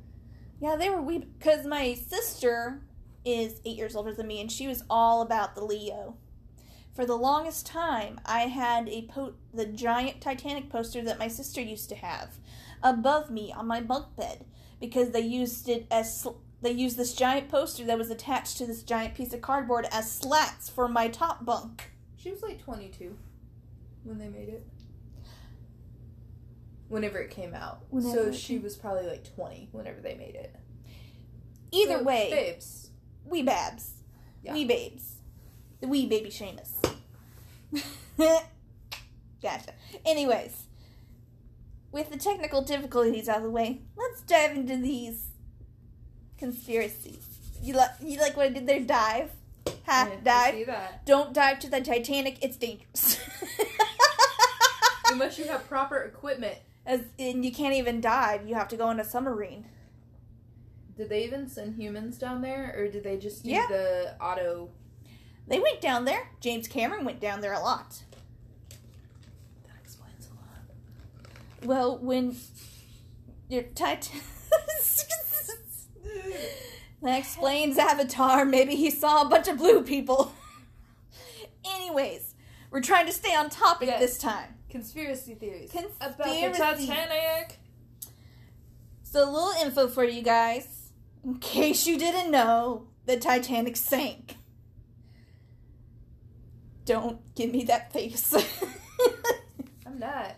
Yeah, 0.61 0.75
they 0.75 0.89
were 0.89 1.01
wee. 1.01 1.19
Because 1.19 1.65
my 1.65 1.93
sister 1.93 2.81
is 3.25 3.61
eight 3.65 3.77
years 3.77 3.95
older 3.95 4.13
than 4.13 4.27
me, 4.27 4.41
and 4.41 4.51
she 4.51 4.67
was 4.67 4.83
all 4.89 5.21
about 5.21 5.55
the 5.55 5.63
Leo. 5.63 6.15
For 6.93 7.05
the 7.05 7.15
longest 7.15 7.65
time, 7.65 8.19
I 8.25 8.41
had 8.41 8.89
a 8.89 9.03
po- 9.03 9.35
the 9.53 9.65
giant 9.65 10.21
Titanic 10.21 10.69
poster 10.69 11.01
that 11.03 11.19
my 11.19 11.27
sister 11.27 11.61
used 11.61 11.89
to 11.89 11.95
have 11.95 12.39
above 12.83 13.29
me 13.29 13.53
on 13.53 13.67
my 13.67 13.81
bunk 13.81 14.15
bed 14.15 14.45
because 14.79 15.11
they 15.11 15.21
used 15.21 15.69
it 15.69 15.85
as 15.91 16.21
sl- 16.21 16.37
they 16.62 16.72
used 16.72 16.97
this 16.97 17.14
giant 17.14 17.49
poster 17.49 17.86
that 17.86 17.97
was 17.97 18.10
attached 18.10 18.57
to 18.57 18.66
this 18.66 18.84
giant 18.84 19.16
piece 19.16 19.34
of 19.34 19.41
cardboard 19.41 19.88
as 19.91 20.12
slats 20.12 20.70
for 20.70 20.88
my 20.88 21.07
top 21.07 21.45
bunk. 21.45 21.91
She 22.18 22.32
was 22.32 22.41
like 22.41 22.62
22 22.62 23.16
when 24.03 24.18
they 24.18 24.28
made 24.28 24.49
it. 24.49 24.68
Whenever 26.89 27.20
it 27.20 27.30
came 27.30 27.53
out. 27.53 27.84
Whenever 27.89 28.14
so 28.26 28.32
she 28.32 28.57
was 28.57 28.76
probably 28.76 29.07
like 29.07 29.24
20 29.36 29.70
whenever 29.72 30.01
they 30.01 30.16
made 30.16 30.36
it. 30.36 30.55
Either 31.72 31.99
So, 31.99 32.03
way, 32.03 32.30
Babes. 32.32 32.89
wee 33.26 33.43
babs, 33.43 33.91
Yeah. 34.43 34.53
wee 34.53 34.66
babes, 34.66 35.14
the 35.82 35.88
wee 35.88 36.07
baby 36.07 36.30
Seamus. 36.30 36.72
gotcha. 39.41 39.74
Anyways, 40.03 40.64
with 41.91 42.10
the 42.10 42.18
technical 42.18 42.64
difficulties 42.64 43.30
out 43.30 43.38
of 43.38 43.43
the 43.43 43.51
way, 43.51 43.82
let's 43.95 44.22
dive 44.22 44.55
into 44.57 44.76
these 44.78 45.28
conspiracies. 46.39 47.25
You 47.61 47.73
like 47.75 47.91
you 48.01 48.19
like 48.19 48.35
what 48.37 48.47
I 48.47 48.49
did 48.49 48.65
there? 48.67 48.79
Dive, 48.79 49.31
ha, 49.85 50.07
I- 50.09 50.13
I 50.13 50.15
dive. 50.23 50.53
see 50.55 50.63
that. 50.63 51.05
Don't 51.05 51.33
dive 51.33 51.59
to 51.59 51.69
the 51.69 51.81
Titanic. 51.81 52.37
It's 52.41 52.57
dangerous. 52.57 53.19
Unless 55.11 55.37
you 55.37 55.45
have 55.45 55.67
proper 55.67 55.97
equipment. 55.97 56.55
As 56.85 57.01
and 57.19 57.43
you 57.43 57.51
can't 57.51 57.73
even 57.75 57.99
dive. 58.01 58.47
You 58.47 58.55
have 58.55 58.67
to 58.69 58.77
go 58.77 58.89
in 58.91 58.99
a 58.99 59.03
submarine. 59.03 59.65
Did 60.95 61.09
they 61.09 61.23
even 61.23 61.47
send 61.47 61.75
humans 61.75 62.17
down 62.17 62.41
there, 62.41 62.73
or 62.77 62.87
did 62.87 63.03
they 63.03 63.17
just 63.17 63.43
do 63.43 63.49
Yeah. 63.49 63.67
the 63.69 64.15
auto? 64.21 64.69
They 65.47 65.59
went 65.59 65.81
down 65.81 66.05
there. 66.05 66.29
James 66.41 66.67
Cameron 66.67 67.05
went 67.05 67.19
down 67.19 67.41
there 67.41 67.53
a 67.53 67.59
lot. 67.59 68.03
That 69.65 69.75
explains 69.83 70.27
a 70.27 70.35
lot. 70.35 71.65
Well, 71.65 71.97
when 71.97 72.35
your 73.49 73.63
tit 73.63 74.11
that 77.01 77.17
explains 77.20 77.78
Avatar. 77.78 78.45
Maybe 78.45 78.76
he 78.76 78.89
saw 78.89 79.22
a 79.22 79.30
bunch 79.30 79.47
of 79.47 79.57
blue 79.57 79.84
people. 79.84 80.34
Anyways, 81.65 82.36
we're 82.72 82.82
trying 82.82 83.05
to 83.05 83.11
stay 83.11 83.36
on 83.36 83.49
topic 83.49 83.88
Yes. 83.88 83.99
this 83.99 84.17
time. 84.17 84.55
Conspiracy 84.70 85.34
theories 85.34 85.72
about 85.99 86.17
the 86.17 86.53
Titanic. 86.57 87.57
So, 89.03 89.24
a 89.24 89.30
little 89.32 89.53
info 89.61 89.88
for 89.88 90.03
you 90.03 90.22
guys, 90.22 90.91
in 91.24 91.39
case 91.39 91.88
you 91.88 91.97
didn't 91.97 92.30
know, 92.30 92.86
the 93.05 93.17
Titanic 93.17 93.76
sank. 93.76 94.36
Don't 96.86 97.20
give 97.36 97.51
me 97.51 97.63
that 97.65 97.91
face. 97.91 98.34
I'm 99.86 99.97
not. 99.99 100.36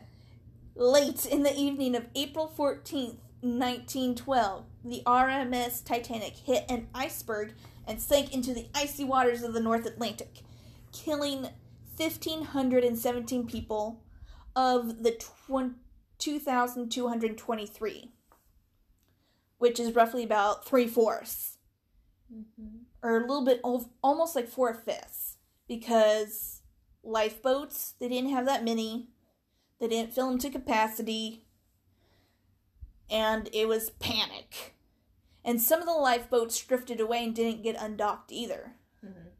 Late 0.75 1.25
in 1.25 1.43
the 1.43 1.53
evening 1.53 1.95
of 1.95 2.07
April 2.15 2.51
14th, 2.57 3.17
1912, 3.41 4.65
the 4.85 5.01
RMS 5.05 5.83
Titanic 5.83 6.33
hit 6.35 6.65
an 6.69 6.87
iceberg 6.93 7.53
and 7.87 7.99
sank 8.01 8.33
into 8.33 8.53
the 8.53 8.67
icy 8.75 9.03
waters 9.03 9.41
of 9.43 9.53
the 9.53 9.59
North 9.59 9.85
Atlantic, 9.85 10.41
killing 10.93 11.47
1,517 11.97 13.47
people 13.47 14.03
of 14.55 15.03
the 15.03 15.17
2,223, 16.19 18.11
which 19.57 19.79
is 19.79 19.95
roughly 19.95 20.23
about 20.23 20.65
three 20.65 20.87
fourths, 20.87 21.57
Mm-hmm. 22.33 22.83
or 23.03 23.17
a 23.17 23.21
little 23.27 23.43
bit, 23.43 23.59
ov- 23.61 23.89
almost 24.01 24.37
like 24.37 24.47
four 24.47 24.73
fifths, 24.73 25.35
because 25.67 26.61
lifeboats, 27.03 27.95
they 27.99 28.07
didn't 28.07 28.29
have 28.29 28.45
that 28.45 28.63
many. 28.63 29.09
They 29.81 29.89
didn't 29.89 30.13
fill 30.13 30.29
them 30.29 30.39
to 30.39 30.49
capacity. 30.49 31.43
And 33.11 33.49
it 33.53 33.67
was 33.67 33.91
panic. 33.91 34.75
And 35.43 35.61
some 35.61 35.79
of 35.81 35.85
the 35.85 35.93
lifeboats 35.93 36.59
drifted 36.63 36.99
away 36.99 37.23
and 37.23 37.35
didn't 37.35 37.61
get 37.61 37.75
undocked 37.75 38.31
either. 38.31 38.77
Mhm. 39.05 39.31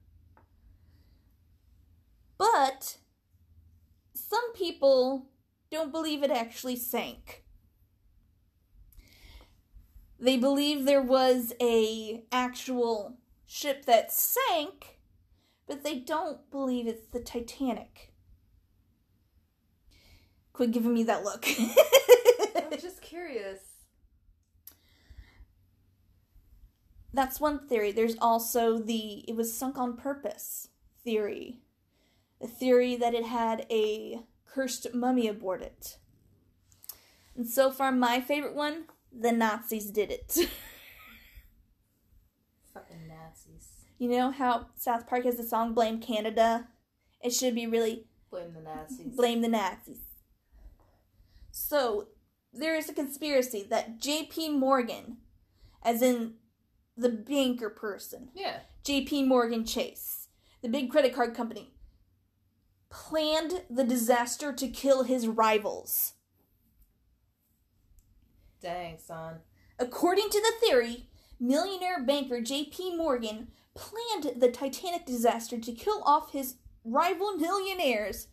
But 2.38 2.98
some 4.14 4.54
people 4.54 5.30
don't 5.70 5.92
believe 5.92 6.22
it 6.22 6.32
actually 6.32 6.76
sank. 6.76 7.46
They 10.20 10.38
believe 10.38 10.86
there 10.86 11.02
was 11.02 11.54
a 11.60 12.26
actual 12.32 13.18
ship 13.48 13.86
that 13.86 14.12
sank, 14.12 15.00
but 15.66 15.84
they 15.84 15.98
don't 15.98 16.50
believe 16.52 16.88
it's 16.88 17.08
the 17.08 17.20
Titanic. 17.20 18.14
Quit 20.54 20.72
giving 20.72 20.94
me 20.94 21.04
that 21.04 21.24
look. 21.24 21.48
I'm 22.56 22.80
just 22.80 23.02
curious. 23.02 23.60
That's 27.14 27.40
one 27.40 27.68
theory. 27.68 27.92
There's 27.92 28.16
also 28.22 28.80
the 28.80 29.26
it 29.28 29.36
was 29.36 29.54
sunk 29.58 29.78
on 29.78 29.98
purpose 29.98 30.70
theory. 31.04 31.60
The 32.40 32.48
theory 32.48 32.96
that 32.96 33.14
it 33.14 33.26
had 33.26 33.66
a 33.70 34.22
cursed 34.46 34.94
mummy 34.94 35.28
aboard 35.28 35.62
it. 35.62 35.98
And 37.36 37.48
so 37.48 37.72
far, 37.72 37.92
my 37.92 38.22
favorite 38.22 38.56
one 38.56 38.86
the 39.12 39.32
Nazis 39.32 39.92
did 39.92 40.10
it. 40.10 40.32
Fucking 42.74 43.08
Nazis. 43.08 43.68
you 43.98 44.10
know 44.10 44.32
how 44.32 44.68
South 44.78 45.06
Park 45.08 45.26
has 45.26 45.36
the 45.38 45.44
song 45.44 45.74
Blame 45.74 46.00
Canada? 46.00 46.70
It 47.22 47.32
should 47.32 47.54
be 47.56 47.68
really 47.68 48.06
Blame 48.30 48.54
the 48.54 48.62
Nazis. 48.62 49.16
blame 49.16 49.42
the 49.42 49.50
Nazis. 49.50 50.00
So, 51.52 52.08
there 52.54 52.76
is 52.76 52.90
a 52.90 52.94
conspiracy 52.94 53.66
that 53.70 54.00
J.P. 54.00 54.50
Morgan, 54.50 55.18
as 55.84 56.02
in 56.02 56.36
the 56.98 57.10
banker 57.10 57.70
person, 57.70 58.30
Yeah. 58.34 58.60
JP 58.84 59.28
Morgan 59.28 59.64
Chase, 59.66 60.28
the 60.62 60.70
big 60.70 60.90
credit 60.92 61.14
card 61.14 61.36
company, 61.36 61.74
planned 62.90 63.64
the 63.70 63.84
disaster 63.84 64.52
to 64.54 64.68
kill 64.68 65.04
his 65.04 65.28
rivals. 65.28 66.14
Dang, 68.62 68.98
son. 69.00 69.36
According 69.80 70.30
to 70.30 70.40
the 70.42 70.66
theory, 70.68 71.08
millionaire 71.40 72.04
banker 72.04 72.42
JP 72.42 72.98
Morgan 72.98 73.48
planned 73.74 74.40
the 74.40 74.52
Titanic 74.52 75.06
disaster 75.06 75.58
to 75.58 75.72
kill 75.72 76.04
off 76.06 76.32
his 76.34 76.56
rival 76.84 77.34
millionaires 77.38 78.28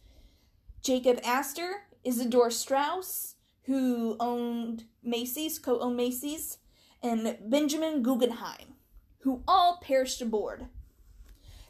Jacob 0.83 1.21
Astor, 1.25 1.83
Isidor 2.05 2.51
Straus, 2.53 3.37
who 3.69 4.17
owned 4.19 4.85
Macy's, 5.03 5.59
co 5.59 5.79
owned 5.79 5.97
Macy's, 5.97 6.57
and 7.03 7.37
Benjamin 7.47 8.03
Guggenheim, 8.03 8.75
who 9.21 9.43
all 9.47 9.79
perished 9.83 10.23
aboard. 10.23 10.67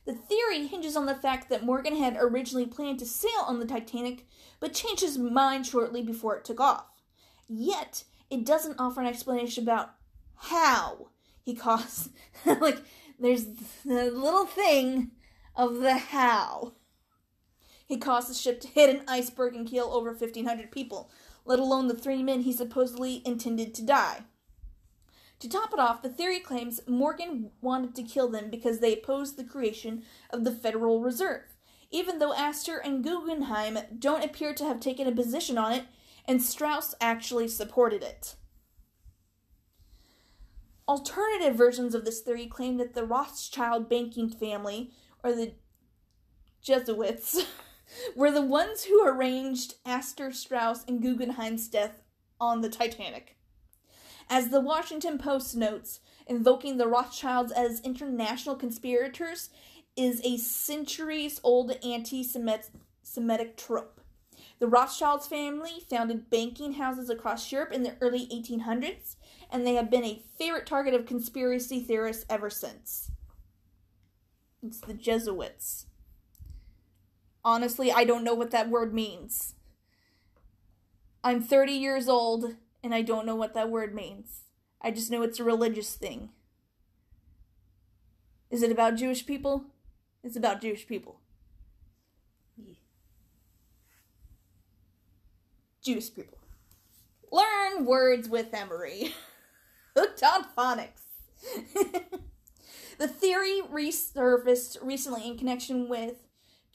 The 0.07 0.15
theory 0.15 0.67
hinges 0.67 0.97
on 0.97 1.07
the 1.07 1.15
fact 1.15 1.51
that 1.51 1.65
Morgan 1.65 1.97
had 1.97 2.17
originally 2.19 2.67
planned 2.67 3.01
to 3.01 3.05
sail 3.05 3.43
on 3.47 3.59
the 3.59 3.67
Titanic, 3.67 4.27
but 4.61 4.73
changed 4.73 5.03
his 5.03 5.19
mind 5.19 5.67
shortly 5.67 6.03
before 6.03 6.37
it 6.37 6.45
took 6.45 6.61
off. 6.61 6.87
Yet, 7.49 8.05
it 8.31 8.47
doesn't 8.47 8.79
offer 8.79 9.01
an 9.01 9.07
explanation 9.07 9.65
about 9.65 9.91
how 10.37 11.09
he 11.43 11.55
caused. 11.55 12.11
like, 12.47 12.79
there's 13.19 13.45
the 13.85 14.11
little 14.11 14.47
thing 14.47 15.11
of 15.57 15.79
the 15.79 15.99
how. 15.99 16.75
He 17.85 17.97
caused 17.97 18.31
the 18.31 18.35
ship 18.35 18.61
to 18.61 18.69
hit 18.69 18.89
an 18.89 19.03
iceberg 19.09 19.55
and 19.55 19.67
kill 19.67 19.93
over 19.93 20.11
1,500 20.11 20.71
people, 20.71 21.11
let 21.49 21.59
alone 21.59 21.89
the 21.89 21.95
three 21.95 22.23
men 22.23 22.43
he 22.43 22.53
supposedly 22.53 23.23
intended 23.25 23.75
to 23.75 23.83
die. 23.83 24.21
To 25.41 25.49
top 25.49 25.73
it 25.73 25.79
off, 25.79 26.03
the 26.03 26.11
theory 26.11 26.41
claims 26.41 26.81
Morgan 26.87 27.51
wanted 27.63 27.95
to 27.95 28.03
kill 28.03 28.29
them 28.29 28.51
because 28.51 28.81
they 28.81 28.93
opposed 28.93 29.37
the 29.37 29.45
creation 29.45 30.03
of 30.31 30.45
the 30.45 30.53
Federal 30.53 31.01
Reserve, 31.01 31.57
even 31.91 32.19
though 32.19 32.35
Astor 32.35 32.77
and 32.77 33.03
Guggenheim 33.03 33.79
don't 33.99 34.25
appear 34.25 34.53
to 34.53 34.65
have 34.65 34.79
taken 34.79 35.07
a 35.07 35.13
position 35.13 35.57
on 35.57 35.73
it, 35.73 35.85
and 36.27 36.43
Straus 36.43 36.95
actually 37.01 37.49
supported 37.49 38.03
it. 38.03 38.35
Alternative 40.87 41.55
versions 41.55 41.95
of 41.95 42.05
this 42.05 42.21
theory 42.21 42.47
claim 42.47 42.77
that 42.77 42.95
the 42.95 43.05
Rothschild 43.05 43.89
banking 43.89 44.29
family, 44.29 44.91
or 45.25 45.33
the 45.33 45.53
Jesuits, 46.61 47.47
were 48.15 48.31
the 48.31 48.43
ones 48.43 48.85
who 48.85 49.07
arranged 49.07 49.75
Astor, 49.85 50.33
Straus, 50.33 50.85
and 50.87 51.03
Guggenheim's 51.03 51.69
death 51.69 52.03
on 52.41 52.61
the 52.61 52.69
Titanic. 52.69 53.37
As 54.31 54.49
the 54.49 54.61
Washington 54.61 55.19
Post 55.19 55.57
notes, 55.57 56.01
invoking 56.27 56.77
the 56.77 56.87
Rothschilds 56.87 57.53
as 57.53 57.81
international 57.81 58.57
conspirators 58.57 59.51
is 59.97 60.21
a 60.23 60.37
centuries 60.37 61.41
old 61.43 61.77
anti 61.83 62.23
Semitic 62.23 63.57
trope. 63.57 64.01
The 64.59 64.67
Rothschilds 64.67 65.27
family 65.27 65.83
founded 65.89 66.31
banking 66.31 66.75
houses 66.75 67.09
across 67.09 67.51
Europe 67.51 67.73
in 67.73 67.85
the 67.85 67.97
early 68.01 68.27
1800s, 68.27 69.17
and 69.51 69.67
they 69.67 69.75
have 69.75 69.91
been 69.91 70.05
a 70.05 70.23
favorite 70.39 70.67
target 70.67 70.95
of 70.95 71.07
conspiracy 71.07 71.81
theorists 71.81 72.27
ever 72.29 72.51
since. 72.51 73.11
It's 74.63 74.81
the 74.81 74.95
Jesuits. 74.95 75.88
Honestly, 77.45 77.93
I 77.93 78.05
don't 78.05 78.25
know 78.25 78.35
what 78.35 78.51
that 78.51 78.69
word 78.69 78.93
means. 78.93 79.55
I'm 81.23 81.43
30 81.43 81.73
years 81.73 82.09
old 82.09 82.57
and 82.83 82.95
I 82.95 83.03
don't 83.03 83.27
know 83.27 83.37
what 83.37 83.55
that 83.55 83.71
word 83.71 83.95
means. 83.95 84.43
I 84.81 84.91
just 84.91 85.11
know 85.11 85.23
it's 85.23 85.41
a 85.41 85.45
religious 85.45 85.95
thing. 85.95 86.31
Is 88.51 88.63
it 88.63 88.73
about 88.73 88.97
Jewish 88.97 89.27
people? 89.27 89.65
It's 90.23 90.37
about 90.37 90.61
Jewish 90.61 90.87
people. 90.87 91.21
Jewish 95.83 96.15
people. 96.15 96.39
Learn 97.31 97.85
words 97.85 98.29
with 98.29 98.53
Emery. 98.53 99.15
Hooked 99.97 100.23
on 100.23 100.45
phonics. 100.57 101.03
the 102.99 103.09
theory 103.09 103.61
resurfaced 103.71 104.77
recently 104.83 105.27
in 105.27 105.39
connection 105.39 105.89
with 105.89 106.28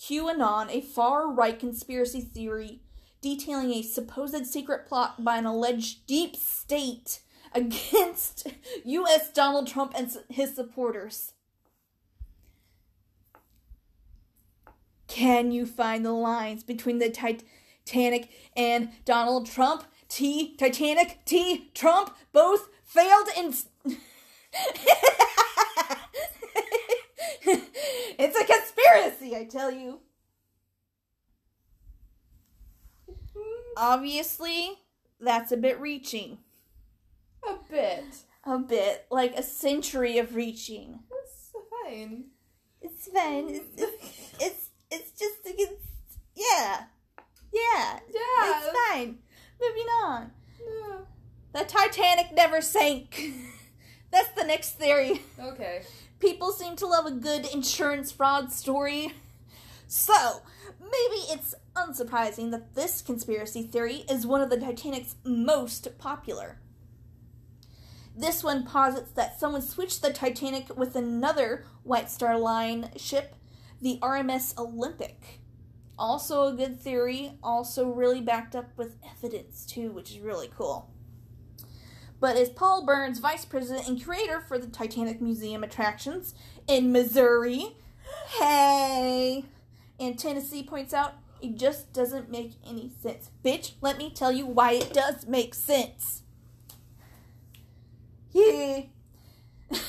QAnon, 0.04 0.70
a 0.70 0.82
far 0.82 1.32
right 1.32 1.58
conspiracy 1.58 2.20
theory 2.20 2.82
detailing 3.22 3.72
a 3.72 3.82
supposed 3.82 4.46
secret 4.46 4.86
plot 4.86 5.24
by 5.24 5.38
an 5.38 5.46
alleged 5.46 6.06
deep 6.06 6.36
state 6.36 7.22
against 7.54 8.48
U.S. 8.84 9.32
Donald 9.32 9.68
Trump 9.68 9.94
and 9.96 10.14
his 10.30 10.56
supporters. 10.56 11.32
Can 15.08 15.52
you 15.52 15.66
find 15.66 16.04
the 16.04 16.12
lines 16.12 16.64
between 16.64 17.00
the 17.00 17.10
Titanic 17.10 18.30
and 18.58 18.90
Donald 19.06 19.46
Trump. 19.46 19.86
T 20.10 20.56
Titanic, 20.58 21.20
T 21.26 21.72
Trump 21.74 22.16
both 22.34 22.68
failed 22.84 23.30
in. 23.38 23.54
it's 27.46 28.38
a 28.38 28.46
conspiracy, 28.46 29.36
I 29.36 29.46
tell 29.46 29.72
you. 29.72 30.00
Obviously, 33.76 34.80
that's 35.20 35.52
a 35.52 35.58
bit 35.58 35.80
reaching. 35.80 36.40
A 37.48 37.56
bit. 37.70 38.04
A 38.46 38.60
bit. 38.60 39.06
Like 39.10 39.36
a 39.36 39.44
century 39.44 40.18
of 40.18 40.36
reaching. 40.36 41.00
That's 41.10 41.66
fine. 41.86 42.26
It's 42.82 43.08
fine. 43.08 43.50
It's, 43.50 43.82
it's, 43.82 44.34
it's, 44.40 44.70
it's 44.92 45.12
just, 45.12 45.38
it's, 45.46 45.82
yeah. 46.36 46.84
Yeah. 47.54 48.00
Yeah. 48.14 48.60
It's 48.60 48.78
fine. 48.90 49.20
Moving 49.62 49.88
on. 50.04 50.32
Yeah. 50.60 50.98
The 51.54 51.66
Titanic 51.66 52.34
never 52.34 52.62
sank. 52.62 53.22
That's 54.12 54.30
the 54.30 54.44
next 54.44 54.78
theory. 54.78 55.22
Okay. 55.40 55.84
People 56.24 56.54
seem 56.54 56.78
to 56.78 56.88
love 56.88 57.06
a 57.06 57.12
good 57.12 57.46
insurance 57.48 58.10
fraud 58.10 58.50
story. 58.50 59.14
So, 59.90 60.42
maybe 60.80 61.22
it's 61.30 61.54
unsurprising 61.76 62.50
that 62.52 62.76
this 62.76 63.02
conspiracy 63.02 63.64
theory 63.64 64.06
is 64.10 64.26
one 64.26 64.40
of 64.40 64.50
the 64.50 64.56
Titanic's 64.56 65.16
most 65.26 65.98
popular. 65.98 66.62
This 68.16 68.42
one 68.42 68.64
posits 68.66 69.12
that 69.12 69.38
someone 69.38 69.62
switched 69.62 70.02
the 70.02 70.14
Titanic 70.14 70.78
with 70.78 70.96
another 70.96 71.66
White 71.84 72.10
Star 72.10 72.40
Line 72.40 72.92
ship, 72.96 73.36
the 73.82 74.00
RMS 74.02 74.58
Olympic. 74.58 75.42
Also, 76.00 76.48
a 76.48 76.54
good 76.54 76.80
theory, 76.80 77.34
also 77.44 77.90
really 77.90 78.22
backed 78.22 78.56
up 78.56 78.70
with 78.78 78.96
evidence, 79.06 79.66
too, 79.66 79.92
which 79.92 80.12
is 80.12 80.20
really 80.20 80.50
cool. 80.58 80.90
But 82.24 82.38
is 82.38 82.48
Paul 82.48 82.86
Burns, 82.86 83.20
vice 83.20 83.44
president 83.44 83.86
and 83.86 84.02
curator 84.02 84.40
for 84.40 84.58
the 84.58 84.68
Titanic 84.68 85.20
Museum 85.20 85.62
attractions 85.62 86.34
in 86.70 86.94
Missouri, 86.94 87.76
hey, 88.40 89.44
and 90.00 90.18
Tennessee 90.18 90.64
points 90.64 90.94
out, 90.94 91.16
it 91.42 91.58
just 91.58 91.92
doesn't 91.92 92.32
make 92.32 92.54
any 92.66 92.90
sense. 93.02 93.30
Bitch, 93.44 93.74
let 93.82 93.98
me 93.98 94.10
tell 94.10 94.32
you 94.32 94.46
why 94.46 94.72
it 94.72 94.94
does 94.94 95.28
make 95.28 95.54
sense. 95.54 96.22
Yeah. 98.32 98.84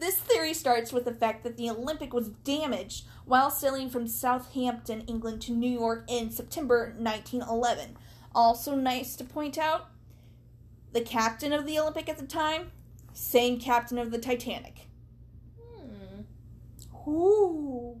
this 0.00 0.16
theory 0.16 0.54
starts 0.54 0.90
with 0.90 1.04
the 1.04 1.12
fact 1.12 1.44
that 1.44 1.58
the 1.58 1.68
Olympic 1.68 2.14
was 2.14 2.28
damaged 2.28 3.04
while 3.26 3.50
sailing 3.50 3.90
from 3.90 4.06
Southampton, 4.06 5.02
England 5.02 5.42
to 5.42 5.52
New 5.52 5.70
York 5.70 6.06
in 6.08 6.30
September 6.30 6.94
1911. 6.96 7.98
Also, 8.34 8.74
nice 8.74 9.16
to 9.16 9.24
point 9.24 9.58
out, 9.58 9.91
the 10.92 11.00
captain 11.00 11.52
of 11.52 11.66
the 11.66 11.78
Olympic 11.78 12.08
at 12.08 12.18
the 12.18 12.26
time, 12.26 12.72
same 13.12 13.58
captain 13.58 13.98
of 13.98 14.10
the 14.10 14.18
Titanic. 14.18 14.88
Hmm. 15.58 17.10
Ooh. 17.10 18.00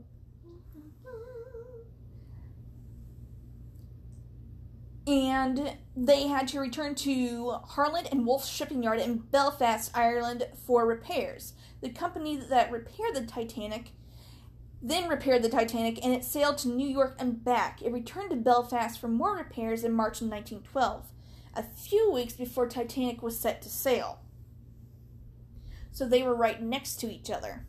And 5.04 5.76
they 5.96 6.28
had 6.28 6.46
to 6.48 6.60
return 6.60 6.94
to 6.96 7.56
Harland 7.64 8.08
and 8.12 8.24
Wolff 8.24 8.46
shipping 8.46 8.82
yard 8.84 9.00
in 9.00 9.18
Belfast, 9.18 9.90
Ireland 9.94 10.46
for 10.64 10.86
repairs. 10.86 11.54
The 11.80 11.90
company 11.90 12.36
that 12.36 12.70
repaired 12.70 13.16
the 13.16 13.26
Titanic 13.26 13.90
then 14.82 15.08
repaired 15.08 15.42
the 15.42 15.48
Titanic 15.48 16.04
and 16.04 16.12
it 16.12 16.24
sailed 16.24 16.58
to 16.58 16.68
New 16.68 16.88
York 16.88 17.14
and 17.18 17.44
back. 17.44 17.80
It 17.82 17.92
returned 17.92 18.30
to 18.30 18.36
Belfast 18.36 19.00
for 19.00 19.08
more 19.08 19.36
repairs 19.36 19.84
in 19.84 19.92
March 19.92 20.20
of 20.20 20.28
1912, 20.28 21.06
a 21.54 21.62
few 21.62 22.10
weeks 22.12 22.32
before 22.34 22.66
Titanic 22.68 23.22
was 23.22 23.38
set 23.38 23.62
to 23.62 23.68
sail. 23.68 24.20
So 25.90 26.06
they 26.06 26.22
were 26.22 26.34
right 26.34 26.60
next 26.62 26.96
to 27.00 27.12
each 27.12 27.30
other 27.30 27.66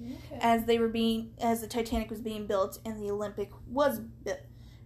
Okay. 0.00 0.38
as 0.40 0.64
they 0.64 0.78
were 0.78 0.88
being 0.88 1.32
as 1.40 1.60
the 1.60 1.66
Titanic 1.66 2.10
was 2.10 2.20
being 2.20 2.46
built 2.46 2.78
and 2.84 3.00
the 3.00 3.10
Olympic 3.10 3.50
was 3.66 4.00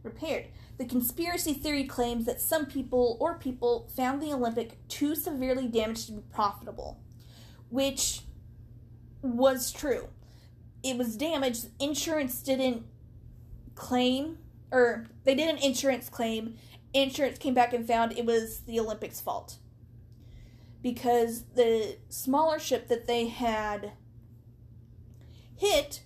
repaired. 0.02 0.46
The 0.78 0.84
conspiracy 0.84 1.54
theory 1.54 1.84
claims 1.84 2.26
that 2.26 2.40
some 2.40 2.66
people 2.66 3.16
or 3.20 3.38
people 3.38 3.88
found 3.96 4.22
the 4.22 4.32
Olympic 4.32 4.76
too 4.88 5.14
severely 5.14 5.68
damaged 5.68 6.06
to 6.06 6.12
be 6.12 6.22
profitable, 6.32 7.00
which 7.70 8.22
was 9.22 9.72
true. 9.72 10.08
It 10.82 10.96
was 10.98 11.16
damaged. 11.16 11.68
Insurance 11.80 12.42
didn't 12.42 12.84
claim, 13.74 14.38
or 14.70 15.06
they 15.24 15.34
did 15.34 15.48
an 15.48 15.58
insurance 15.58 16.08
claim. 16.08 16.56
Insurance 17.02 17.38
came 17.38 17.54
back 17.54 17.72
and 17.72 17.86
found 17.86 18.12
it 18.12 18.24
was 18.24 18.60
the 18.60 18.80
Olympics' 18.80 19.20
fault 19.20 19.58
because 20.82 21.44
the 21.54 21.96
smaller 22.08 22.58
ship 22.58 22.88
that 22.88 23.06
they 23.06 23.26
had 23.26 23.92
hit 25.56 26.02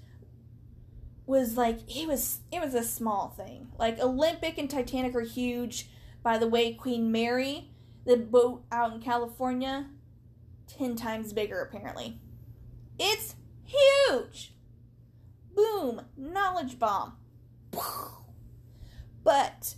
was 1.27 1.57
like 1.57 1.79
it 1.87 2.09
was 2.09 2.41
it 2.51 2.61
was 2.61 2.75
a 2.75 2.83
small 2.83 3.29
thing. 3.29 3.69
Like 3.79 4.01
Olympic 4.01 4.59
and 4.59 4.69
Titanic 4.69 5.15
are 5.15 5.21
huge. 5.21 5.89
By 6.23 6.39
the 6.39 6.49
way, 6.49 6.75
Queen 6.75 7.13
Mary, 7.13 7.71
the 8.05 8.17
boat 8.17 8.65
out 8.73 8.93
in 8.93 9.01
California, 9.01 9.87
ten 10.67 10.97
times 10.97 11.33
bigger 11.33 11.61
apparently. 11.61 12.19
It's 12.99 13.37
huge. 13.65 14.55
Boom, 15.55 16.03
knowledge 16.17 16.79
bomb. 16.79 17.17
But 19.23 19.75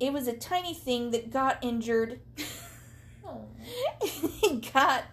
it 0.00 0.12
was 0.12 0.28
a 0.28 0.36
tiny 0.36 0.74
thing 0.74 1.10
that 1.12 1.30
got 1.30 1.58
injured. 1.62 2.20
Oh. 3.26 3.46
it 4.02 4.70
got 4.74 5.04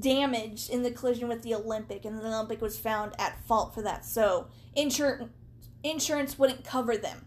damaged 0.00 0.70
in 0.70 0.82
the 0.82 0.90
collision 0.90 1.28
with 1.28 1.42
the 1.42 1.54
Olympic, 1.54 2.06
and 2.06 2.18
the 2.18 2.26
Olympic 2.26 2.62
was 2.62 2.78
found 2.78 3.12
at 3.18 3.44
fault 3.46 3.74
for 3.74 3.82
that. 3.82 4.06
So 4.06 4.46
insurance 4.74 5.30
insurance 5.84 6.38
wouldn't 6.38 6.64
cover 6.64 6.96
them. 6.96 7.26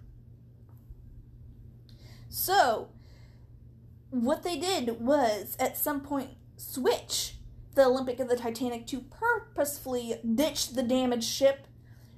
So 2.30 2.90
what 4.10 4.44
they 4.44 4.58
did 4.58 5.00
was 5.00 5.56
at 5.60 5.78
some 5.78 6.02
point 6.02 6.32
switch 6.58 7.36
the 7.76 7.86
Olympic 7.86 8.20
and 8.20 8.30
the 8.30 8.36
Titanic 8.36 8.88
to 8.88 9.00
purposefully 9.00 10.20
ditch 10.36 10.74
the 10.74 10.84
damaged 10.84 11.30
ship, 11.30 11.68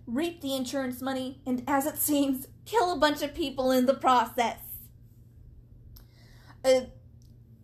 reap 0.07 0.41
the 0.41 0.55
insurance 0.55 1.01
money, 1.01 1.41
and 1.45 1.64
as 1.68 1.86
it 1.86 1.97
seems, 1.97 2.47
kill 2.66 2.91
a 2.91 2.97
bunch 2.97 3.22
of 3.22 3.34
people 3.34 3.72
in 3.72 3.86
the 3.86 3.93
process. 3.93 4.59
Uh, 6.64 6.82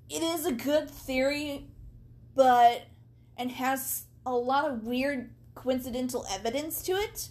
it 0.09 0.23
is 0.23 0.45
a 0.45 0.51
good 0.51 0.89
theory, 0.89 1.67
but 2.35 2.87
and 3.37 3.51
has 3.51 4.05
a 4.25 4.31
lot 4.31 4.69
of 4.69 4.83
weird 4.83 5.29
coincidental 5.55 6.25
evidence 6.31 6.81
to 6.83 6.93
it 6.93 7.29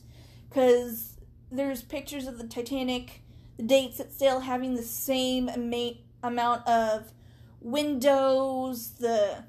because 0.49 1.17
there's 1.51 1.83
pictures 1.83 2.27
of 2.27 2.39
the 2.39 2.47
Titanic, 2.47 3.23
the 3.57 3.63
dates 3.63 4.01
it 4.01 4.13
sailed 4.13 4.45
having 4.45 4.75
the 4.75 4.83
same 4.83 5.49
ama- 5.49 5.99
amount 6.23 6.67
of 6.67 7.13
windows, 7.61 8.93
the 8.99 9.45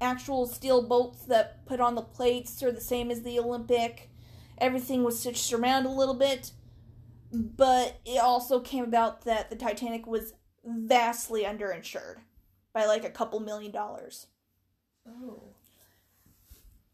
actual 0.00 0.46
steel 0.46 0.82
bolts 0.82 1.24
that 1.26 1.64
put 1.66 1.80
on 1.80 1.94
the 1.94 2.02
plates 2.02 2.62
are 2.62 2.72
the 2.72 2.80
same 2.80 3.10
as 3.10 3.22
the 3.22 3.38
Olympic. 3.38 4.10
Everything 4.58 5.04
was 5.04 5.18
stitched 5.18 5.52
around 5.52 5.86
a 5.86 5.92
little 5.92 6.14
bit, 6.14 6.52
but 7.32 7.98
it 8.04 8.20
also 8.22 8.60
came 8.60 8.84
about 8.84 9.24
that 9.24 9.48
the 9.48 9.56
Titanic 9.56 10.06
was 10.06 10.34
vastly 10.64 11.44
underinsured 11.44 12.16
by 12.72 12.84
like 12.84 13.04
a 13.04 13.10
couple 13.10 13.40
million 13.40 13.72
dollars. 13.72 14.26
Oh. 15.08 15.42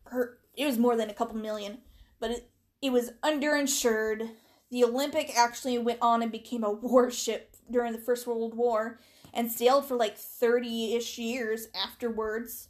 Her, 0.04 0.38
it 0.56 0.64
was 0.64 0.78
more 0.78 0.96
than 0.96 1.10
a 1.10 1.14
couple 1.14 1.36
million, 1.36 1.78
but 2.20 2.30
it, 2.30 2.50
it 2.80 2.90
was 2.90 3.10
underinsured. 3.22 4.30
The 4.70 4.84
Olympic 4.84 5.36
actually 5.36 5.78
went 5.78 5.98
on 6.00 6.22
and 6.22 6.32
became 6.32 6.64
a 6.64 6.70
warship 6.72 7.56
during 7.70 7.92
the 7.92 7.98
First 7.98 8.26
World 8.26 8.54
War 8.54 9.00
and 9.34 9.50
sailed 9.50 9.86
for 9.86 9.96
like 9.96 10.16
30 10.16 10.94
ish 10.94 11.18
years 11.18 11.68
afterwards. 11.74 12.68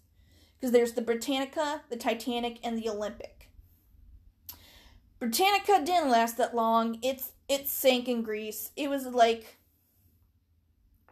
Because 0.58 0.72
there's 0.72 0.94
the 0.94 1.02
Britannica, 1.02 1.82
the 1.88 1.96
Titanic, 1.96 2.58
and 2.64 2.76
the 2.76 2.88
Olympic. 2.88 3.48
Britannica 5.20 5.82
didn't 5.84 6.10
last 6.10 6.36
that 6.36 6.54
long. 6.54 6.98
It's 7.00 7.32
it 7.49 7.68
sank 7.68 8.09
in 8.09 8.22
Greece. 8.22 8.70
It 8.76 8.88
was 8.88 9.07
like 9.07 9.57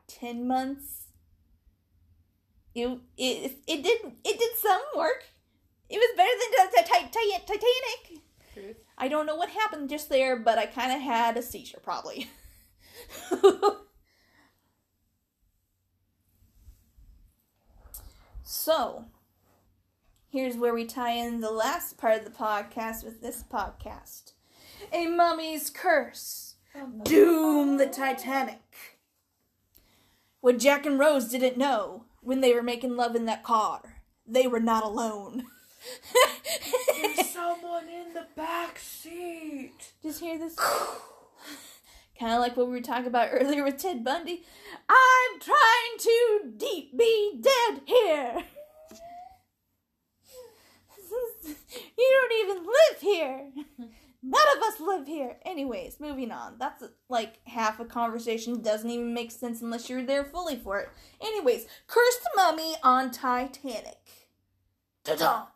10 0.06 0.46
months. 0.46 1.04
It, 2.74 2.98
it, 3.16 3.58
it 3.66 3.82
did 3.82 4.12
it 4.24 4.38
did 4.38 4.56
some 4.58 4.82
work. 4.96 5.24
It 5.88 5.96
was 5.96 6.16
better 6.16 6.30
than 6.40 6.50
the 6.72 6.82
Ti- 6.82 7.08
Ti- 7.10 7.44
Titanic. 7.46 8.22
Truth. 8.52 8.76
I 8.98 9.08
don't 9.08 9.26
know 9.26 9.36
what 9.36 9.50
happened 9.50 9.88
just 9.88 10.08
there, 10.08 10.36
but 10.36 10.58
I 10.58 10.66
kind 10.66 10.92
of 10.92 11.00
had 11.00 11.36
a 11.36 11.42
seizure 11.42 11.80
probably. 11.82 12.28
so, 18.42 19.06
here's 20.28 20.56
where 20.56 20.74
we 20.74 20.84
tie 20.84 21.12
in 21.12 21.40
the 21.40 21.50
last 21.50 21.96
part 21.96 22.18
of 22.18 22.24
the 22.24 22.30
podcast 22.30 23.04
with 23.04 23.22
this 23.22 23.42
podcast. 23.42 24.32
A 24.92 25.06
mummy's 25.06 25.70
curse. 25.70 26.54
Oh, 26.74 26.90
Doom 27.04 27.78
the 27.78 27.86
Titanic. 27.86 28.98
What 30.40 30.58
Jack 30.58 30.86
and 30.86 30.98
Rose 30.98 31.28
didn't 31.28 31.56
know 31.56 32.04
when 32.20 32.40
they 32.40 32.52
were 32.52 32.62
making 32.62 32.96
love 32.96 33.16
in 33.16 33.24
that 33.26 33.42
car, 33.42 34.02
they 34.26 34.46
were 34.46 34.60
not 34.60 34.84
alone. 34.84 35.46
There's 37.02 37.30
someone 37.32 37.88
in 37.88 38.12
the 38.14 38.26
back 38.36 38.78
seat. 38.78 39.92
Just 40.02 40.20
hear 40.20 40.38
this? 40.38 40.56
kind 42.18 42.32
of 42.32 42.40
like 42.40 42.56
what 42.56 42.66
we 42.66 42.72
were 42.72 42.80
talking 42.80 43.06
about 43.06 43.28
earlier 43.32 43.64
with 43.64 43.78
Ted 43.78 44.04
Bundy. 44.04 44.44
I'm 44.88 45.40
trying 45.40 45.98
to 45.98 46.52
deep 46.56 46.96
be 46.96 47.40
dead 47.40 47.82
here. 47.84 48.44
you 51.98 52.28
don't 52.30 52.32
even 52.44 52.64
live 52.64 53.00
here. 53.00 53.50
None 54.28 54.56
of 54.56 54.62
us 54.64 54.80
live 54.80 55.06
here. 55.06 55.36
Anyways, 55.44 56.00
moving 56.00 56.32
on. 56.32 56.56
That's 56.58 56.82
like 57.08 57.38
half 57.46 57.78
a 57.78 57.84
conversation 57.84 58.60
doesn't 58.60 58.90
even 58.90 59.14
make 59.14 59.30
sense 59.30 59.62
unless 59.62 59.88
you're 59.88 60.02
there 60.02 60.24
fully 60.24 60.56
for 60.56 60.80
it. 60.80 60.88
Anyways, 61.20 61.66
cursed 61.86 62.26
mummy 62.34 62.74
on 62.82 63.12
Titanic. 63.12 64.28
Ta-da! 65.04 65.46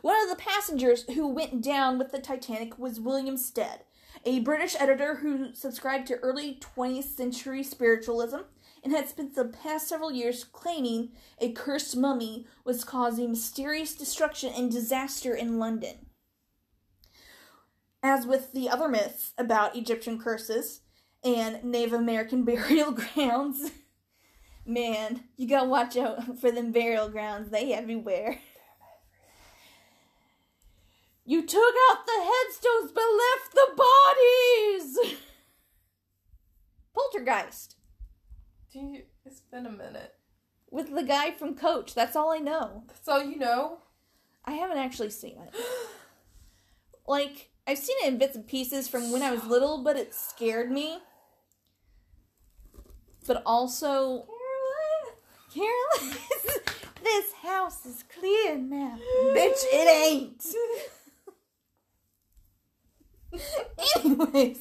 One 0.00 0.16
of 0.22 0.30
the 0.30 0.42
passengers 0.42 1.04
who 1.10 1.28
went 1.28 1.62
down 1.62 1.98
with 1.98 2.12
the 2.12 2.18
Titanic 2.18 2.78
was 2.78 2.98
William 2.98 3.36
Stead, 3.36 3.80
a 4.24 4.40
British 4.40 4.74
editor 4.80 5.16
who 5.16 5.52
subscribed 5.52 6.06
to 6.06 6.16
early 6.20 6.58
20th 6.60 7.14
century 7.14 7.62
spiritualism 7.62 8.38
and 8.82 8.94
had 8.94 9.10
spent 9.10 9.34
the 9.34 9.44
past 9.44 9.86
several 9.86 10.10
years 10.10 10.44
claiming 10.44 11.10
a 11.42 11.52
cursed 11.52 11.94
mummy 11.94 12.46
was 12.64 12.84
causing 12.84 13.32
mysterious 13.32 13.94
destruction 13.94 14.50
and 14.56 14.72
disaster 14.72 15.34
in 15.34 15.58
London. 15.58 16.06
As 18.02 18.26
with 18.26 18.52
the 18.52 18.68
other 18.68 18.88
myths 18.88 19.32
about 19.38 19.76
Egyptian 19.76 20.18
curses 20.18 20.80
and 21.22 21.62
Native 21.62 21.92
American 21.92 22.44
burial 22.44 22.92
grounds, 22.92 23.70
man, 24.66 25.24
you 25.36 25.48
gotta 25.48 25.68
watch 25.68 25.96
out 25.96 26.40
for 26.40 26.50
them 26.50 26.72
burial 26.72 27.08
grounds. 27.08 27.50
They 27.50 27.72
everywhere. 27.72 28.38
You 31.24 31.46
took 31.46 31.74
out 31.90 32.04
the 32.04 32.12
headstones 32.12 32.92
but 32.92 33.04
left 33.04 33.54
the 33.54 33.82
bodies! 34.96 35.16
Poltergeist. 36.92 37.76
Do 38.72 38.80
you, 38.80 39.02
it's 39.24 39.40
been 39.40 39.66
a 39.66 39.70
minute. 39.70 40.14
With 40.70 40.92
the 40.92 41.04
guy 41.04 41.30
from 41.30 41.54
Coach. 41.54 41.94
That's 41.94 42.16
all 42.16 42.32
I 42.32 42.38
know. 42.38 42.84
That's 42.88 43.06
all 43.06 43.22
you 43.22 43.38
know? 43.38 43.78
I 44.44 44.52
haven't 44.52 44.78
actually 44.78 45.10
seen 45.10 45.38
it. 45.38 45.54
like, 47.06 47.51
I've 47.66 47.78
seen 47.78 47.96
it 48.02 48.08
in 48.08 48.18
bits 48.18 48.36
and 48.36 48.46
pieces 48.46 48.88
from 48.88 49.12
when 49.12 49.22
I 49.22 49.30
was 49.30 49.44
little, 49.44 49.82
but 49.82 49.96
it 49.96 50.14
scared 50.14 50.70
me. 50.70 50.98
But 53.26 53.42
also. 53.46 54.26
Carol 55.54 55.70
Anne! 56.00 56.16
this 57.04 57.32
house 57.42 57.84
is 57.84 58.04
clear 58.18 58.56
now. 58.56 58.98
Bitch, 59.34 59.64
it 59.70 60.08
ain't! 60.08 60.44
Anyways, 63.96 64.60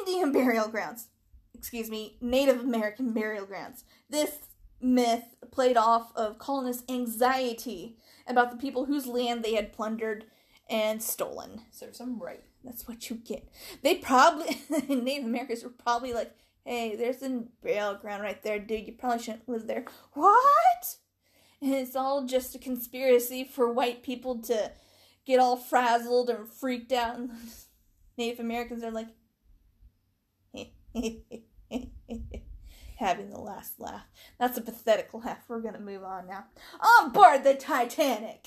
Indian 0.00 0.32
burial 0.32 0.68
grounds. 0.68 1.08
Excuse 1.54 1.90
me, 1.90 2.16
Native 2.20 2.60
American 2.60 3.12
burial 3.12 3.46
grounds. 3.46 3.84
This 4.08 4.38
myth 4.80 5.36
played 5.50 5.76
off 5.76 6.12
of 6.16 6.38
colonists' 6.38 6.84
anxiety 6.88 7.96
about 8.26 8.50
the 8.50 8.56
people 8.56 8.86
whose 8.86 9.06
land 9.06 9.42
they 9.42 9.54
had 9.54 9.72
plundered 9.72 10.24
and 10.72 11.02
stolen. 11.02 11.60
Serves 11.70 11.98
them 11.98 12.18
right. 12.18 12.42
That's 12.64 12.88
what 12.88 13.10
you 13.10 13.16
get. 13.16 13.48
They 13.82 13.96
probably, 13.96 14.58
Native 14.88 15.26
Americans 15.26 15.62
were 15.62 15.70
probably 15.70 16.14
like, 16.14 16.34
hey, 16.64 16.96
there's 16.96 17.22
a 17.22 17.44
burial 17.62 17.94
ground 17.96 18.22
right 18.22 18.42
there, 18.42 18.58
dude. 18.58 18.86
You 18.86 18.94
probably 18.94 19.22
shouldn't 19.22 19.48
live 19.48 19.66
there. 19.66 19.84
What? 20.14 20.96
And 21.60 21.74
it's 21.74 21.94
all 21.94 22.24
just 22.24 22.54
a 22.54 22.58
conspiracy 22.58 23.44
for 23.44 23.70
white 23.70 24.02
people 24.02 24.40
to 24.42 24.72
get 25.26 25.38
all 25.38 25.56
frazzled 25.56 26.30
and 26.30 26.48
freaked 26.48 26.92
out. 26.92 27.16
And 27.16 27.30
Native 28.16 28.40
Americans 28.40 28.82
are 28.82 28.90
like, 28.90 29.08
having 32.96 33.30
the 33.30 33.38
last 33.38 33.78
laugh. 33.78 34.06
That's 34.38 34.58
a 34.58 34.62
pathetic 34.62 35.12
laugh. 35.12 35.44
We're 35.48 35.60
gonna 35.60 35.80
move 35.80 36.04
on 36.04 36.28
now. 36.28 36.44
On 36.80 37.10
board 37.10 37.44
the 37.44 37.54
Titanic! 37.54 38.46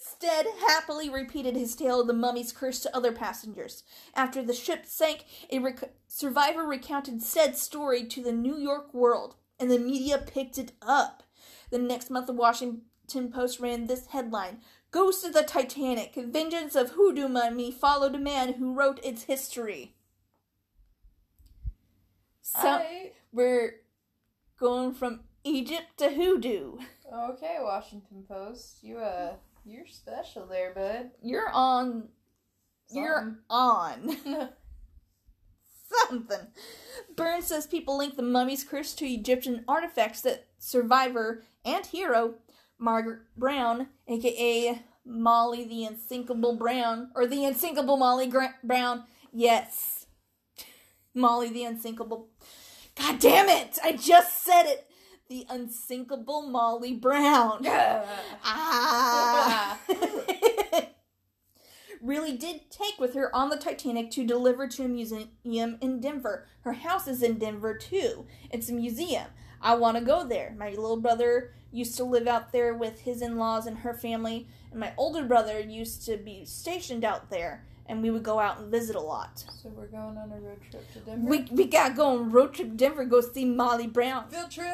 Stead 0.00 0.46
happily 0.68 1.08
repeated 1.10 1.56
his 1.56 1.74
tale 1.74 2.00
of 2.00 2.06
the 2.06 2.12
mummy's 2.12 2.52
curse 2.52 2.80
to 2.80 2.96
other 2.96 3.12
passengers. 3.12 3.82
After 4.14 4.42
the 4.42 4.52
ship 4.54 4.86
sank, 4.86 5.24
a 5.50 5.58
rec- 5.58 5.94
survivor 6.06 6.64
recounted 6.64 7.22
Stead's 7.22 7.60
story 7.60 8.04
to 8.06 8.22
the 8.22 8.32
New 8.32 8.56
York 8.58 8.92
World, 8.94 9.36
and 9.58 9.70
the 9.70 9.78
media 9.78 10.18
picked 10.18 10.58
it 10.58 10.72
up. 10.82 11.22
The 11.70 11.78
next 11.78 12.10
month, 12.10 12.26
the 12.26 12.32
Washington 12.32 13.30
Post 13.32 13.60
ran 13.60 13.86
this 13.86 14.06
headline 14.08 14.60
Ghost 14.90 15.24
of 15.24 15.32
the 15.32 15.42
Titanic, 15.42 16.14
Vengeance 16.14 16.76
of 16.76 16.90
Hoodoo 16.90 17.26
Mummy 17.26 17.72
followed 17.72 18.14
a 18.14 18.18
man 18.18 18.54
who 18.54 18.72
wrote 18.72 19.04
its 19.04 19.24
history. 19.24 19.96
So 22.40 22.58
I- 22.68 23.12
we're 23.32 23.80
going 24.56 24.94
from 24.94 25.20
Egypt 25.42 25.98
to 25.98 26.10
hoodoo. 26.10 26.76
Okay, 27.12 27.58
Washington 27.60 28.24
Post. 28.28 28.82
You 28.82 28.98
uh 28.98 29.34
you're 29.64 29.86
special 29.86 30.46
there, 30.46 30.72
bud. 30.74 31.10
You're 31.22 31.50
on. 31.50 32.08
You're 32.90 33.38
on. 33.48 34.16
Something. 36.08 36.48
Burns 37.16 37.46
says 37.46 37.66
people 37.66 37.98
link 37.98 38.16
the 38.16 38.22
mummy's 38.22 38.64
curse 38.64 38.94
to 38.94 39.06
Egyptian 39.06 39.64
artifacts 39.68 40.20
that 40.22 40.46
survivor 40.58 41.44
and 41.64 41.84
hero 41.86 42.34
Margaret 42.78 43.20
Brown, 43.36 43.88
aka 44.08 44.82
Molly 45.04 45.64
the 45.64 45.84
Unsinkable 45.84 46.56
Brown, 46.56 47.10
or 47.14 47.26
the 47.26 47.44
Unsinkable 47.44 47.96
Molly 47.96 48.26
Gra- 48.26 48.56
Brown. 48.62 49.04
Yes. 49.32 50.06
Molly 51.14 51.50
the 51.50 51.64
Unsinkable. 51.64 52.28
God 52.96 53.18
damn 53.18 53.48
it! 53.48 53.78
I 53.82 53.92
just 53.92 54.44
said 54.44 54.64
it! 54.64 54.88
The 55.34 55.46
Unsinkable 55.50 56.42
Molly 56.42 56.94
Brown. 56.94 57.66
Ah. 58.44 59.80
really 62.00 62.36
did 62.36 62.70
take 62.70 63.00
with 63.00 63.14
her 63.14 63.34
on 63.34 63.48
the 63.48 63.56
Titanic 63.56 64.12
to 64.12 64.24
deliver 64.24 64.68
to 64.68 64.84
a 64.84 64.88
museum 64.88 65.30
in 65.42 66.00
Denver. 66.00 66.46
Her 66.60 66.74
house 66.74 67.08
is 67.08 67.20
in 67.20 67.40
Denver 67.40 67.76
too. 67.76 68.26
It's 68.52 68.68
a 68.68 68.74
museum. 68.74 69.26
I 69.60 69.74
want 69.74 69.96
to 69.98 70.04
go 70.04 70.24
there. 70.24 70.54
My 70.56 70.68
little 70.68 71.00
brother 71.00 71.52
used 71.72 71.96
to 71.96 72.04
live 72.04 72.28
out 72.28 72.52
there 72.52 72.72
with 72.72 73.00
his 73.00 73.20
in 73.20 73.36
laws 73.36 73.66
and 73.66 73.78
her 73.78 73.94
family, 73.94 74.46
and 74.70 74.78
my 74.78 74.92
older 74.96 75.24
brother 75.24 75.58
used 75.58 76.06
to 76.06 76.16
be 76.16 76.44
stationed 76.44 77.04
out 77.04 77.28
there, 77.28 77.64
and 77.86 78.02
we 78.02 78.10
would 78.10 78.22
go 78.22 78.38
out 78.38 78.58
and 78.58 78.70
visit 78.70 78.96
a 78.96 79.00
lot. 79.00 79.44
So 79.62 79.68
we're 79.70 79.86
going 79.86 80.16
on 80.16 80.32
a 80.32 80.40
road 80.40 80.60
trip 80.70 80.92
to 80.92 80.98
Denver. 81.00 81.28
We, 81.28 81.46
we 81.50 81.66
gotta 81.66 81.94
go 81.94 82.16
on 82.16 82.30
road 82.30 82.54
trip 82.54 82.68
to 82.70 82.74
Denver, 82.74 83.04
go 83.04 83.20
see 83.20 83.44
Molly 83.44 83.86
Brown. 83.86 84.28
field 84.28 84.50
trip. 84.50 84.68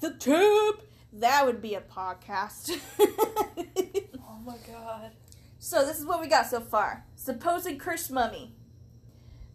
The 0.00 0.14
tube! 0.14 0.80
That 1.12 1.46
would 1.46 1.62
be 1.62 1.74
a 1.74 1.80
podcast. 1.80 2.78
Oh 4.26 4.40
my 4.44 4.56
god. 4.66 5.12
So 5.58 5.86
this 5.86 5.98
is 5.98 6.04
what 6.04 6.20
we 6.20 6.26
got 6.26 6.46
so 6.46 6.60
far. 6.60 7.06
Supposed 7.16 7.78
cursed 7.78 8.10
mummy. 8.10 8.54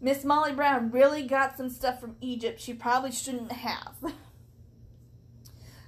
Miss 0.00 0.24
Molly 0.24 0.52
Brown 0.52 0.90
really 0.90 1.22
got 1.22 1.56
some 1.56 1.68
stuff 1.68 2.00
from 2.00 2.16
Egypt 2.20 2.60
she 2.60 2.72
probably 2.72 3.12
shouldn't 3.12 3.52
have. 3.52 3.94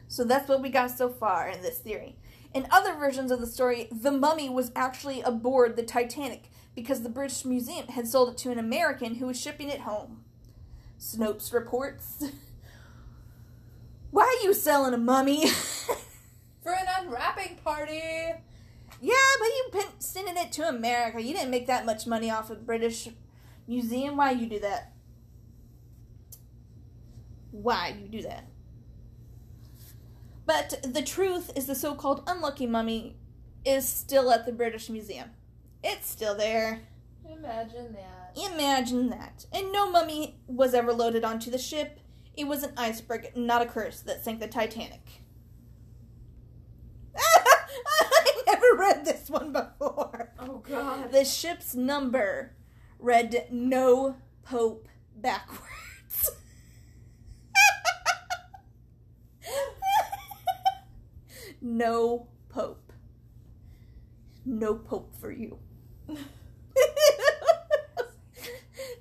So 0.07 0.25
that's 0.25 0.47
what 0.47 0.61
we 0.61 0.69
got 0.69 0.91
so 0.91 1.09
far 1.09 1.49
in 1.49 1.63
this 1.63 1.79
theory. 1.79 2.17
In 2.53 2.67
other 2.71 2.95
versions 2.95 3.31
of 3.31 3.41
the 3.41 3.47
story, 3.47 3.89
the 3.91 4.13
mummy 4.13 4.51
was 4.51 4.71
actually 4.77 5.23
aboard 5.23 5.75
the 5.75 5.83
Titanic 5.83 6.51
because 6.75 7.03
the 7.03 7.09
British 7.09 7.45
Museum 7.45 7.87
had 7.89 8.09
sold 8.09 8.31
it 8.31 8.39
to 8.39 8.51
an 8.51 8.59
American 8.59 9.17
who 9.17 9.27
was 9.27 9.41
shipping 9.41 9.69
it 9.69 9.81
home. 9.81 10.25
Snopes 10.99 11.53
reports. 11.53 12.25
Why 14.11 14.25
are 14.25 14.45
you 14.45 14.55
selling 14.55 14.95
a 14.95 14.99
mummy? 14.99 15.49
For 16.63 16.73
an 16.73 16.87
unwrapping 17.01 17.59
party. 17.65 18.01
Yeah, 19.01 19.15
but 19.39 19.47
you 19.47 19.69
been 19.73 20.01
sending 20.01 20.37
it 20.37 20.53
to 20.53 20.69
America. 20.69 21.21
You 21.21 21.35
didn't 21.35 21.51
make 21.51 21.67
that 21.67 21.85
much 21.85 22.07
money 22.07 22.31
off 22.31 22.51
of 22.51 22.65
British 22.65 23.09
Museum. 23.67 24.17
Why 24.17 24.31
you 24.31 24.47
do 24.47 24.61
that? 24.61 24.93
Why 27.51 27.97
you 28.01 28.09
do 28.09 28.23
that? 28.23 28.47
But 30.47 30.81
the 30.85 31.03
truth 31.03 31.51
is 31.57 31.67
the 31.67 31.75
so-called 31.75 32.23
unlucky 32.27 32.67
mummy 32.67 33.17
is 33.65 33.89
still 33.89 34.31
at 34.31 34.47
the 34.47 34.53
British 34.53 34.89
Museum. 34.89 35.31
It's 35.83 36.09
still 36.09 36.37
there. 36.37 36.81
Imagine 37.29 37.95
that. 37.95 38.37
Imagine 38.53 39.11
that. 39.11 39.47
And 39.53 39.73
no 39.73 39.91
mummy 39.91 40.37
was 40.47 40.75
ever 40.75 40.93
loaded 40.93 41.25
onto 41.25 41.51
the 41.51 41.59
ship. 41.59 41.99
It 42.37 42.47
was 42.47 42.63
an 42.63 42.73
iceberg, 42.77 43.33
not 43.37 43.63
a 43.63 43.67
curse, 43.67 44.01
that 44.01 44.25
sank 44.25 44.41
the 44.41 44.47
Titanic. 44.47 45.23
I 47.17 48.43
never 48.47 48.77
read 48.79 49.05
this 49.05 49.29
one 49.29 49.53
before. 49.53 50.33
Oh 50.39 50.59
god. 50.59 51.13
The 51.13 51.25
ship's 51.25 51.75
number 51.75 52.55
read 52.99 53.49
no 53.51 54.17
pope 54.43 54.89
backwards. 55.17 56.31
no 61.61 62.29
pope. 62.49 62.93
No 64.45 64.75
pope 64.75 65.15
for 65.21 65.31
you. 65.31 65.59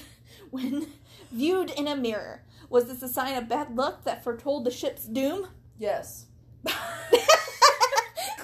when 0.51 0.87
viewed 1.33 1.71
in 1.71 1.87
a 1.89 1.97
mirror. 1.97 2.43
Was 2.69 2.87
this 2.87 3.03
a 3.03 3.09
sign 3.09 3.37
of 3.37 3.49
bad 3.49 3.77
luck 3.77 4.05
that 4.05 4.25
foretold 4.25 4.65
the 4.65 4.71
ship's 4.71 5.05
doom? 5.05 5.49
Yes. 5.79 6.27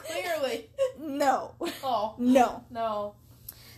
Clearly. 0.05 0.69
No. 0.99 1.53
Oh, 1.83 2.15
No. 2.19 2.65
no. 2.71 3.15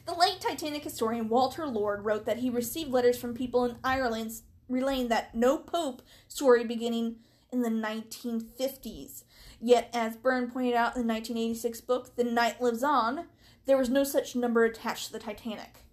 The 0.06 0.14
late 0.14 0.40
Titanic 0.40 0.84
historian 0.84 1.28
Walter 1.30 1.66
Lord 1.66 2.04
wrote 2.04 2.26
that 2.26 2.38
he 2.38 2.50
received 2.50 2.90
letters 2.90 3.16
from 3.18 3.32
people 3.34 3.64
in 3.64 3.76
Ireland 3.82 4.32
relaying 4.68 5.08
that 5.08 5.34
no 5.34 5.56
pope 5.56 6.02
story 6.28 6.64
beginning 6.64 7.16
in 7.50 7.62
the 7.62 7.70
1950s. 7.70 9.24
Yet, 9.60 9.88
as 9.94 10.16
Byrne 10.16 10.50
pointed 10.50 10.74
out 10.74 10.94
in 10.96 11.06
the 11.06 11.12
1986 11.12 11.80
book 11.82 12.16
The 12.16 12.24
Night 12.24 12.60
Lives 12.60 12.82
On, 12.82 13.26
there 13.64 13.78
was 13.78 13.88
no 13.88 14.04
such 14.04 14.36
number 14.36 14.64
attached 14.64 15.06
to 15.06 15.12
the 15.12 15.18
Titanic. 15.18 15.83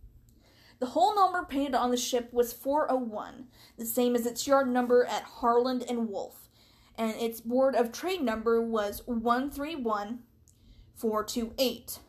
The 0.81 0.87
whole 0.87 1.15
number 1.15 1.43
painted 1.43 1.75
on 1.75 1.91
the 1.91 1.97
ship 1.97 2.33
was 2.33 2.51
401, 2.53 3.45
the 3.77 3.85
same 3.85 4.15
as 4.15 4.25
its 4.25 4.47
yard 4.47 4.67
number 4.67 5.05
at 5.05 5.21
Harland 5.21 5.83
and 5.87 6.09
Wolff, 6.09 6.49
and 6.97 7.13
its 7.21 7.39
board 7.39 7.75
of 7.75 7.91
trade 7.91 8.23
number 8.23 8.59
was 8.59 9.03
131428. 9.05 11.99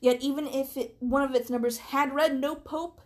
Yet, 0.00 0.22
even 0.22 0.46
if 0.46 0.76
it, 0.76 0.94
one 1.00 1.22
of 1.22 1.34
its 1.34 1.50
numbers 1.50 1.78
had 1.78 2.14
read 2.14 2.40
no 2.40 2.54
pope, 2.54 3.00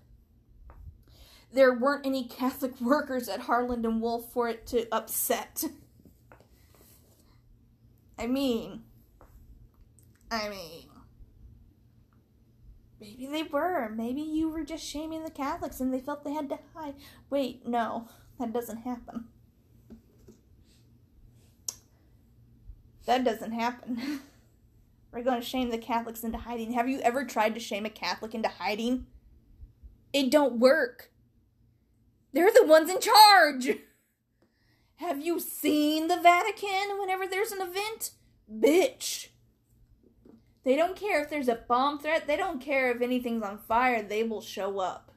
there 1.51 1.73
weren't 1.73 2.05
any 2.05 2.25
Catholic 2.25 2.79
workers 2.81 3.31
at 3.31 3.41
Harland 3.41 3.87
and 3.87 4.03
Wolff 4.03 4.31
for 4.31 4.51
it 4.51 4.67
to 4.67 4.87
upset. 4.95 5.65
I 8.19 8.27
mean, 8.27 8.83
I 10.31 10.51
mean, 10.51 10.92
maybe 13.03 13.27
they 13.27 13.43
were. 13.43 13.89
Maybe 13.89 14.21
you 14.21 14.49
were 14.49 14.65
just 14.65 14.85
shaming 14.85 15.25
the 15.25 15.31
Catholics 15.31 15.81
and 15.81 15.93
they 15.93 16.01
felt 16.01 16.25
they 16.25 16.33
had 16.33 16.49
to 16.51 16.59
hide. 16.75 16.95
Wait, 17.31 17.67
no, 17.67 18.09
that 18.39 18.53
doesn't 18.53 18.79
happen. 18.79 19.27
That 23.07 23.25
doesn't 23.25 23.53
happen. 23.53 24.21
We're 25.13 25.25
going 25.25 25.41
to 25.41 25.47
shame 25.47 25.71
the 25.71 25.79
Catholics 25.79 26.25
into 26.25 26.39
hiding. 26.39 26.73
Have 26.73 26.89
you 26.89 27.01
ever 27.01 27.25
tried 27.25 27.55
to 27.55 27.61
shame 27.61 27.85
a 27.85 27.91
Catholic 27.91 28.35
into 28.35 28.49
hiding? 28.49 29.07
It 30.13 30.31
don't 30.31 30.59
work. 30.59 31.11
They're 32.33 32.53
the 32.53 32.65
ones 32.65 32.89
in 32.89 33.01
charge. 33.01 33.79
Have 34.97 35.21
you 35.21 35.41
seen 35.41 36.07
the 36.07 36.17
Vatican 36.17 36.99
whenever 36.99 37.27
there's 37.27 37.53
an 37.53 37.61
event? 37.61 38.13
Bitch. 38.51 39.29
They 40.65 40.77
don't 40.77 40.97
care 40.97 41.23
if 41.23 41.29
there's 41.29 41.49
a 41.49 41.57
bomb 41.57 41.99
threat. 41.99 42.27
They 42.27 42.37
don't 42.37 42.61
care 42.61 42.91
if 42.91 43.03
anything's 43.03 43.43
on 43.43 43.59
fire. 43.59 44.03
They 44.03 44.23
will 44.23 44.41
show 44.41 44.79
up. 44.79 45.11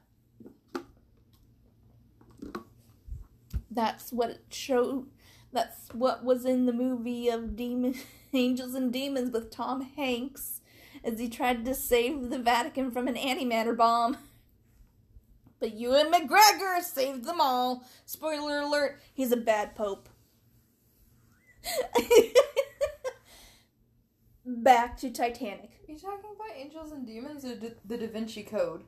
That's 3.70 4.12
what 4.12 4.30
it 4.30 4.44
showed. 4.50 5.06
That's 5.52 5.88
what 5.92 6.24
was 6.24 6.44
in 6.44 6.66
the 6.66 6.72
movie 6.72 7.28
of 7.28 7.56
Demon 7.56 7.94
Angels 8.32 8.74
and 8.74 8.92
Demons 8.92 9.30
with 9.30 9.50
Tom 9.50 9.82
Hanks 9.96 10.60
as 11.04 11.18
he 11.18 11.28
tried 11.28 11.64
to 11.64 11.74
save 11.74 12.30
the 12.30 12.38
Vatican 12.38 12.90
from 12.90 13.06
an 13.06 13.14
antimatter 13.14 13.76
bomb. 13.76 14.16
But 15.58 15.72
Ewan 15.72 16.12
McGregor 16.12 16.82
saved 16.82 17.24
them 17.24 17.40
all. 17.40 17.82
Spoiler 18.04 18.60
alert, 18.60 19.00
he's 19.14 19.32
a 19.32 19.38
bad 19.38 19.74
pope. 19.74 20.10
Back 24.46 24.96
to 24.98 25.10
Titanic. 25.10 25.70
Are 25.88 25.92
you 25.92 25.98
talking 25.98 26.30
about 26.34 26.56
Angels 26.56 26.92
and 26.92 27.04
Demons 27.04 27.44
or 27.44 27.56
D- 27.56 27.72
the 27.84 27.96
Da 27.98 28.06
Vinci 28.06 28.44
Code? 28.44 28.84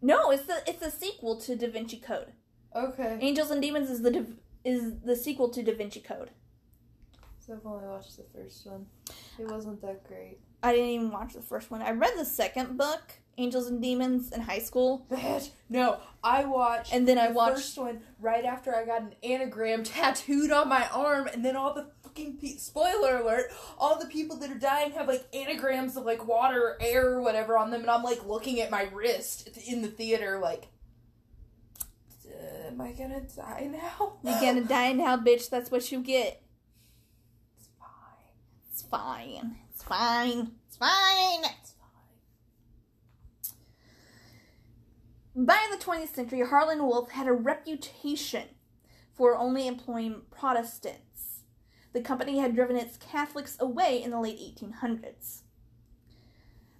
No, 0.00 0.30
it's 0.30 0.44
the 0.46 0.62
it's 0.68 0.82
a 0.82 0.90
sequel 0.90 1.36
to 1.40 1.56
Da 1.56 1.68
Vinci 1.68 1.96
Code. 1.98 2.32
Okay. 2.76 3.18
Angels 3.20 3.50
and 3.50 3.60
Demons 3.60 3.90
is 3.90 4.02
the 4.02 4.10
Da- 4.12 4.32
is 4.64 5.00
the 5.04 5.16
sequel 5.16 5.48
to 5.50 5.62
Da 5.64 5.74
Vinci 5.74 6.00
Code. 6.00 6.30
So 7.40 7.54
I've 7.54 7.66
only 7.66 7.88
watched 7.88 8.16
the 8.16 8.24
first 8.32 8.64
one. 8.66 8.86
It 9.38 9.50
wasn't 9.50 9.80
that 9.82 10.04
great. 10.06 10.38
I 10.62 10.72
didn't 10.72 10.90
even 10.90 11.10
watch 11.10 11.32
the 11.34 11.42
first 11.42 11.70
one. 11.70 11.82
I 11.82 11.90
read 11.92 12.12
the 12.16 12.24
second 12.24 12.76
book, 12.76 13.14
Angels 13.36 13.68
and 13.68 13.80
Demons, 13.82 14.30
in 14.32 14.42
high 14.42 14.58
school, 14.58 15.06
Bitch. 15.10 15.50
No, 15.68 15.98
I 16.22 16.44
watched 16.44 16.92
and 16.92 17.06
then 17.08 17.18
I 17.18 17.28
the 17.28 17.34
watched. 17.34 17.56
first 17.56 17.78
one 17.78 18.00
right 18.20 18.44
after 18.44 18.74
I 18.76 18.84
got 18.84 19.02
an 19.02 19.14
anagram 19.24 19.82
tattooed 19.84 20.50
on 20.52 20.68
my 20.68 20.86
arm, 20.88 21.26
and 21.32 21.44
then 21.44 21.56
all 21.56 21.74
the 21.74 21.88
fucking 22.18 22.38
pe- 22.38 22.56
spoiler 22.56 23.18
alert, 23.18 23.52
all 23.78 23.98
the 23.98 24.06
people 24.06 24.36
that 24.36 24.50
are 24.50 24.58
dying 24.58 24.92
have 24.92 25.08
like 25.08 25.24
anagrams 25.32 25.96
of 25.96 26.04
like 26.04 26.26
water 26.26 26.76
air 26.80 27.12
or 27.12 27.22
whatever 27.22 27.56
on 27.56 27.70
them, 27.70 27.82
and 27.82 27.90
I'm 27.90 28.02
like 28.02 28.24
looking 28.26 28.60
at 28.60 28.70
my 28.70 28.88
wrist 28.92 29.48
in 29.66 29.82
the 29.82 29.88
theater, 29.88 30.38
like, 30.38 30.68
"Uh, 32.26 32.68
am 32.68 32.80
I 32.80 32.92
gonna 32.92 33.22
die 33.22 33.68
now? 33.70 34.18
You're 34.22 34.40
gonna 34.40 34.64
die 34.68 34.92
now, 34.92 35.16
bitch. 35.16 35.48
That's 35.50 35.70
what 35.70 35.90
you 35.92 36.02
get. 36.02 36.42
It's 37.56 37.68
fine. 37.78 38.66
It's 38.70 38.82
fine. 38.82 39.56
It's 39.70 39.82
fine. 39.82 40.52
It's 40.66 40.76
fine. 40.76 41.44
It's 41.44 41.74
fine. 45.34 45.46
By 45.46 45.66
the 45.70 45.76
20th 45.82 46.14
century, 46.14 46.42
Harland 46.44 46.82
Wolff 46.82 47.10
had 47.10 47.28
a 47.28 47.32
reputation 47.32 48.44
for 49.16 49.36
only 49.36 49.66
employing 49.66 50.22
Protestants. 50.30 51.07
The 51.92 52.00
company 52.00 52.38
had 52.38 52.54
driven 52.54 52.76
its 52.76 52.96
Catholics 52.96 53.56
away 53.58 54.02
in 54.02 54.10
the 54.10 54.20
late 54.20 54.38
1800s. 54.38 55.42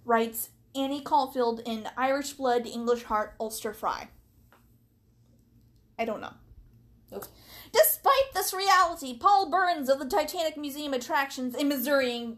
Writes 0.05 0.49
Annie 0.75 1.01
Caulfield 1.01 1.61
in 1.65 1.89
Irish 1.97 2.33
Blood, 2.33 2.67
English 2.67 3.03
Heart, 3.03 3.35
Ulster 3.39 3.73
Fry. 3.73 4.09
I 5.97 6.05
don't 6.05 6.21
know. 6.21 6.33
Okay. 7.11 7.27
Despite 7.71 8.33
this 8.33 8.53
reality, 8.53 9.17
Paul 9.17 9.49
Burns 9.49 9.89
of 9.89 9.99
the 9.99 10.05
Titanic 10.05 10.57
Museum 10.57 10.93
attractions 10.93 11.55
in 11.55 11.67
Missouri 11.67 12.37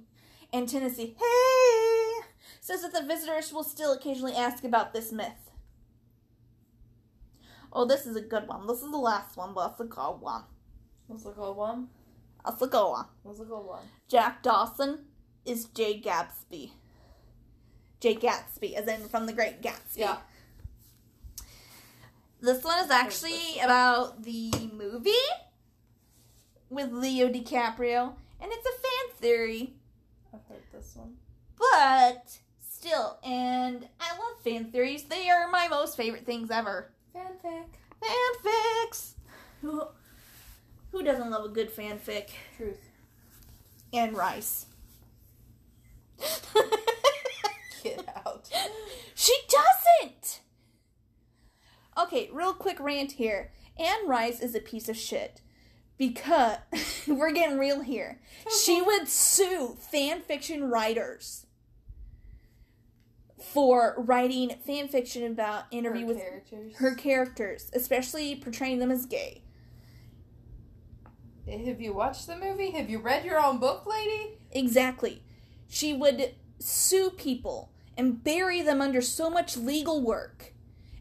and 0.53 0.67
Tennessee, 0.67 1.15
hey, 1.19 2.26
says 2.59 2.82
that 2.82 2.93
the 2.93 3.05
visitors 3.05 3.51
will 3.53 3.63
still 3.63 3.93
occasionally 3.93 4.34
ask 4.34 4.63
about 4.63 4.93
this 4.93 5.11
myth. 5.11 5.51
Oh, 7.74 7.86
this 7.86 8.05
is 8.05 8.15
a 8.15 8.22
good 8.22 8.47
one. 8.47 8.67
This 8.67 8.82
is 8.82 8.91
the 8.91 8.97
last 8.97 9.38
one, 9.38 9.53
but 9.53 9.72
it's 9.72 9.80
a 9.80 9.86
good 9.86 10.19
one. 10.19 10.43
What's 11.07 11.24
the 11.24 11.32
good 11.32 11.53
one? 11.53 11.89
That's 12.46 12.62
a 12.62 12.68
good 12.68 12.89
one. 12.89 13.06
What's 13.24 13.39
the 13.39 13.46
good 13.46 13.66
one? 13.66 13.84
Jack 14.08 14.42
Dawson 14.44 15.06
is 15.46 15.66
Jay 15.66 16.02
Gatsby. 16.04 16.72
Jay 18.00 18.16
Gatsby, 18.16 18.74
as 18.74 18.88
in 18.88 19.08
from 19.10 19.26
the 19.28 19.34
Great 19.34 19.62
Gatsby. 19.62 19.98
Yeah. 19.98 20.18
This 22.39 22.64
one 22.64 22.84
is 22.84 22.89
actually 22.89 23.60
about 23.64 24.24
the 24.24 24.52
movie 24.74 25.12
with 26.70 26.92
Leo 26.92 27.28
DiCaprio, 27.30 28.14
and 28.42 28.52
it's 28.52 28.66
a 28.66 28.82
fan 28.82 29.16
theory, 29.20 29.74
I've 30.34 30.39
heard 30.48 30.64
this 30.74 30.96
one. 30.96 31.14
but 31.60 32.39
still, 32.60 33.20
and 33.24 33.88
I 34.00 34.14
love 34.14 34.42
fan 34.44 34.72
theories. 34.72 35.04
They 35.04 35.30
are 35.30 35.52
my 35.52 35.68
most 35.68 35.96
favorite 35.96 36.26
things 36.26 36.50
ever. 36.50 36.92
Fanfic. 37.16 37.66
Fanfics. 38.02 39.14
Who, 40.92 41.04
doesn't 41.04 41.30
love 41.30 41.46
a 41.46 41.50
good 41.50 41.74
fanfic? 41.74 42.30
Truth. 42.58 42.80
Anne 43.94 44.14
Rice. 44.14 44.66
Get 47.84 48.06
out. 48.26 48.50
she 49.16 49.34
doesn't. 49.50 50.42
Okay, 51.98 52.30
real 52.32 52.54
quick 52.54 52.80
rant 52.80 53.14
here. 53.14 53.52
Anne 53.78 54.08
Rice 54.08 54.39
is 54.42 54.54
a 54.54 54.60
piece 54.60 54.88
of 54.89 54.98
shit 54.98 55.42
because 55.98 56.58
we're 57.08 57.32
getting 57.32 57.58
real 57.58 57.82
here. 57.82 58.20
She 58.64 58.82
would 58.82 59.08
sue 59.08 59.76
fan 59.80 60.22
fiction 60.22 60.70
writers 60.70 61.46
for 63.39 63.96
writing 63.98 64.52
fan 64.66 64.88
fiction 64.88 65.24
about 65.26 65.66
interview 65.72 66.02
Her 66.02 66.08
with 66.08 66.18
characters. 66.20 66.76
her 66.78 66.96
characters, 66.96 67.72
especially 67.74 68.36
portraying 68.36 68.80
them 68.80 68.92
as 68.92 69.06
gay. 69.06 69.42
Have 71.48 71.82
you 71.82 71.94
watched 71.94 72.28
the 72.28 72.36
movie? 72.36 72.72
Have 72.72 72.89
you 72.89 73.00
read 73.00 73.26
your 73.26 73.44
own 73.44 73.60
book, 73.60 73.86
lady? 73.86 74.38
Exactly. 74.52 75.24
She 75.68 75.94
would 75.94 76.36
sue 76.60 77.10
people 77.10 77.72
and 77.98 78.24
bury 78.24 78.62
them 78.62 78.82
under 78.82 79.02
so 79.02 79.30
much 79.30 79.58
legal 79.58 80.02
work. 80.02 80.54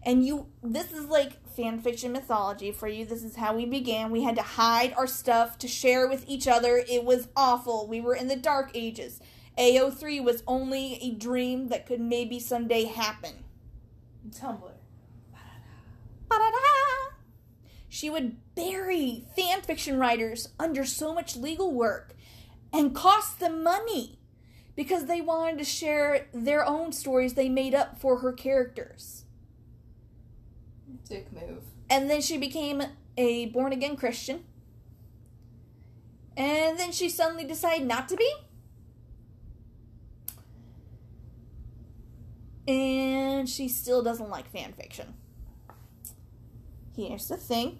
And 0.02 0.26
you 0.26 0.46
this 0.62 0.92
is 0.92 1.06
like 1.06 1.46
fan 1.50 1.78
fiction 1.78 2.12
mythology 2.12 2.72
for 2.72 2.88
you. 2.88 3.04
This 3.04 3.22
is 3.22 3.36
how 3.36 3.54
we 3.54 3.66
began. 3.66 4.10
We 4.10 4.22
had 4.22 4.36
to 4.36 4.42
hide 4.42 4.94
our 4.94 5.06
stuff 5.06 5.58
to 5.58 5.68
share 5.68 6.08
with 6.08 6.24
each 6.26 6.48
other. 6.48 6.82
It 6.88 7.04
was 7.04 7.28
awful. 7.36 7.86
We 7.86 8.00
were 8.00 8.14
in 8.14 8.28
the 8.28 8.36
dark 8.36 8.70
ages. 8.74 9.20
AO3 9.58 10.24
was 10.24 10.42
only 10.46 10.94
a 11.02 11.10
dream 11.12 11.68
that 11.68 11.86
could 11.86 12.00
maybe 12.00 12.40
someday 12.40 12.84
happen. 12.84 13.44
Tumblr. 14.30 14.72
Ba-da-da. 16.28 16.89
She 17.92 18.08
would 18.08 18.36
bury 18.54 19.24
fan 19.34 19.62
fiction 19.62 19.98
writers 19.98 20.48
under 20.60 20.84
so 20.84 21.12
much 21.12 21.34
legal 21.34 21.72
work 21.72 22.14
and 22.72 22.94
cost 22.94 23.40
them 23.40 23.64
money 23.64 24.20
because 24.76 25.06
they 25.06 25.20
wanted 25.20 25.58
to 25.58 25.64
share 25.64 26.28
their 26.32 26.64
own 26.64 26.92
stories 26.92 27.34
they 27.34 27.48
made 27.48 27.74
up 27.74 28.00
for 28.00 28.18
her 28.18 28.32
characters. 28.32 29.24
Dick 31.08 31.32
move. 31.32 31.64
And 31.90 32.08
then 32.08 32.20
she 32.20 32.38
became 32.38 32.80
a 33.18 33.46
born 33.46 33.72
again 33.72 33.96
Christian. 33.96 34.44
And 36.36 36.78
then 36.78 36.92
she 36.92 37.08
suddenly 37.08 37.44
decided 37.44 37.88
not 37.88 38.08
to 38.10 38.16
be. 38.16 38.32
And 42.68 43.48
she 43.48 43.66
still 43.66 44.00
doesn't 44.04 44.30
like 44.30 44.48
fan 44.52 44.74
fiction. 44.74 45.14
Here's 47.08 47.28
the 47.28 47.36
thing 47.36 47.78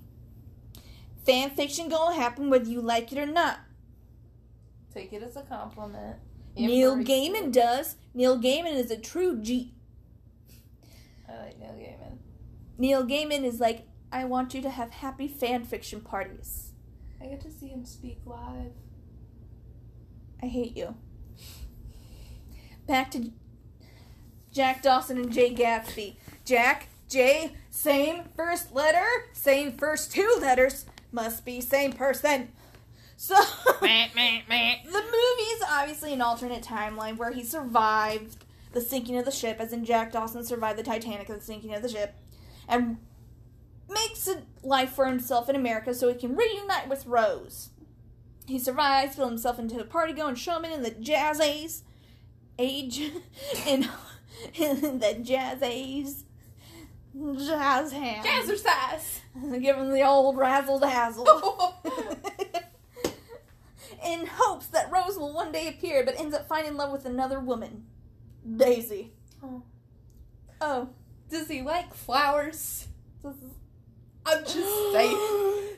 fan 1.25 1.51
fiction 1.51 1.89
gonna 1.89 2.15
happen 2.15 2.51
whether 2.51 2.69
you 2.69 2.81
like 2.81 3.13
it 3.13 3.19
or 3.19 3.27
not. 3.27 3.61
Take 4.93 5.13
it 5.13 5.23
as 5.23 5.37
a 5.37 5.43
compliment. 5.43 6.17
Neil 6.57 6.97
Gaiman 6.97 7.47
it. 7.47 7.53
does. 7.53 7.97
Neil 8.15 8.39
Gaiman 8.39 8.75
is 8.75 8.91
a 8.91 8.97
true 8.97 9.41
G. 9.41 9.75
I 11.29 11.37
like 11.37 11.59
Neil 11.59 11.71
Gaiman. 11.71 12.19
Neil 12.79 13.07
Gaiman 13.07 13.45
is 13.45 13.61
like, 13.61 13.87
I 14.11 14.25
want 14.25 14.55
you 14.55 14.63
to 14.63 14.71
have 14.71 14.91
happy 14.91 15.29
fan 15.29 15.65
fiction 15.65 16.01
parties. 16.01 16.73
I 17.21 17.27
get 17.27 17.41
to 17.43 17.51
see 17.51 17.69
him 17.69 17.85
speak 17.85 18.19
live. 18.25 18.73
I 20.43 20.47
hate 20.47 20.77
you. 20.77 20.97
Back 22.89 23.11
to 23.13 23.31
Jack 24.51 24.83
Dawson 24.83 25.19
and 25.19 25.33
Jay 25.33 25.55
Gatsby. 25.55 26.17
Jack, 26.45 26.89
Jay, 27.11 27.53
same 27.71 28.23
first 28.37 28.73
letter, 28.73 29.05
same 29.33 29.73
first 29.73 30.13
two 30.13 30.37
letters, 30.41 30.87
must 31.11 31.45
be 31.45 31.61
same 31.61 31.93
person. 31.93 32.53
So, 33.17 33.35
the 34.85 35.03
movie 35.03 35.51
is 35.51 35.63
obviously 35.69 36.13
an 36.15 36.23
alternate 36.23 36.63
timeline 36.63 37.17
where 37.17 37.33
he 37.33 37.43
survived 37.43 38.45
the 38.73 38.81
sinking 38.81 39.19
of 39.19 39.25
the 39.25 39.33
ship, 39.33 39.57
as 39.59 39.73
in 39.73 39.85
Jack 39.85 40.13
Dawson 40.13 40.45
survived 40.45 40.79
the 40.79 40.85
Titanic 40.85 41.29
and 41.29 41.41
the 41.41 41.45
sinking 41.45 41.75
of 41.75 41.83
the 41.83 41.89
ship, 41.89 42.15
and 42.69 42.99
makes 43.89 44.29
a 44.29 44.43
life 44.63 44.91
for 44.91 45.07
himself 45.07 45.49
in 45.49 45.57
America 45.57 45.93
so 45.93 46.09
he 46.09 46.15
can 46.15 46.37
reunite 46.37 46.89
with 46.89 47.07
Rose. 47.07 47.71
He 48.47 48.59
survives, 48.59 49.17
fills 49.17 49.31
himself 49.31 49.59
into 49.59 49.81
a 49.81 49.85
party 49.85 50.13
going 50.13 50.37
showman 50.37 50.71
in 50.71 50.83
the 50.83 50.91
jazz 50.91 51.41
age, 51.41 51.73
age, 52.59 53.01
in, 53.67 53.89
in 54.55 55.01
the 55.01 55.19
jazz 55.21 55.61
age, 55.61 56.07
jazz 57.15 57.93
hands. 57.93 58.27
Jazzercise! 58.27 59.21
Give 59.61 59.77
him 59.77 59.93
the 59.93 60.03
old 60.03 60.37
razzle 60.37 60.79
dazzle. 60.79 61.77
in 64.07 64.27
hopes 64.27 64.67
that 64.69 64.91
Rose 64.91 65.19
will 65.19 65.33
one 65.33 65.53
day 65.53 65.69
appear, 65.69 66.05
but 66.05 66.19
ends 66.19 66.35
up 66.35 66.49
finding 66.49 66.77
love 66.77 66.93
with 66.93 67.05
another 67.05 67.41
woman, 67.41 67.85
Daisy. 68.57 69.13
Oh. 69.43 69.63
Oh, 70.61 70.89
Does 71.31 71.49
he 71.49 71.63
like 71.63 71.95
flowers? 71.95 72.89
I'm 73.25 74.45
just 74.45 74.93
saying. 74.93 75.17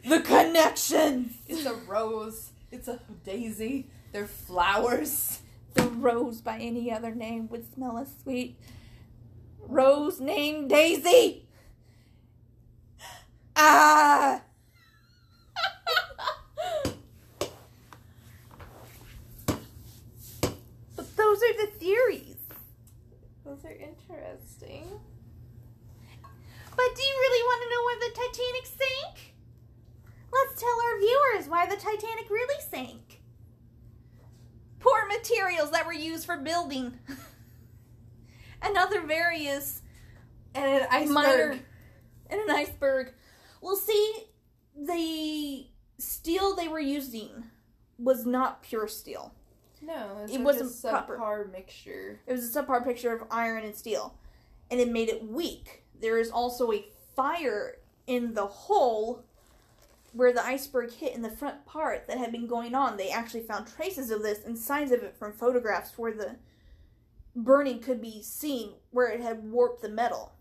the 0.09 0.21
connection. 0.21 1.35
It's 1.47 1.67
a 1.67 1.75
rose. 1.75 2.51
It's 2.71 2.89
a 2.89 3.01
daisy. 3.25 3.89
They're 4.13 4.27
flowers. 4.27 5.41
The 5.75 5.85
rose 5.85 6.41
by 6.41 6.59
any 6.59 6.93
other 6.93 7.15
name 7.15 7.49
would 7.49 7.73
smell 7.73 7.99
as 7.99 8.13
sweet. 8.23 8.59
Rose 9.73 10.21
named 10.21 10.69
Daisy. 10.69 11.47
Ah. 13.57 14.43
But 20.95 21.17
those 21.17 21.39
are 21.43 21.67
the 21.67 21.73
theories. 21.79 22.37
Those 23.47 23.65
are 23.65 23.73
interesting. 23.73 24.87
But 26.77 26.91
do 26.95 27.03
you 27.03 27.17
really 27.21 27.43
want 27.43 27.63
to 27.63 27.69
know 27.71 27.83
why 27.83 27.97
the 27.99 28.13
Titanic 28.15 28.67
sank? 28.67 29.35
Let's 30.33 30.61
tell 30.61 30.83
our 30.85 30.99
viewers 31.01 31.49
why 31.49 31.67
the 31.67 31.77
Titanic 31.77 32.29
really 32.29 32.61
sank. 32.71 33.23
Poor 34.81 35.07
materials 35.07 35.71
that 35.71 35.87
were 35.87 35.93
used 35.95 36.27
for 36.27 36.37
building. 36.37 36.99
and 38.63 38.77
other 38.77 39.01
various 39.03 39.83
And 40.55 40.65
an 40.83 40.89
iceberg. 40.91 41.13
minor 41.15 41.59
and 42.31 42.41
an 42.41 42.51
iceberg. 42.51 43.13
Well, 43.61 43.77
see, 43.77 44.15
the 44.77 45.67
steel 45.99 46.55
they 46.57 46.69
were 46.69 46.81
using 46.81 47.45
was 47.99 48.27
not 48.27 48.63
pure 48.63 48.89
steel. 48.89 49.35
No, 49.81 50.25
It 50.29 50.33
like 50.37 50.45
wasn't 50.45 50.73
a 50.85 50.91
proper. 50.91 51.19
subpar 51.19 51.53
mixture. 51.53 52.21
It 52.27 52.33
was 52.33 52.55
a 52.57 52.63
subpar 52.63 52.85
mixture 52.87 53.13
of 53.13 53.25
iron 53.31 53.65
and 53.65 53.75
steel, 53.75 54.15
and 54.71 54.81
it 54.81 54.89
made 54.91 55.09
it 55.09 55.27
weak. 55.29 55.85
There 56.01 56.19
is 56.19 56.31
also 56.31 56.73
a 56.73 56.87
fire 57.17 57.77
in 58.07 58.35
the 58.35 58.47
hole 58.47 59.25
where 60.13 60.33
the 60.33 60.45
iceberg 60.45 60.93
hit 60.93 61.15
in 61.15 61.23
the 61.23 61.31
front 61.31 61.65
part 61.65 62.07
that 62.07 62.19
had 62.19 62.31
been 62.33 62.47
going 62.47 62.75
on. 62.75 62.97
They 62.97 63.11
actually 63.11 63.43
found 63.43 63.67
traces 63.67 64.11
of 64.11 64.23
this 64.23 64.45
and 64.45 64.59
signs 64.59 64.93
of 64.93 65.03
it 65.03 65.17
from 65.17 65.33
photographs 65.33 65.97
where 65.99 66.13
the 66.13 66.37
burning 67.35 67.81
could 67.81 68.01
be 68.01 68.23
seen, 68.23 68.75
where 68.91 69.09
it 69.09 69.21
had 69.21 69.45
warped 69.45 69.83
the 69.83 69.89
metal. 69.89 70.33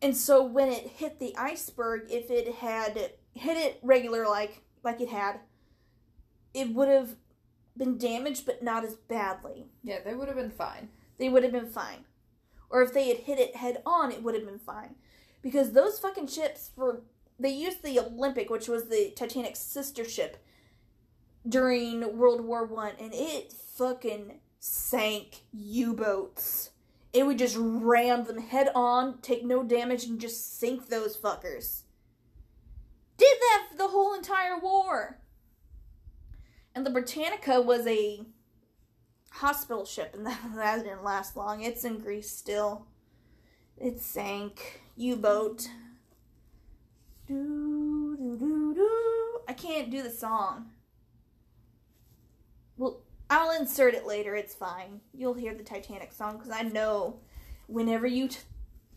And 0.00 0.16
so 0.16 0.42
when 0.42 0.68
it 0.68 0.86
hit 0.96 1.18
the 1.18 1.34
iceberg, 1.36 2.10
if 2.10 2.30
it 2.30 2.56
had 2.56 3.12
hit 3.32 3.56
it 3.56 3.80
regular 3.82 4.26
like 4.26 4.62
like 4.82 5.00
it 5.00 5.08
had, 5.08 5.40
it 6.52 6.74
would 6.74 6.88
have 6.88 7.16
been 7.76 7.96
damaged 7.96 8.44
but 8.44 8.62
not 8.62 8.84
as 8.84 8.94
badly. 8.94 9.66
Yeah, 9.82 10.00
they 10.04 10.14
would 10.14 10.28
have 10.28 10.36
been 10.36 10.50
fine. 10.50 10.90
They 11.18 11.28
would 11.28 11.42
have 11.42 11.52
been 11.52 11.70
fine. 11.70 12.04
Or 12.68 12.82
if 12.82 12.92
they 12.92 13.08
had 13.08 13.18
hit 13.18 13.38
it 13.38 13.56
head 13.56 13.82
on, 13.86 14.12
it 14.12 14.22
would 14.22 14.34
have 14.34 14.44
been 14.44 14.58
fine. 14.58 14.96
Because 15.40 15.72
those 15.72 15.98
fucking 15.98 16.26
ships 16.26 16.70
were 16.76 17.02
they 17.38 17.50
used 17.50 17.82
the 17.82 17.98
Olympic, 17.98 18.50
which 18.50 18.68
was 18.68 18.88
the 18.88 19.12
Titanic's 19.16 19.58
sister 19.60 20.04
ship 20.04 20.43
during 21.48 22.16
World 22.16 22.42
War 22.42 22.64
One, 22.64 22.92
and 22.98 23.12
it 23.12 23.52
fucking 23.52 24.40
sank 24.58 25.42
U-boats. 25.52 26.70
It 27.12 27.26
would 27.26 27.38
just 27.38 27.56
ram 27.58 28.24
them 28.24 28.38
head 28.38 28.70
on, 28.74 29.18
take 29.20 29.44
no 29.44 29.62
damage, 29.62 30.04
and 30.04 30.20
just 30.20 30.58
sink 30.58 30.88
those 30.88 31.16
fuckers. 31.16 31.82
Did 33.16 33.36
that 33.40 33.66
for 33.70 33.76
the 33.76 33.88
whole 33.88 34.14
entire 34.14 34.58
war. 34.58 35.20
And 36.74 36.84
the 36.84 36.90
Britannica 36.90 37.60
was 37.60 37.86
a 37.86 38.26
hospital 39.30 39.84
ship, 39.84 40.14
and 40.14 40.26
that, 40.26 40.40
that 40.56 40.82
didn't 40.82 41.04
last 41.04 41.36
long. 41.36 41.62
It's 41.62 41.84
in 41.84 41.98
Greece 41.98 42.30
still. 42.30 42.86
It 43.78 44.00
sank. 44.00 44.80
U 44.96 45.16
boat. 45.16 45.68
Do, 47.26 48.16
do, 48.16 48.36
do, 48.38 48.74
do. 48.74 49.40
I 49.48 49.52
can't 49.52 49.90
do 49.90 50.02
the 50.02 50.10
song. 50.10 50.70
Well, 52.76 53.00
I'll 53.30 53.58
insert 53.58 53.94
it 53.94 54.06
later. 54.06 54.34
It's 54.34 54.54
fine. 54.54 55.00
You'll 55.12 55.34
hear 55.34 55.54
the 55.54 55.62
Titanic 55.62 56.12
song 56.12 56.38
because 56.38 56.50
I 56.50 56.62
know 56.62 57.20
whenever 57.66 58.06
you 58.06 58.28
t- 58.28 58.38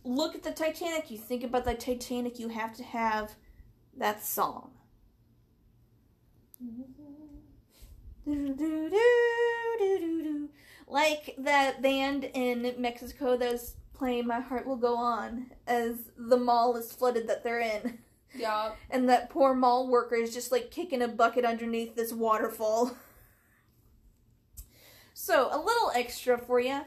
look 0.04 0.34
at 0.34 0.42
the 0.42 0.52
Titanic, 0.52 1.10
you 1.10 1.18
think 1.18 1.44
about 1.44 1.64
the 1.64 1.74
Titanic, 1.74 2.38
you 2.38 2.48
have 2.48 2.74
to 2.76 2.84
have 2.84 3.32
that 3.96 4.24
song. 4.24 4.72
Like 10.90 11.34
that 11.36 11.82
band 11.82 12.24
in 12.24 12.74
Mexico 12.78 13.36
that's 13.36 13.74
playing 13.92 14.26
My 14.26 14.40
Heart 14.40 14.66
Will 14.66 14.76
Go 14.76 14.96
On 14.96 15.50
as 15.66 16.10
the 16.16 16.38
mall 16.38 16.76
is 16.76 16.92
flooded 16.92 17.28
that 17.28 17.44
they're 17.44 17.60
in. 17.60 17.98
Yeah. 18.34 18.70
And 18.88 19.08
that 19.08 19.30
poor 19.30 19.54
mall 19.54 19.88
worker 19.88 20.14
is 20.14 20.32
just 20.32 20.50
like 20.50 20.70
kicking 20.70 21.02
a 21.02 21.08
bucket 21.08 21.44
underneath 21.44 21.94
this 21.94 22.12
waterfall. 22.12 22.96
So, 25.20 25.48
a 25.50 25.58
little 25.58 25.90
extra 25.96 26.38
for 26.38 26.60
you. 26.60 26.82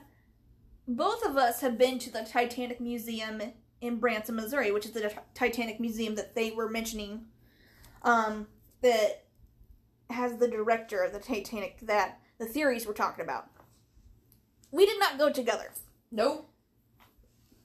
Both 0.87 1.25
of 1.25 1.35
us 1.35 1.59
have 1.59 1.77
been 1.77 1.99
to 1.99 2.09
the 2.09 2.23
Titanic 2.23 2.79
Museum 2.79 3.41
in 3.81 3.97
Branson, 3.97 4.37
Missouri, 4.37 4.71
which 4.71 4.85
is 4.85 4.93
the 4.93 5.11
Titanic 5.33 5.81
Museum 5.81 6.15
that 6.15 6.33
they 6.33 6.51
were 6.51 6.69
mentioning. 6.69 7.25
Um, 8.03 8.47
that 8.81 9.25
has 10.09 10.37
the 10.37 10.47
director 10.47 11.03
of 11.03 11.11
the 11.11 11.19
Titanic 11.19 11.81
that 11.81 12.21
the 12.39 12.45
theories 12.45 12.87
were 12.87 12.93
talking 12.93 13.21
about. 13.21 13.49
We 14.71 14.85
did 14.85 14.97
not 14.97 15.17
go 15.17 15.29
together. 15.29 15.73
Nope. 16.09 16.49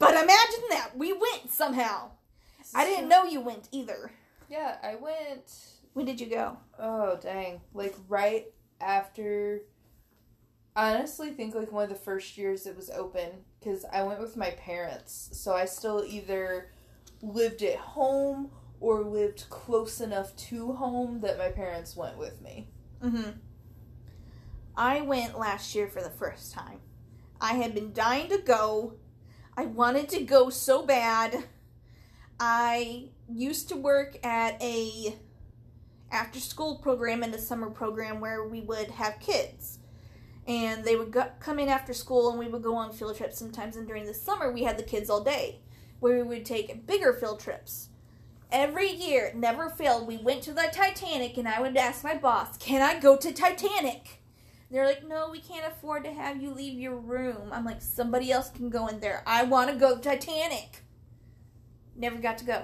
But 0.01 0.15
imagine 0.15 0.65
that. 0.71 0.91
We 0.97 1.13
went 1.13 1.49
somehow. 1.49 2.11
I 2.75 2.85
didn't 2.85 3.09
know 3.09 3.23
you 3.23 3.41
went 3.41 3.69
either. 3.71 4.11
Yeah, 4.51 4.79
I 4.83 4.97
went. 4.97 5.49
When 5.93 6.07
did 6.07 6.21
you 6.21 6.27
go? 6.27 6.59
Oh 6.77 7.17
dang! 7.23 7.61
Like 7.73 7.95
right 8.09 8.47
after. 8.81 9.61
Honestly 10.77 11.31
think 11.31 11.55
like 11.55 11.73
one 11.73 11.85
of 11.85 11.89
the 11.89 11.95
first 11.95 12.37
years 12.37 12.67
it 12.67 12.77
was 12.77 12.91
open 12.91 13.31
because 13.59 13.87
I 13.91 14.03
went 14.03 14.21
with 14.21 14.37
my 14.37 14.51
parents, 14.51 15.31
so 15.33 15.55
I 15.55 15.65
still 15.65 16.05
either 16.07 16.71
lived 17.23 17.63
at 17.63 17.77
home 17.77 18.51
or 18.79 19.03
lived 19.03 19.47
close 19.49 20.03
enough 20.03 20.37
to 20.37 20.75
home 20.75 21.21
that 21.23 21.39
my 21.39 21.49
parents 21.49 21.97
went 21.97 22.19
with 22.19 22.43
me. 22.43 22.69
Mm-hmm. 23.03 23.31
I 24.77 25.01
went 25.01 25.39
last 25.39 25.75
year 25.75 25.89
for 25.89 26.03
the 26.03 26.11
first 26.11 26.53
time. 26.53 26.81
I 27.41 27.55
had 27.55 27.75
been 27.75 27.95
dying 27.95 28.29
to 28.29 28.39
go. 28.39 28.95
I 29.57 29.65
wanted 29.65 30.11
to 30.11 30.25
go 30.25 30.51
so 30.51 30.85
bad. 30.85 31.45
I 32.39 33.09
used 33.29 33.71
to 33.71 33.77
work 33.77 34.19
at 34.25 34.63
a 34.63 35.17
after 36.13 36.39
school 36.39 36.77
program 36.77 37.23
and 37.23 37.35
a 37.35 37.39
summer 37.39 37.71
program 37.71 38.21
where 38.21 38.47
we 38.47 38.61
would 38.61 38.91
have 38.91 39.19
kids. 39.21 39.76
And 40.47 40.85
they 40.85 40.95
would 40.95 41.11
go, 41.11 41.29
come 41.41 41.59
in 41.59 41.69
after 41.69 41.93
school 41.93 42.31
and 42.31 42.39
we 42.39 42.47
would 42.47 42.63
go 42.63 42.77
on 42.77 42.93
field 42.93 43.17
trips 43.17 43.39
sometimes. 43.39 43.77
And 43.77 43.87
during 43.87 44.07
the 44.07 44.15
summer, 44.15 44.53
we 44.53 44.63
had 44.63 44.79
the 44.79 44.85
kids 44.85 45.11
all 45.11 45.23
day 45.23 45.61
where 46.01 46.17
we 46.17 46.23
would 46.23 46.45
take 46.45 46.87
bigger 46.87 47.13
field 47.13 47.41
trips. 47.41 47.89
Every 48.53 48.91
year, 48.91 49.33
never 49.35 49.69
failed, 49.69 50.07
we 50.07 50.19
went 50.19 50.43
to 50.45 50.53
the 50.53 50.69
Titanic 50.73 51.37
and 51.37 51.49
I 51.49 51.61
would 51.61 51.77
ask 51.77 52.05
my 52.05 52.17
boss, 52.17 52.57
Can 52.59 52.81
I 52.81 53.01
go 53.01 53.17
to 53.17 53.33
Titanic? 53.33 54.23
They're 54.71 54.87
like, 54.87 55.07
No, 55.07 55.31
we 55.31 55.41
can't 55.41 55.67
afford 55.67 56.05
to 56.05 56.13
have 56.13 56.41
you 56.41 56.51
leave 56.51 56.79
your 56.79 56.97
room. 56.97 57.49
I'm 57.51 57.65
like, 57.65 57.83
Somebody 57.83 58.31
else 58.31 58.51
can 58.51 58.71
go 58.71 58.87
in 58.87 59.01
there. 59.01 59.25
I 59.27 59.43
want 59.43 59.71
to 59.71 59.77
go 59.77 59.97
to 59.97 60.03
Titanic. 60.03 60.85
Never 61.97 62.19
got 62.19 62.39
to 62.39 62.45
go 62.45 62.63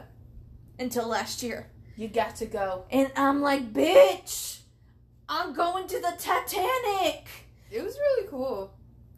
until 0.79 1.09
last 1.09 1.43
year. 1.43 1.69
You 1.97 2.07
got 2.09 2.37
to 2.37 2.47
go. 2.47 2.85
And 2.91 3.11
I'm 3.17 3.41
like, 3.41 3.73
Bitch, 3.73 4.61
I'm 5.29 5.53
going 5.53 5.89
to 5.89 6.01
the 6.01 6.15
Titanic. 6.17 7.42
It 7.73 7.83
was 7.83 7.99
really 7.99 8.29
cool. 8.29 8.75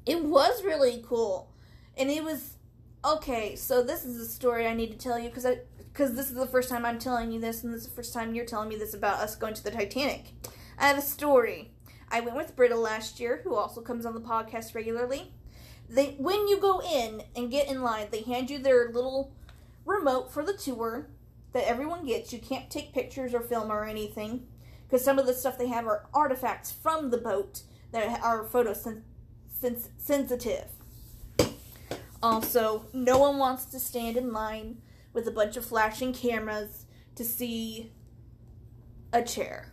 It 0.06 0.22
was 0.22 0.62
really 0.62 1.02
cool. 1.05 1.52
And 1.97 2.09
it 2.09 2.22
was 2.22 2.56
okay, 3.05 3.56
so 3.56 3.82
this 3.82 4.05
is 4.05 4.20
a 4.20 4.26
story 4.26 4.66
I 4.66 4.74
need 4.74 4.93
to 4.93 4.98
tell 4.98 5.18
you 5.18 5.28
because 5.28 5.44
I 5.44 5.59
because 5.93 6.14
this 6.14 6.28
is 6.28 6.35
the 6.35 6.47
first 6.47 6.68
time 6.68 6.85
I'm 6.85 6.98
telling 6.98 7.32
you 7.32 7.40
this, 7.40 7.64
and 7.64 7.72
this 7.72 7.82
is 7.82 7.89
the 7.89 7.94
first 7.94 8.14
time 8.14 8.35
you're 8.35 8.44
telling 8.44 8.68
me 8.68 8.76
this 8.76 8.94
about 8.94 9.18
us 9.18 9.36
going 9.36 9.55
to 9.55 9.64
the 9.64 9.70
Titanic. 9.70 10.32
I 10.78 10.89
have 10.89 10.98
a 10.98 11.02
story. 11.02 11.72
I 12.10 12.20
went 12.20 12.36
with 12.36 12.56
Britta 12.56 12.76
last 12.76 13.18
year, 13.18 13.40
who 13.43 13.55
also 13.56 13.81
comes 13.81 14.06
on 14.06 14.14
the 14.14 14.20
podcast 14.20 14.74
regularly. 14.74 15.32
They 15.89 16.14
when 16.18 16.47
you 16.47 16.59
go 16.60 16.81
in 16.81 17.22
and 17.35 17.51
get 17.51 17.68
in 17.68 17.82
line, 17.82 18.06
they 18.12 18.22
hand 18.22 18.51
you 18.51 18.59
their 18.59 18.90
little 18.93 19.32
remote 19.85 20.32
for 20.32 20.44
the 20.44 20.52
tour 20.52 21.09
that 21.52 21.68
everyone 21.68 22.06
gets. 22.06 22.32
You 22.32 22.39
can't 22.39 22.70
take 22.70 22.94
pictures 22.94 23.35
or 23.35 23.40
film 23.40 23.72
or 23.72 23.85
anything 23.85 24.47
because 24.86 25.05
some 25.05 25.18
of 25.18 25.26
the 25.26 25.35
stuff 25.35 25.59
they 25.59 25.68
have 25.68 25.86
are 25.86 26.06
artifacts 26.14 26.70
from 26.70 27.10
the 27.10 27.18
boat 27.18 27.62
that 27.95 28.21
are 28.25 28.45
photosensitive. 28.45 30.66
Also, 32.21 32.87
no 32.93 33.19
one 33.19 33.39
wants 33.39 33.66
to 33.66 33.79
stand 33.79 34.16
in 34.16 34.33
line 34.33 34.79
with 35.12 35.29
a 35.29 35.31
bunch 35.31 35.57
of 35.57 35.65
flashing 35.65 36.12
cameras 36.12 36.87
to 37.15 37.25
see 37.25 37.93
a 39.12 39.23
chair. 39.23 39.73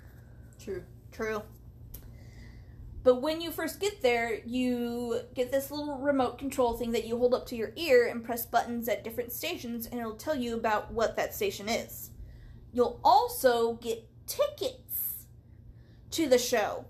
True. 0.64 0.84
True. 1.12 1.42
But 3.04 3.24
when 3.24 3.42
you 3.42 3.50
first 3.50 3.80
get 3.80 4.04
there, 4.04 4.40
you 4.46 5.22
get 5.34 5.52
this 5.52 5.72
little 5.72 5.98
remote 5.98 6.38
control 6.38 6.74
thing 6.74 6.92
that 6.92 7.08
you 7.08 7.18
hold 7.18 7.34
up 7.34 7.48
to 7.48 7.56
your 7.56 7.74
ear 7.76 8.08
and 8.08 8.24
press 8.24 8.46
buttons 8.46 8.88
at 8.88 9.04
different 9.04 9.32
stations, 9.32 9.88
and 9.88 10.00
it'll 10.00 10.14
tell 10.14 10.36
you 10.36 10.54
about 10.54 10.94
what 10.94 11.16
that 11.16 11.34
station 11.34 11.68
is. 11.68 12.12
You'll 12.72 13.00
also 13.04 13.74
get 13.74 14.08
tickets 14.28 15.26
to 16.12 16.30
the 16.30 16.38
show. 16.38 16.86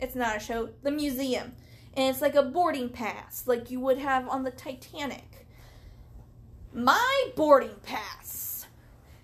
It's 0.00 0.14
not 0.14 0.36
a 0.36 0.40
show, 0.40 0.70
the 0.82 0.90
museum. 0.90 1.54
And 1.94 2.08
it's 2.08 2.22
like 2.22 2.34
a 2.34 2.42
boarding 2.42 2.88
pass, 2.88 3.44
like 3.46 3.70
you 3.70 3.80
would 3.80 3.98
have 3.98 4.28
on 4.28 4.44
the 4.44 4.50
Titanic. 4.50 5.46
My 6.72 7.30
boarding 7.34 7.76
pass 7.82 8.66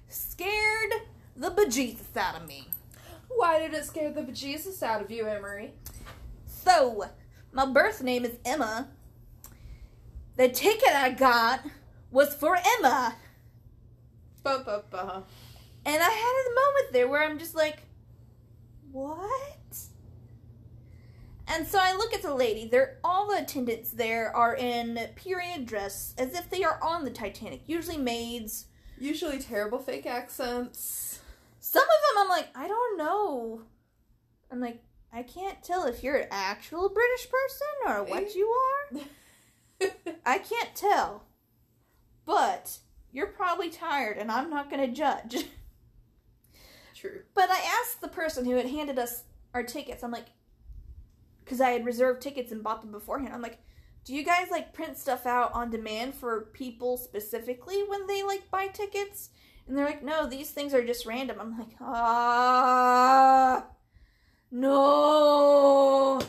scared 0.09 0.93
the 1.37 1.51
bejesus 1.51 2.17
out 2.17 2.41
of 2.41 2.49
me. 2.49 2.69
Why 3.29 3.59
did 3.59 3.75
it 3.75 3.85
scare 3.85 4.11
the 4.11 4.23
bejesus 4.23 4.83
out 4.83 5.03
of 5.03 5.11
you, 5.11 5.27
Emery? 5.27 5.75
So, 6.47 7.05
my 7.53 7.67
birth 7.67 8.03
name 8.03 8.25
is 8.25 8.37
Emma. 8.45 8.89
The 10.37 10.49
ticket 10.49 10.95
I 10.95 11.11
got 11.11 11.61
was 12.11 12.35
for 12.35 12.57
Emma. 12.57 13.15
Ba-ba-ba. 14.43 15.25
And 15.87 16.03
I 16.03 16.11
had 16.11 16.45
a 16.47 16.55
moment 16.55 16.93
there 16.93 17.09
where 17.09 17.23
I'm 17.23 17.39
just 17.39 17.55
like, 17.55 17.79
what? 18.91 19.59
And 21.47 21.67
so 21.67 21.79
I 21.81 21.95
look 21.95 22.15
at 22.15 22.23
the 22.23 22.35
lady. 22.35 22.69
They're 22.69 22.99
all 23.05 23.29
the 23.29 23.39
attendants 23.39 23.91
there 23.91 24.35
are 24.35 24.57
in 24.57 24.99
period 25.15 25.67
dress, 25.67 26.15
as 26.17 26.35
if 26.35 26.49
they 26.49 26.65
are 26.65 26.79
on 26.83 27.05
the 27.05 27.11
Titanic. 27.11 27.63
Usually 27.67 27.99
maids. 27.99 28.67
Usually 28.99 29.39
terrible 29.39 29.79
fake 29.79 30.07
accents. 30.07 31.21
Some 31.61 31.83
of 31.83 31.89
them 31.89 32.23
I'm 32.23 32.29
like, 32.29 32.49
I 32.55 32.69
don't 32.69 32.99
know. 32.99 33.63
I'm 34.51 34.61
like, 34.61 34.83
I 35.13 35.23
can't 35.23 35.63
tell 35.63 35.85
if 35.87 36.03
you're 36.03 36.17
an 36.17 36.29
actual 36.31 36.89
British 36.89 37.29
person 37.31 37.95
or 37.95 38.05
what 38.05 38.25
eh? 38.25 38.29
you 38.35 38.47
are. 38.47 39.91
I 40.27 40.39
can't 40.39 40.75
tell. 40.75 41.25
But 42.25 42.79
you're 43.13 43.27
probably 43.27 43.71
tired, 43.71 44.17
and 44.19 44.31
I'm 44.31 44.51
not 44.51 44.71
going 44.71 44.87
to 44.87 44.93
judge. 44.95 45.47
True. 46.95 47.21
But 47.35 47.51
I 47.51 47.61
asked 47.81 48.01
the 48.01 48.09
person 48.09 48.45
who 48.45 48.57
had 48.57 48.67
handed 48.67 48.99
us 48.99 49.25
our 49.53 49.63
tickets, 49.63 50.03
I'm 50.03 50.11
like, 50.11 50.27
because 51.45 51.61
I 51.61 51.71
had 51.71 51.85
reserved 51.85 52.23
tickets 52.23 52.53
and 52.53 52.63
bought 52.63 52.81
them 52.81 52.93
beforehand. 52.93 53.35
I'm 53.35 53.43
like, 53.43 53.59
do 54.05 54.15
you 54.15 54.23
guys 54.25 54.49
like 54.51 54.73
print 54.73 54.99
stuff 54.99 55.27
out 55.27 55.53
on 55.55 55.71
demand 55.71 56.15
for 56.15 56.51
people 56.53 56.97
specifically 56.97 57.83
when 57.87 58.07
they 58.07 58.23
like 58.23 58.51
buy 58.51 58.69
tickets? 58.69 59.31
And 59.67 59.77
they're 59.77 59.87
like, 59.87 60.03
no, 60.03 60.27
these 60.27 60.51
things 60.51 60.75
are 60.75 60.85
just 60.85 61.07
random. 61.07 61.39
I'm 61.41 61.59
like, 61.59 61.75
ah, 61.81 63.67
no. 64.51 66.21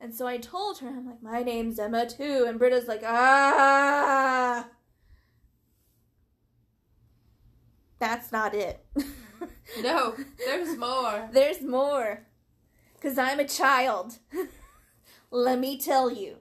And 0.00 0.14
so 0.14 0.26
I 0.26 0.38
told 0.38 0.78
her, 0.78 0.88
I'm 0.88 1.06
like, 1.06 1.22
my 1.22 1.42
name's 1.42 1.78
Emma 1.78 2.06
too. 2.08 2.44
And 2.46 2.58
Britta's 2.58 2.88
like, 2.88 3.02
ah. 3.04 4.68
That's 7.98 8.32
not 8.32 8.54
it. 8.54 8.84
No, 9.82 10.16
there's 10.46 10.76
more. 10.76 11.28
There's 11.32 11.62
more. 11.62 12.26
Because 13.00 13.16
I'm 13.16 13.40
a 13.40 13.48
child. 13.48 14.18
Let 15.30 15.58
me 15.58 15.78
tell 15.78 16.10
you. 16.10 16.36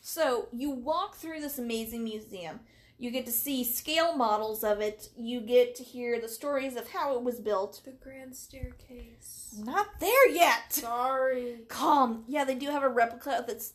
So, 0.00 0.48
you 0.52 0.70
walk 0.70 1.16
through 1.16 1.40
this 1.40 1.58
amazing 1.58 2.02
museum. 2.02 2.60
You 2.98 3.10
get 3.10 3.26
to 3.26 3.32
see 3.32 3.62
scale 3.64 4.16
models 4.16 4.64
of 4.64 4.80
it. 4.80 5.08
You 5.16 5.40
get 5.40 5.74
to 5.76 5.84
hear 5.84 6.20
the 6.20 6.28
stories 6.28 6.74
of 6.76 6.88
how 6.90 7.16
it 7.16 7.22
was 7.22 7.38
built. 7.38 7.80
The 7.84 7.92
grand 7.92 8.34
staircase. 8.34 9.54
Not 9.58 10.00
there 10.00 10.28
yet. 10.28 10.72
Sorry. 10.72 11.60
Calm. 11.68 12.24
Yeah, 12.26 12.44
they 12.44 12.56
do 12.56 12.66
have 12.70 12.82
a 12.82 12.88
replica 12.88 13.38
of 13.38 13.48
its 13.48 13.74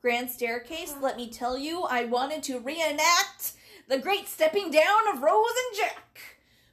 grand 0.00 0.30
staircase. 0.30 0.92
Uh-huh. 0.92 1.02
Let 1.02 1.16
me 1.16 1.28
tell 1.28 1.58
you, 1.58 1.82
I 1.82 2.04
wanted 2.04 2.42
to 2.44 2.58
reenact 2.58 3.52
the 3.88 3.98
great 3.98 4.26
stepping 4.26 4.70
down 4.70 5.08
of 5.12 5.22
Rose 5.22 5.52
and 5.68 5.78
Jack. 5.78 6.18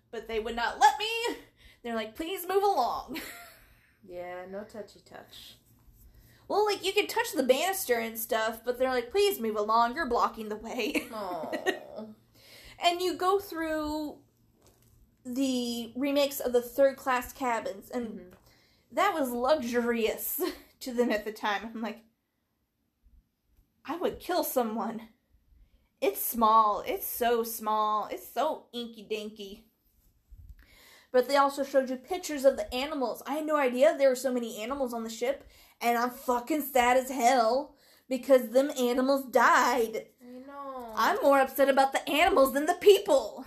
But 0.09 0.27
they 0.27 0.39
would 0.39 0.55
not 0.55 0.79
let 0.79 0.97
me. 0.97 1.35
They're 1.83 1.95
like, 1.95 2.15
please 2.15 2.47
move 2.47 2.63
along. 2.63 3.19
Yeah, 4.07 4.45
no 4.49 4.63
touchy 4.63 4.99
touch. 5.05 5.57
Well, 6.47 6.65
like 6.65 6.85
you 6.85 6.91
can 6.91 7.07
touch 7.07 7.31
the 7.33 7.43
banister 7.43 7.95
and 7.95 8.17
stuff, 8.17 8.61
but 8.65 8.77
they're 8.77 8.89
like, 8.89 9.11
please 9.11 9.39
move 9.39 9.55
along, 9.55 9.95
you're 9.95 10.05
blocking 10.09 10.49
the 10.49 10.55
way. 10.57 11.07
Oh. 11.13 11.51
and 12.83 13.01
you 13.01 13.13
go 13.15 13.39
through 13.39 14.17
the 15.25 15.93
remakes 15.95 16.39
of 16.39 16.51
the 16.51 16.61
third 16.61 16.97
class 16.97 17.31
cabins, 17.31 17.89
and 17.91 18.07
Mhm. 18.19 18.33
that 18.91 19.13
was 19.13 19.29
luxurious 19.31 20.41
to 20.81 20.93
them 20.93 21.11
at 21.11 21.23
the 21.25 21.31
time. 21.31 21.69
I'm 21.73 21.81
like, 21.81 22.01
I 23.85 23.95
would 23.97 24.19
kill 24.19 24.43
someone. 24.43 25.09
It's 26.01 26.19
small. 26.21 26.83
It's 26.85 27.05
so 27.05 27.43
small. 27.43 28.07
It's 28.11 28.27
so 28.27 28.65
inky 28.73 29.03
dinky. 29.03 29.65
But 31.11 31.27
they 31.27 31.35
also 31.35 31.63
showed 31.63 31.89
you 31.89 31.97
pictures 31.97 32.45
of 32.45 32.55
the 32.55 32.73
animals. 32.73 33.21
I 33.27 33.33
had 33.35 33.45
no 33.45 33.57
idea 33.57 33.95
there 33.97 34.09
were 34.09 34.15
so 34.15 34.31
many 34.31 34.61
animals 34.61 34.93
on 34.93 35.03
the 35.03 35.09
ship, 35.09 35.47
and 35.81 35.97
I'm 35.97 36.09
fucking 36.09 36.61
sad 36.61 36.97
as 36.97 37.09
hell 37.09 37.75
because 38.07 38.49
them 38.49 38.71
animals 38.79 39.25
died. 39.25 40.07
I 40.21 40.47
know. 40.47 40.93
I'm 40.95 41.17
more 41.21 41.39
upset 41.39 41.69
about 41.69 41.91
the 41.91 42.09
animals 42.09 42.53
than 42.53 42.65
the 42.65 42.75
people. 42.75 43.45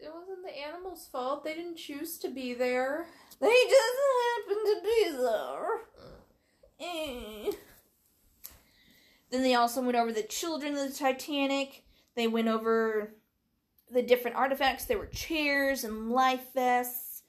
It 0.00 0.10
wasn't 0.12 0.44
the 0.44 0.58
animals' 0.58 1.08
fault. 1.10 1.44
They 1.44 1.54
didn't 1.54 1.76
choose 1.76 2.18
to 2.18 2.28
be 2.28 2.54
there. 2.54 3.06
They 3.40 3.48
just 3.68 3.98
happened 4.38 4.66
to 4.66 4.80
be 4.82 5.10
there. 5.18 5.66
Eh. 6.78 7.52
Then 9.30 9.42
they 9.42 9.54
also 9.54 9.82
went 9.82 9.96
over 9.96 10.12
the 10.12 10.22
children 10.22 10.76
of 10.76 10.88
the 10.88 10.94
Titanic. 10.94 11.84
They 12.14 12.26
went 12.26 12.48
over 12.48 13.14
the 13.90 14.02
different 14.02 14.36
artifacts. 14.36 14.84
There 14.84 14.98
were 14.98 15.06
chairs 15.06 15.84
and 15.84 16.10
life 16.10 16.52
vests 16.54 17.22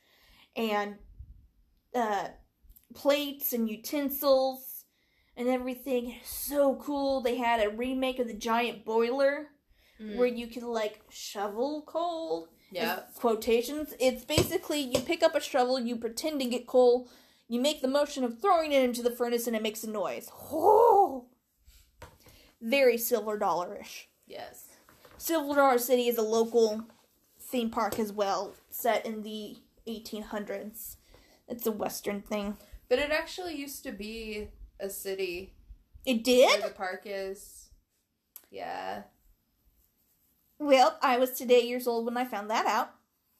and 0.56 0.96
uh, 1.96 2.30
plates 2.94 3.54
and 3.54 3.70
utensils 3.70 4.86
and 5.36 5.48
everything. 5.48 6.16
So 6.24 6.76
cool. 6.76 7.22
They 7.22 7.38
had 7.38 7.66
a 7.66 7.70
remake 7.70 8.20
of 8.20 8.28
the 8.28 8.34
giant 8.34 8.86
boiler 8.86 9.48
where 10.16 10.28
you 10.28 10.46
could 10.48 10.64
like 10.64 11.02
shovel 11.10 11.84
coal 11.88 12.50
yeah. 12.72 13.02
quotations. 13.16 13.94
It's 14.00 14.26
basically 14.26 14.80
you 14.80 15.00
pick 15.00 15.24
up 15.24 15.36
a 15.36 15.42
shovel, 15.42 15.80
you 15.80 15.96
pretend 15.96 16.40
to 16.42 16.48
get 16.48 16.68
coal, 16.68 17.10
you 17.48 17.60
make 17.60 17.82
the 17.82 17.88
motion 17.88 18.24
of 18.24 18.40
throwing 18.40 18.72
it 18.72 18.84
into 18.84 19.02
the 19.02 19.12
furnace, 19.12 19.48
and 19.48 19.56
it 19.56 19.62
makes 19.62 19.84
a 19.84 19.90
noise. 19.90 20.30
Oh, 20.52 21.26
very 22.62 22.98
silver 22.98 23.40
dollarish. 23.40 24.06
Yes. 24.28 24.67
Silver 25.28 25.56
Dollar 25.56 25.78
City 25.78 26.08
is 26.08 26.18
a 26.18 26.22
local 26.22 26.86
theme 27.38 27.70
park 27.70 28.00
as 28.00 28.14
well, 28.14 28.56
set 28.70 29.06
in 29.06 29.24
the 29.24 29.58
1800s. 29.86 30.96
It's 31.50 31.68
a 31.68 31.72
Western 31.72 32.22
thing. 32.22 32.56
But 32.88 33.00
it 33.00 33.12
actually 33.12 33.56
used 33.56 33.84
to 33.84 33.92
be 33.92 34.48
a 34.80 34.90
city 34.90 35.52
It 36.06 36.24
did. 36.24 36.64
the 36.64 36.70
park 36.70 37.02
is. 37.04 37.68
Yeah. 38.50 39.02
Well, 40.60 40.98
I 41.02 41.18
was 41.18 41.32
today 41.32 41.64
years 41.64 41.88
old 41.88 42.06
when 42.06 42.16
I 42.16 42.24
found 42.24 42.50
that 42.50 42.66
out. 42.66 42.92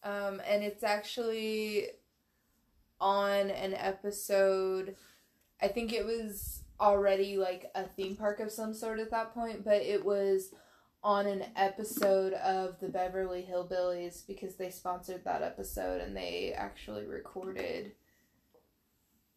Um, 0.04 0.42
and 0.46 0.66
it's 0.66 0.84
actually 0.84 1.86
on 3.00 3.50
an 3.50 3.74
episode. 3.74 4.98
I 5.62 5.70
think 5.70 5.94
it 5.94 6.06
was 6.06 6.64
already 6.82 7.38
like 7.38 7.72
a 7.76 7.84
theme 7.84 8.18
park 8.18 8.42
of 8.42 8.52
some 8.52 8.74
sort 8.74 9.00
at 9.00 9.12
that 9.12 9.34
point, 9.34 9.64
but 9.64 9.82
it 9.82 10.04
was 10.04 10.50
on 11.04 11.26
an 11.26 11.46
episode 11.56 12.34
of 12.34 12.80
the 12.80 12.90
Beverly 12.90 13.48
Hillbillies 13.50 14.26
because 14.26 14.56
they 14.56 14.70
sponsored 14.70 15.24
that 15.26 15.42
episode 15.42 16.02
and 16.02 16.16
they 16.16 16.54
actually 16.56 17.06
recorded 17.06 17.94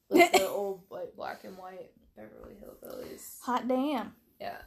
like 0.08 0.32
the 0.32 0.48
old 0.48 0.84
like 0.90 1.14
black 1.16 1.44
and 1.44 1.56
white 1.56 1.92
Beverly 2.16 2.54
Hillbillies. 2.54 3.40
Hot 3.42 3.68
damn. 3.68 4.14
Yeah. 4.40 4.58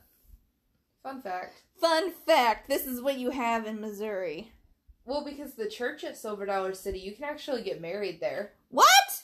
Fun 1.03 1.21
fact. 1.21 1.63
Fun 1.81 2.11
fact: 2.25 2.69
This 2.69 2.87
is 2.87 3.01
what 3.01 3.19
you 3.19 3.31
have 3.31 3.67
in 3.67 3.81
Missouri. 3.81 4.53
Well, 5.05 5.25
because 5.25 5.55
the 5.55 5.67
church 5.67 6.05
at 6.05 6.17
Silver 6.17 6.45
Dollar 6.45 6.73
City, 6.73 6.99
you 6.99 7.13
can 7.13 7.25
actually 7.25 7.61
get 7.61 7.81
married 7.81 8.21
there. 8.21 8.53
What? 8.69 9.23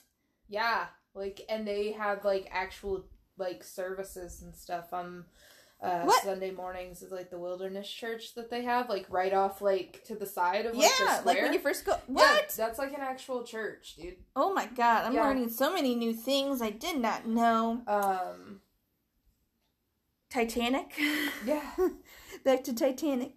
Yeah, 0.49 0.87
like 1.13 1.41
and 1.47 1.65
they 1.65 1.93
have 1.93 2.25
like 2.25 2.49
actual 2.51 3.05
like 3.37 3.63
services 3.63 4.41
and 4.41 4.53
stuff 4.53 4.91
on 4.91 5.23
uh? 5.81 6.09
Sunday 6.23 6.51
mornings 6.51 7.01
is 7.01 7.11
like 7.11 7.29
the 7.29 7.39
Wilderness 7.39 7.87
Church 7.89 8.35
that 8.35 8.49
they 8.49 8.63
have 8.63 8.89
like 8.89 9.05
right 9.09 9.33
off 9.33 9.61
like 9.61 10.03
to 10.05 10.15
the 10.15 10.25
side 10.25 10.65
of 10.65 10.75
like 10.75 10.89
the 10.97 11.03
yeah, 11.05 11.21
like 11.25 11.41
when 11.41 11.53
you 11.53 11.59
first 11.59 11.85
go. 11.85 11.93
Yeah, 11.93 11.97
What? 12.13 12.53
that's 12.57 12.77
like 12.79 12.93
an 12.93 13.01
actual 13.01 13.43
church, 13.43 13.95
dude. 13.95 14.17
Oh 14.35 14.53
my 14.53 14.65
god, 14.67 15.05
I'm 15.05 15.13
Yeah. 15.13 15.23
learning 15.23 15.49
so 15.49 15.73
many 15.73 15.95
new 15.95 16.13
things 16.13 16.61
I 16.61 16.69
did 16.71 16.97
not 16.99 17.27
know. 17.27 17.81
Um 17.87 18.61
Titanic. 20.29 20.93
yeah, 21.45 21.63
Back 22.45 22.63
to 22.65 22.73
Titanic. 22.73 23.33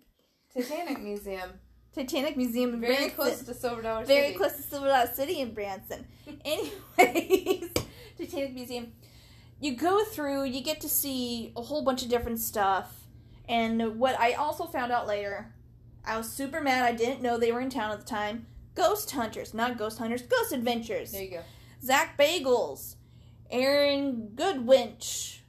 Titanic 0.54 1.00
Museum. 1.00 1.50
Titanic 1.94 2.36
Museum 2.36 2.74
in 2.74 2.80
Very 2.80 2.94
Branson. 2.96 3.16
close 3.16 3.42
to 3.42 3.54
Silver 3.54 3.82
Dollar 3.82 4.04
Very 4.04 4.26
City. 4.28 4.38
close 4.38 4.56
to 4.56 4.62
Silver 4.62 4.86
Dollar 4.88 5.06
City 5.14 5.40
in 5.40 5.54
Branson. 5.54 6.06
Anyways, 6.44 7.70
Titanic 8.18 8.54
Museum. 8.54 8.92
You 9.62 9.76
go 9.76 10.02
through, 10.02 10.46
you 10.46 10.60
get 10.60 10.80
to 10.80 10.88
see 10.88 11.52
a 11.56 11.62
whole 11.62 11.84
bunch 11.84 12.02
of 12.02 12.08
different 12.08 12.40
stuff. 12.40 13.06
And 13.48 13.96
what 13.96 14.18
I 14.18 14.32
also 14.32 14.64
found 14.64 14.90
out 14.90 15.06
later, 15.06 15.54
I 16.04 16.16
was 16.16 16.28
super 16.28 16.60
mad 16.60 16.84
I 16.84 16.90
didn't 16.90 17.22
know 17.22 17.38
they 17.38 17.52
were 17.52 17.60
in 17.60 17.70
town 17.70 17.92
at 17.92 18.00
the 18.00 18.04
time. 18.04 18.46
Ghost 18.74 19.12
Hunters, 19.12 19.54
not 19.54 19.78
Ghost 19.78 19.98
Hunters, 19.98 20.22
Ghost 20.22 20.52
Adventures. 20.52 21.12
There 21.12 21.22
you 21.22 21.30
go. 21.30 21.42
Zak 21.80 22.18
Bagans, 22.18 22.96
Aaron 23.52 24.32
Goodwinch, 24.34 25.42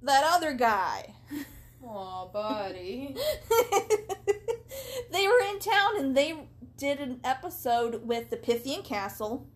that 0.00 0.22
other 0.24 0.52
guy. 0.52 1.16
Aw, 1.84 2.26
buddy. 2.26 3.16
they 5.10 5.26
were 5.26 5.42
in 5.50 5.58
town 5.58 5.98
and 5.98 6.16
they 6.16 6.36
did 6.76 7.00
an 7.00 7.18
episode 7.24 8.06
with 8.06 8.30
the 8.30 8.36
Pythian 8.36 8.84
Castle. 8.84 9.48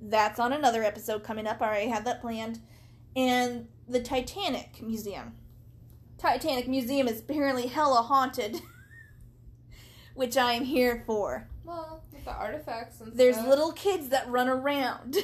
That's 0.00 0.38
on 0.38 0.52
another 0.52 0.84
episode 0.84 1.24
coming 1.24 1.48
up. 1.48 1.60
I 1.60 1.66
already 1.66 1.88
had 1.88 2.04
that 2.04 2.20
planned. 2.20 2.60
And 3.16 3.68
the 3.88 4.00
Titanic 4.00 4.80
Museum. 4.82 5.34
Titanic 6.18 6.68
Museum 6.68 7.08
is 7.08 7.20
apparently 7.20 7.66
hella 7.66 8.02
haunted, 8.02 8.60
which 10.14 10.36
I 10.36 10.52
am 10.52 10.64
here 10.64 11.02
for. 11.06 11.48
Well, 11.64 12.02
with 12.12 12.24
the 12.24 12.32
artifacts 12.32 13.00
and 13.00 13.08
stuff. 13.08 13.16
There's 13.16 13.36
stuff. 13.36 13.48
little 13.48 13.72
kids 13.72 14.08
that 14.10 14.28
run 14.28 14.48
around. 14.48 15.16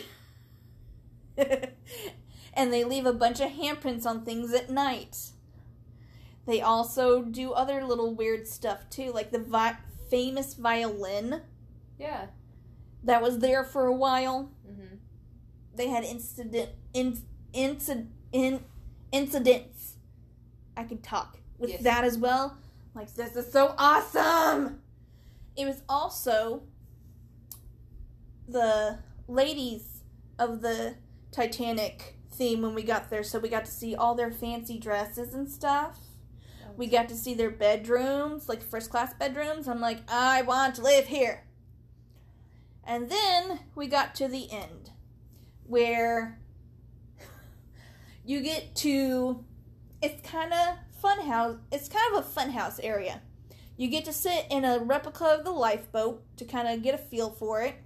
and 1.37 2.73
they 2.73 2.85
leave 2.85 3.07
a 3.07 3.13
bunch 3.13 3.41
of 3.41 3.51
handprints 3.53 4.07
on 4.07 4.25
things 4.25 4.53
at 4.55 4.71
night. 4.71 5.31
They 6.47 6.61
also 6.61 7.23
do 7.23 7.53
other 7.53 7.85
little 7.85 8.15
weird 8.15 8.47
stuff 8.47 8.89
too, 8.89 9.13
like 9.13 9.31
the 9.33 9.39
vi- 9.41 9.77
famous 10.11 10.55
violin 10.55 11.43
Yeah. 11.99 12.27
that 13.03 13.21
was 13.21 13.41
there 13.41 13.65
for 13.65 13.87
a 13.87 13.93
while. 13.95 14.51
Mm-hmm. 14.67 14.97
They 15.75 15.89
had 15.89 16.05
incident 16.05 16.71
in, 16.95 17.19
incident 17.52 18.10
in, 18.32 18.60
incidents. 19.12 19.94
I 20.77 20.85
can 20.85 20.98
talk 20.98 21.39
with 21.59 21.70
Yes. 21.70 21.82
that 21.82 22.05
as 22.05 22.18
well. 22.18 22.59
Like 22.94 23.12
this 23.14 23.36
is 23.36 23.52
so 23.52 23.74
awesome. 23.78 24.81
It 25.56 25.66
was 25.66 25.82
also 25.89 26.62
the 28.48 28.98
ladies 29.28 30.02
of 30.39 30.60
the 30.60 30.97
Titanic 31.32 32.16
theme 32.31 32.62
when 32.62 32.74
we 32.74 32.82
got 32.82 33.10
there, 33.10 33.23
so 33.23 33.39
we 33.39 33.48
got 33.48 33.64
to 33.64 33.70
see 33.70 33.94
all 33.94 34.14
their 34.14 34.31
fancy 34.31 34.78
dresses 34.78 35.35
and 35.35 35.48
stuff. 35.51 35.98
We 36.77 36.86
got 36.86 37.09
to 37.09 37.16
see 37.16 37.32
their 37.35 37.51
bedrooms, 37.51 38.48
like 38.48 38.62
first 38.62 38.90
class 38.90 39.14
bedrooms. 39.14 39.66
I'm 39.66 39.81
like, 39.81 40.01
I 40.09 40.43
want 40.43 40.74
to 40.77 40.82
live 40.82 41.06
here. 41.06 41.44
And 42.85 43.09
then 43.09 43.60
we 43.74 43.86
got 43.86 44.14
to 44.16 44.28
the 44.28 44.51
end 44.52 44.90
where 45.66 46.39
you 48.27 48.40
get 48.40 48.74
to 48.74 49.44
it's 50.03 50.28
kind 50.28 50.53
of 50.53 50.77
fun 51.01 51.20
house 51.27 51.57
it's 51.73 51.89
kind 51.89 52.15
of 52.15 52.24
a 52.24 52.28
fun 52.28 52.51
house 52.51 52.78
area 52.81 53.20
you 53.77 53.89
get 53.89 54.05
to 54.05 54.12
sit 54.12 54.47
in 54.51 54.65
a 54.65 54.78
replica 54.78 55.24
of 55.24 55.44
the 55.44 55.51
lifeboat 55.51 56.23
to 56.36 56.44
kind 56.44 56.69
of 56.69 56.82
get 56.82 56.94
a 56.94 56.98
feel 56.98 57.31
for 57.31 57.62
it 57.62 57.77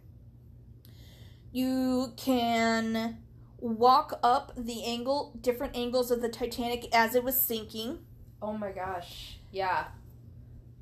you 1.52 2.12
can 2.16 3.18
walk 3.58 4.18
up 4.22 4.52
the 4.56 4.84
angle 4.84 5.36
different 5.40 5.76
angles 5.76 6.10
of 6.10 6.22
the 6.22 6.28
titanic 6.28 6.88
as 6.94 7.14
it 7.14 7.22
was 7.22 7.40
sinking 7.40 7.98
Oh 8.42 8.52
my 8.52 8.72
gosh. 8.72 9.38
Yeah. 9.52 9.84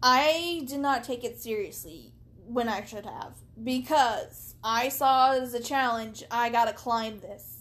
I 0.03 0.63
did 0.67 0.81
not 0.81 1.03
take 1.03 1.25
it 1.25 1.41
seriously 1.41 2.13
when 2.47 2.69
I 2.69 2.85
should 2.85 3.05
have 3.05 3.35
because 3.63 4.55
I 4.63 4.89
saw 4.91 5.35
it 5.35 5.43
as 5.43 5.55
a 5.55 5.63
challenge. 5.63 6.23
I 6.31 6.51
gotta 6.51 6.73
climb 6.73 7.19
this. 7.21 7.58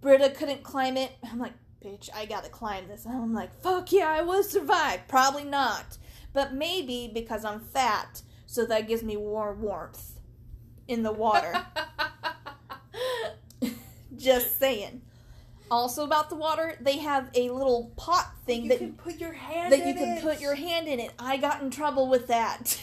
Britta 0.00 0.30
couldn't 0.30 0.62
climb 0.62 0.96
it. 0.96 1.12
I'm 1.30 1.38
like, 1.38 1.52
bitch, 1.84 2.08
I 2.14 2.26
gotta 2.26 2.48
climb 2.48 2.88
this. 2.88 3.04
And 3.04 3.14
I'm 3.14 3.34
like, 3.34 3.60
fuck 3.62 3.92
yeah, 3.92 4.08
I 4.08 4.22
will 4.22 4.42
survive. 4.42 5.06
Probably 5.08 5.44
not, 5.44 5.98
but 6.32 6.54
maybe 6.54 7.10
because 7.12 7.44
I'm 7.44 7.60
fat, 7.60 8.22
so 8.46 8.64
that 8.66 8.88
gives 8.88 9.02
me 9.02 9.16
more 9.16 9.54
warmth 9.54 10.18
in 10.88 11.02
the 11.02 11.12
water. 11.12 11.54
Just 14.16 14.58
saying. 14.58 15.02
Also 15.70 16.04
about 16.04 16.30
the 16.30 16.36
water, 16.36 16.76
they 16.80 16.98
have 16.98 17.30
a 17.34 17.48
little 17.50 17.92
pot 17.96 18.32
thing 18.44 18.64
you 18.64 18.68
that 18.70 18.80
you 18.80 18.88
can 18.88 18.96
put 18.96 19.20
your 19.20 19.32
hand 19.32 19.72
in. 19.72 19.78
that 19.78 19.86
you 19.86 19.94
can 19.94 20.18
it. 20.18 20.22
put 20.22 20.40
your 20.40 20.56
hand 20.56 20.88
in 20.88 20.98
it. 20.98 21.12
I 21.18 21.36
got 21.36 21.62
in 21.62 21.70
trouble 21.70 22.08
with 22.08 22.26
that. 22.26 22.80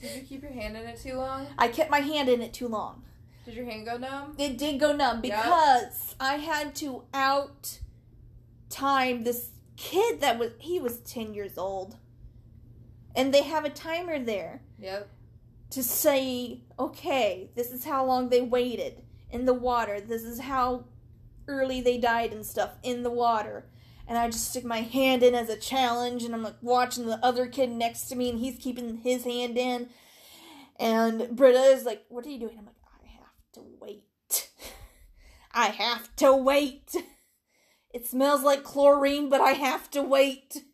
Did 0.00 0.16
you 0.16 0.22
keep 0.22 0.42
your 0.42 0.52
hand 0.52 0.76
in 0.76 0.84
it 0.84 1.00
too 1.00 1.14
long? 1.14 1.46
I 1.56 1.68
kept 1.68 1.90
my 1.90 2.00
hand 2.00 2.28
in 2.28 2.42
it 2.42 2.52
too 2.52 2.68
long. 2.68 3.04
Did 3.44 3.54
your 3.54 3.64
hand 3.64 3.86
go 3.86 3.96
numb? 3.96 4.34
It 4.38 4.56
did 4.56 4.78
go 4.78 4.92
numb 4.92 5.20
Yep. 5.22 5.22
because 5.22 6.14
I 6.20 6.34
had 6.36 6.74
to 6.76 7.02
out 7.12 7.78
time 8.68 9.24
this 9.24 9.50
kid 9.76 10.20
that 10.20 10.38
was 10.38 10.52
he 10.58 10.78
was 10.80 10.98
10 11.00 11.34
years 11.34 11.58
old. 11.58 11.96
And 13.14 13.34
they 13.34 13.42
have 13.42 13.64
a 13.64 13.70
timer 13.70 14.18
there 14.18 14.62
Yep. 14.78 15.08
to 15.70 15.82
say, 15.82 16.60
okay, 16.78 17.50
this 17.54 17.70
is 17.72 17.84
how 17.84 18.04
long 18.06 18.28
they 18.28 18.40
waited 18.40 19.02
in 19.30 19.44
the 19.44 19.52
water. 19.54 20.00
This 20.00 20.22
is 20.22 20.40
how 20.40 20.84
early 21.48 21.80
they 21.80 21.98
died 21.98 22.32
and 22.32 22.46
stuff 22.46 22.70
in 22.82 23.02
the 23.02 23.10
water. 23.10 23.66
And 24.06 24.16
I 24.18 24.28
just 24.30 24.50
stick 24.50 24.64
my 24.64 24.80
hand 24.80 25.22
in 25.22 25.34
as 25.34 25.48
a 25.48 25.56
challenge, 25.56 26.22
and 26.24 26.34
I'm 26.34 26.42
like 26.42 26.56
watching 26.60 27.06
the 27.06 27.24
other 27.24 27.46
kid 27.46 27.70
next 27.70 28.04
to 28.08 28.16
me, 28.16 28.28
and 28.30 28.38
he's 28.38 28.58
keeping 28.58 28.98
his 28.98 29.24
hand 29.24 29.56
in. 29.58 29.88
And 30.78 31.36
Britta 31.36 31.60
is 31.60 31.84
like, 31.84 32.04
What 32.08 32.26
are 32.26 32.30
you 32.30 32.38
doing? 32.40 32.56
I'm 32.58 32.66
like, 32.66 32.74
to 33.52 33.62
wait. 33.80 34.04
I 35.52 35.66
have 35.66 36.14
to 36.16 36.34
wait. 36.34 36.94
It 37.92 38.06
smells 38.06 38.42
like 38.42 38.64
chlorine, 38.64 39.28
but 39.28 39.42
I 39.42 39.50
have 39.50 39.90
to 39.90 40.02
wait. 40.02 40.64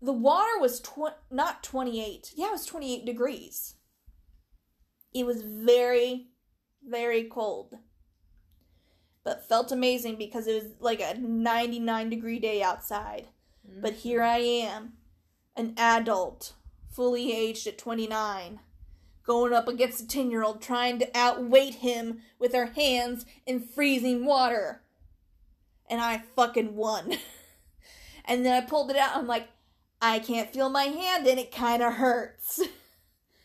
The 0.00 0.12
water 0.12 0.60
was 0.60 0.80
tw- 0.80 1.18
not 1.28 1.64
28. 1.64 2.34
Yeah, 2.36 2.46
it 2.46 2.52
was 2.52 2.66
28 2.66 3.04
degrees. 3.04 3.74
It 5.12 5.26
was 5.26 5.42
very, 5.42 6.28
very 6.86 7.24
cold. 7.24 7.78
But 9.24 9.48
felt 9.48 9.72
amazing 9.72 10.16
because 10.16 10.46
it 10.46 10.62
was 10.62 10.72
like 10.78 11.00
a 11.00 11.18
99 11.18 12.10
degree 12.10 12.38
day 12.38 12.62
outside. 12.62 13.26
But 13.82 13.94
here 13.94 14.20
mm-hmm. 14.20 14.30
I 14.30 14.38
am, 14.38 14.92
an 15.56 15.74
adult, 15.76 16.52
fully 16.90 17.32
aged 17.32 17.66
at 17.66 17.76
29, 17.76 18.60
going 19.28 19.52
up 19.52 19.68
against 19.68 20.00
a 20.00 20.08
10 20.08 20.30
year 20.30 20.42
old 20.42 20.60
trying 20.60 20.98
to 20.98 21.16
outweight 21.16 21.76
him 21.76 22.22
with 22.38 22.54
our 22.54 22.66
hands 22.66 23.26
in 23.46 23.60
freezing 23.60 24.24
water. 24.24 24.80
And 25.88 26.00
I 26.00 26.22
fucking 26.34 26.74
won. 26.74 27.18
and 28.24 28.44
then 28.44 28.60
I 28.60 28.66
pulled 28.66 28.90
it 28.90 28.96
out. 28.96 29.14
I'm 29.14 29.26
like, 29.26 29.48
I 30.00 30.18
can't 30.18 30.50
feel 30.50 30.70
my 30.70 30.84
hand 30.84 31.26
and 31.26 31.38
it 31.38 31.52
kind 31.52 31.82
of 31.82 31.94
hurts. 31.94 32.60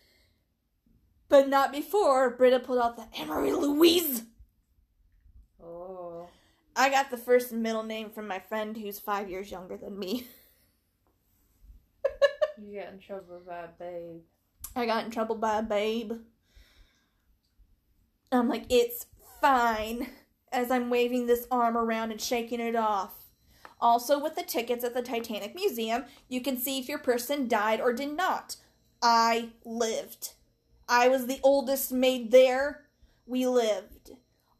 but 1.29 1.49
not 1.49 1.73
before 1.73 2.29
Britta 2.29 2.59
pulled 2.59 2.79
out 2.79 2.95
the 2.95 3.07
Emery 3.19 3.51
Louise. 3.51 4.23
Oh. 5.61 6.29
I 6.75 6.89
got 6.89 7.11
the 7.11 7.17
first 7.17 7.51
and 7.51 7.61
middle 7.61 7.83
name 7.83 8.09
from 8.09 8.27
my 8.27 8.39
friend 8.39 8.77
who's 8.77 8.99
five 8.99 9.29
years 9.29 9.51
younger 9.51 9.77
than 9.77 9.99
me. 9.99 10.27
You 12.55 12.75
get 12.75 12.93
in 12.93 12.99
trouble 12.99 13.39
with 13.39 13.47
that, 13.47 13.79
babe. 13.79 14.21
I 14.75 14.85
got 14.85 15.05
in 15.05 15.11
trouble 15.11 15.35
by 15.35 15.59
a 15.59 15.63
babe. 15.63 16.13
I'm 18.31 18.49
like, 18.49 18.65
it's 18.69 19.05
fine. 19.41 20.09
As 20.51 20.69
I'm 20.69 20.89
waving 20.89 21.25
this 21.25 21.47
arm 21.49 21.75
around 21.75 22.11
and 22.11 22.21
shaking 22.21 22.59
it 22.59 22.75
off. 22.75 23.31
Also, 23.81 24.17
with 24.19 24.35
the 24.35 24.43
tickets 24.43 24.83
at 24.83 24.93
the 24.93 25.01
Titanic 25.01 25.55
Museum, 25.55 26.05
you 26.29 26.41
can 26.41 26.57
see 26.57 26.79
if 26.79 26.87
your 26.87 26.99
person 26.99 27.47
died 27.47 27.81
or 27.81 27.91
did 27.91 28.15
not. 28.15 28.55
I 29.01 29.49
lived. 29.65 30.33
I 30.87 31.09
was 31.09 31.27
the 31.27 31.39
oldest 31.43 31.91
maid 31.91 32.31
there. 32.31 32.85
We 33.25 33.47
lived. 33.47 34.11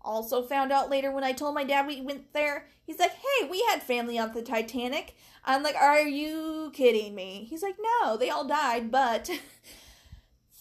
Also, 0.02 0.44
found 0.44 0.72
out 0.72 0.90
later 0.90 1.12
when 1.12 1.24
I 1.24 1.32
told 1.32 1.56
my 1.56 1.64
dad 1.64 1.88
we 1.88 2.02
went 2.02 2.34
there, 2.34 2.68
he's 2.86 3.00
like, 3.00 3.14
hey, 3.14 3.48
we 3.50 3.64
had 3.70 3.82
family 3.82 4.20
on 4.20 4.34
the 4.34 4.42
Titanic. 4.42 5.16
I'm 5.46 5.64
like, 5.64 5.76
are 5.76 6.02
you 6.02 6.72
kidding 6.74 7.16
me? 7.16 7.46
He's 7.50 7.64
like, 7.64 7.78
no, 7.82 8.18
they 8.18 8.30
all 8.30 8.46
died, 8.46 8.92
but 8.92 9.30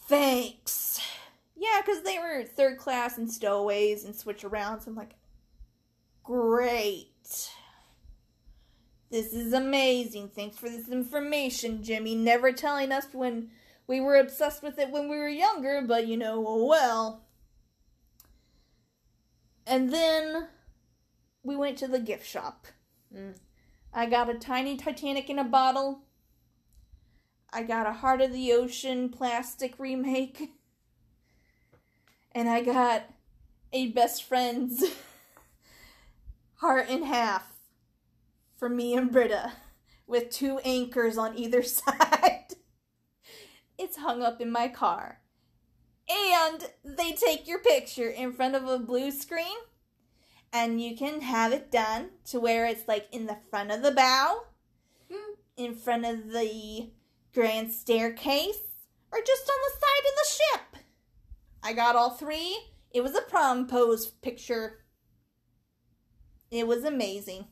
thanks. 0.06 1.00
Yeah, 1.56 1.80
because 1.84 2.02
they 2.02 2.18
were 2.18 2.44
third 2.44 2.78
class 2.78 3.18
and 3.18 3.30
stowaways 3.30 4.04
and 4.04 4.14
switch 4.14 4.42
arounds. 4.42 4.86
I'm 4.86 4.96
like, 4.96 5.14
great. 6.22 7.08
This 9.10 9.32
is 9.32 9.52
amazing. 9.52 10.30
Thanks 10.30 10.56
for 10.56 10.68
this 10.68 10.88
information, 10.88 11.82
Jimmy. 11.82 12.14
Never 12.14 12.50
telling 12.50 12.90
us 12.90 13.06
when 13.12 13.50
we 13.86 14.00
were 14.00 14.16
obsessed 14.16 14.62
with 14.62 14.78
it 14.78 14.90
when 14.90 15.08
we 15.08 15.16
were 15.16 15.28
younger, 15.28 15.82
but 15.86 16.06
you 16.06 16.16
know, 16.16 16.44
oh 16.46 16.64
well. 16.64 17.24
And 19.66 19.92
then 19.92 20.48
we 21.42 21.56
went 21.56 21.78
to 21.78 21.88
the 21.88 22.00
gift 22.00 22.26
shop. 22.26 22.66
Mm. 23.14 23.36
I 23.92 24.06
got 24.06 24.30
a 24.30 24.34
tiny 24.34 24.76
Titanic 24.76 25.28
in 25.28 25.38
a 25.38 25.44
bottle. 25.44 26.00
I 27.52 27.62
got 27.62 27.86
a 27.86 27.92
Heart 27.92 28.22
of 28.22 28.32
the 28.32 28.52
Ocean 28.52 29.08
plastic 29.08 29.74
remake. 29.78 30.52
And 32.32 32.48
I 32.48 32.62
got 32.62 33.04
a 33.72 33.88
best 33.88 34.22
friend's 34.24 34.82
heart 36.54 36.88
in 36.88 37.02
half 37.02 37.46
for 38.56 38.68
me 38.68 38.94
and 38.94 39.10
Britta 39.12 39.52
with 40.06 40.30
two 40.30 40.58
anchors 40.64 41.18
on 41.18 41.36
either 41.36 41.62
side. 41.62 42.54
It's 43.76 43.98
hung 43.98 44.22
up 44.22 44.40
in 44.40 44.50
my 44.50 44.68
car. 44.68 45.18
And 46.08 46.64
they 46.84 47.12
take 47.12 47.46
your 47.46 47.58
picture 47.58 48.08
in 48.08 48.32
front 48.32 48.54
of 48.54 48.66
a 48.66 48.78
blue 48.78 49.10
screen 49.10 49.56
and 50.52 50.80
you 50.80 50.96
can 50.96 51.22
have 51.22 51.52
it 51.52 51.70
done 51.70 52.10
to 52.26 52.38
where 52.38 52.66
it's 52.66 52.86
like 52.86 53.08
in 53.10 53.26
the 53.26 53.38
front 53.50 53.70
of 53.70 53.82
the 53.82 53.90
bow, 53.90 54.44
Hmm. 55.10 55.34
in 55.56 55.74
front 55.74 56.04
of 56.04 56.30
the 56.32 56.90
grand 57.34 57.72
staircase, 57.72 58.58
or 59.10 59.18
just 59.24 59.48
on 59.48 59.56
the 59.64 59.80
side 59.80 60.08
of 60.08 60.14
the 60.16 60.28
ship. 60.28 60.84
I 61.62 61.72
got 61.72 61.96
all 61.96 62.10
three. 62.10 62.58
It 62.90 63.02
was 63.02 63.14
a 63.16 63.22
prom 63.22 63.66
pose 63.66 64.06
picture. 64.06 64.84
It 66.50 66.66
was 66.66 66.84
amazing. 66.84 67.46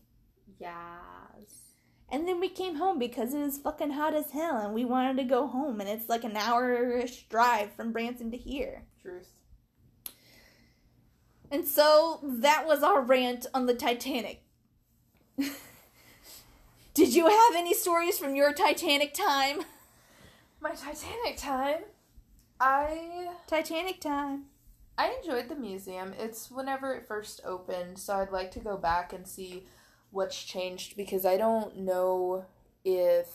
Yes. 0.58 1.70
And 2.12 2.26
then 2.26 2.40
we 2.40 2.48
came 2.48 2.74
home 2.74 2.98
because 2.98 3.32
it 3.32 3.38
was 3.38 3.58
fucking 3.58 3.92
hot 3.92 4.14
as 4.14 4.32
hell 4.32 4.58
and 4.58 4.74
we 4.74 4.84
wanted 4.84 5.16
to 5.18 5.24
go 5.24 5.46
home 5.46 5.80
and 5.80 5.88
it's 5.88 6.08
like 6.08 6.24
an 6.24 6.36
hour-ish 6.36 7.28
drive 7.28 7.72
from 7.72 7.92
Branson 7.92 8.30
to 8.32 8.36
here. 8.36 8.84
Truth. 9.00 9.30
And 11.50 11.66
so 11.66 12.20
that 12.22 12.66
was 12.66 12.82
our 12.82 13.00
rant 13.00 13.46
on 13.54 13.66
the 13.66 13.74
Titanic. 13.74 14.42
Did 17.10 17.16
you 17.16 17.26
have 17.26 17.56
any 17.56 17.74
stories 17.74 18.20
from 18.20 18.36
your 18.36 18.52
Titanic 18.52 19.14
time? 19.14 19.62
My 20.60 20.70
Titanic 20.74 21.38
time. 21.38 21.80
I 22.60 23.30
Titanic 23.48 24.00
time. 24.00 24.44
I 24.96 25.16
enjoyed 25.20 25.48
the 25.48 25.56
museum. 25.56 26.14
It's 26.16 26.52
whenever 26.52 26.94
it 26.94 27.08
first 27.08 27.40
opened, 27.44 27.98
so 27.98 28.14
I'd 28.14 28.30
like 28.30 28.52
to 28.52 28.60
go 28.60 28.76
back 28.76 29.12
and 29.12 29.26
see 29.26 29.64
what's 30.12 30.40
changed 30.44 30.96
because 30.96 31.26
I 31.26 31.36
don't 31.36 31.78
know 31.78 32.44
if 32.84 33.26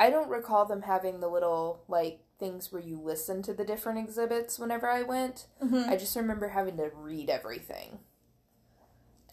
I 0.00 0.08
don't 0.08 0.30
recall 0.30 0.64
them 0.64 0.82
having 0.82 1.20
the 1.20 1.28
little 1.28 1.82
like 1.86 2.20
things 2.40 2.72
where 2.72 2.80
you 2.80 2.98
listen 2.98 3.42
to 3.42 3.52
the 3.52 3.66
different 3.66 3.98
exhibits 3.98 4.58
whenever 4.58 4.88
I 4.88 5.02
went. 5.02 5.48
Mm-hmm. 5.62 5.90
I 5.90 5.96
just 5.96 6.16
remember 6.16 6.48
having 6.48 6.78
to 6.78 6.90
read 6.94 7.28
everything. 7.28 7.98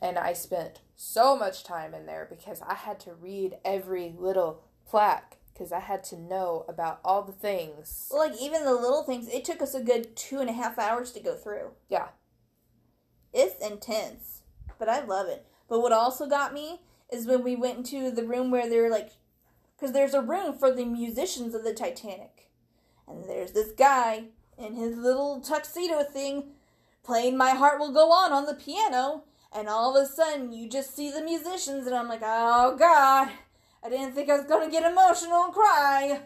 And 0.01 0.17
I 0.17 0.33
spent 0.33 0.81
so 0.95 1.37
much 1.37 1.63
time 1.63 1.93
in 1.93 2.05
there 2.05 2.27
because 2.29 2.61
I 2.61 2.73
had 2.73 2.99
to 3.01 3.13
read 3.13 3.57
every 3.63 4.15
little 4.17 4.63
plaque 4.87 5.37
because 5.53 5.71
I 5.71 5.79
had 5.79 6.03
to 6.05 6.19
know 6.19 6.65
about 6.67 6.99
all 7.05 7.21
the 7.21 7.31
things. 7.31 8.07
Well, 8.11 8.27
like 8.27 8.41
even 8.41 8.65
the 8.65 8.73
little 8.73 9.03
things, 9.03 9.27
it 9.27 9.45
took 9.45 9.61
us 9.61 9.75
a 9.75 9.83
good 9.83 10.15
two 10.15 10.39
and 10.39 10.49
a 10.49 10.53
half 10.53 10.79
hours 10.79 11.11
to 11.11 11.19
go 11.19 11.35
through. 11.35 11.71
Yeah. 11.87 12.09
It's 13.31 13.63
intense, 13.63 14.41
but 14.79 14.89
I 14.89 15.03
love 15.03 15.27
it. 15.27 15.45
But 15.69 15.81
what 15.81 15.91
also 15.91 16.27
got 16.27 16.53
me 16.53 16.81
is 17.11 17.27
when 17.27 17.43
we 17.43 17.55
went 17.55 17.77
into 17.77 18.09
the 18.09 18.23
room 18.23 18.49
where 18.49 18.67
they're 18.67 18.89
like, 18.89 19.11
because 19.75 19.93
there's 19.93 20.13
a 20.13 20.21
room 20.21 20.57
for 20.57 20.71
the 20.71 20.85
musicians 20.85 21.53
of 21.53 21.63
the 21.63 21.73
Titanic. 21.73 22.49
And 23.07 23.25
there's 23.25 23.51
this 23.51 23.71
guy 23.71 24.25
in 24.57 24.73
his 24.73 24.97
little 24.97 25.41
tuxedo 25.41 26.03
thing 26.03 26.51
playing 27.03 27.37
My 27.37 27.51
Heart 27.51 27.79
Will 27.79 27.91
Go 27.93 28.11
On 28.11 28.31
on 28.31 28.45
the 28.45 28.53
piano. 28.53 29.23
And 29.53 29.67
all 29.67 29.97
of 29.97 30.03
a 30.03 30.07
sudden, 30.07 30.53
you 30.53 30.69
just 30.69 30.95
see 30.95 31.11
the 31.11 31.21
musicians, 31.21 31.85
and 31.85 31.95
I'm 31.95 32.07
like, 32.07 32.21
oh 32.23 32.75
God, 32.77 33.29
I 33.83 33.89
didn't 33.89 34.13
think 34.13 34.29
I 34.29 34.37
was 34.37 34.45
going 34.45 34.65
to 34.65 34.71
get 34.71 34.89
emotional 34.89 35.43
and 35.43 35.53
cry. 35.53 36.21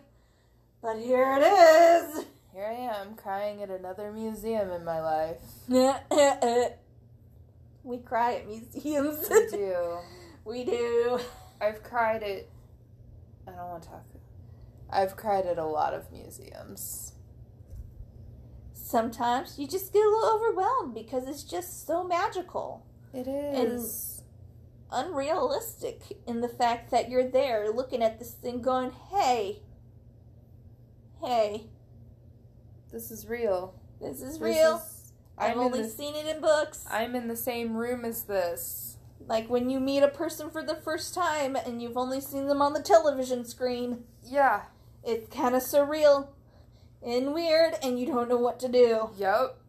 But 0.81 0.97
here 0.99 1.35
it 1.39 1.41
is. 1.41 2.25
Here 2.53 2.67
I 2.67 2.99
am 2.99 3.15
crying 3.15 3.63
at 3.63 3.69
another 3.69 4.11
museum 4.11 4.69
in 4.71 4.85
my 4.85 5.01
life. 5.01 5.41
we 7.83 7.97
cry 7.97 8.35
at 8.35 8.47
museums. 8.47 9.27
we 9.29 9.47
do. 9.51 9.97
we 10.45 10.63
do. 10.63 11.19
I've 11.59 11.81
cried 11.81 12.21
at. 12.21 12.47
I 13.47 13.51
don't 13.51 13.69
want 13.69 13.83
to 13.83 13.89
talk. 13.89 14.05
I've 14.89 15.17
cried 15.17 15.45
at 15.47 15.57
a 15.57 15.65
lot 15.65 15.93
of 15.93 16.11
museums. 16.11 17.13
sometimes 18.73 19.57
you 19.57 19.67
just 19.67 19.91
get 19.91 20.05
a 20.05 20.09
little 20.09 20.35
overwhelmed 20.35 20.93
because 20.93 21.27
it's 21.27 21.43
just 21.43 21.87
so 21.87 22.03
magical. 22.03 22.85
It 23.15 23.27
is. 23.27 24.21
Unrealistic 24.91 26.01
in 26.27 26.41
the 26.41 26.47
fact 26.47 26.91
that 26.91 27.09
you're 27.09 27.27
there 27.29 27.69
looking 27.71 28.03
at 28.03 28.19
this 28.19 28.31
thing 28.31 28.61
going, 28.61 28.91
hey, 29.11 29.61
hey, 31.21 31.65
this 32.91 33.11
is 33.11 33.27
real. 33.27 33.73
this 33.99 34.21
is 34.21 34.33
This 34.33 34.41
real. 34.41 34.75
is- 34.77 35.13
I've 35.37 35.57
only 35.57 35.81
the- 35.81 35.89
seen 35.89 36.15
it 36.15 36.25
in 36.27 36.41
books. 36.41 36.85
I'm 36.89 37.15
in 37.15 37.27
the 37.27 37.35
same 37.35 37.75
room 37.75 38.05
as 38.05 38.23
this. 38.23 38.97
Like 39.27 39.49
when 39.49 39.69
you 39.69 39.79
meet 39.79 40.03
a 40.03 40.07
person 40.07 40.49
for 40.49 40.63
the 40.63 40.75
first 40.75 41.13
time 41.13 41.55
and 41.55 41.81
you've 41.81 41.97
only 41.97 42.21
seen 42.21 42.47
them 42.47 42.61
on 42.61 42.73
the 42.73 42.81
television 42.81 43.43
screen. 43.43 44.05
Yeah. 44.23 44.63
It's 45.03 45.27
kind 45.33 45.55
of 45.55 45.61
surreal 45.61 46.27
and 47.05 47.33
weird, 47.33 47.75
and 47.83 47.99
you 47.99 48.05
don't 48.07 48.27
know 48.29 48.37
what 48.37 48.59
to 48.61 48.67
do. 48.67 49.09
Yup. 49.17 49.59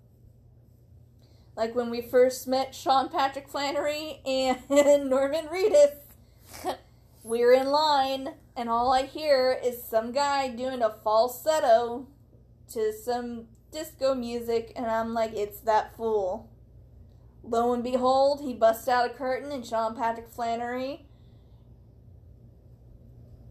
Like 1.56 1.74
when 1.74 1.88
we 1.90 2.02
first 2.02 2.46
met 2.46 2.74
Sean 2.74 3.08
Patrick 3.08 3.48
Flanery 3.48 4.20
and 4.26 4.58
Norman 5.10 5.46
Reedus. 5.46 5.92
We're 7.24 7.54
in 7.54 7.66
line, 7.72 8.34
and 8.54 8.68
all 8.68 8.92
I 8.92 9.02
hear 9.02 9.58
is 9.64 9.82
some 9.82 10.12
guy 10.12 10.48
doing 10.48 10.80
a 10.80 10.94
falsetto 11.02 12.06
to 12.72 12.92
some 12.92 13.46
disco 13.72 14.14
music, 14.14 14.72
and 14.76 14.86
I'm 14.86 15.12
like, 15.12 15.34
it's 15.34 15.58
that 15.60 15.96
fool. 15.96 16.48
Lo 17.42 17.72
and 17.72 17.82
behold, 17.82 18.42
he 18.42 18.54
busts 18.54 18.86
out 18.86 19.10
a 19.10 19.12
curtain, 19.12 19.50
and 19.50 19.66
Sean 19.66 19.96
Patrick 19.96 20.28
Flanery, 20.28 21.06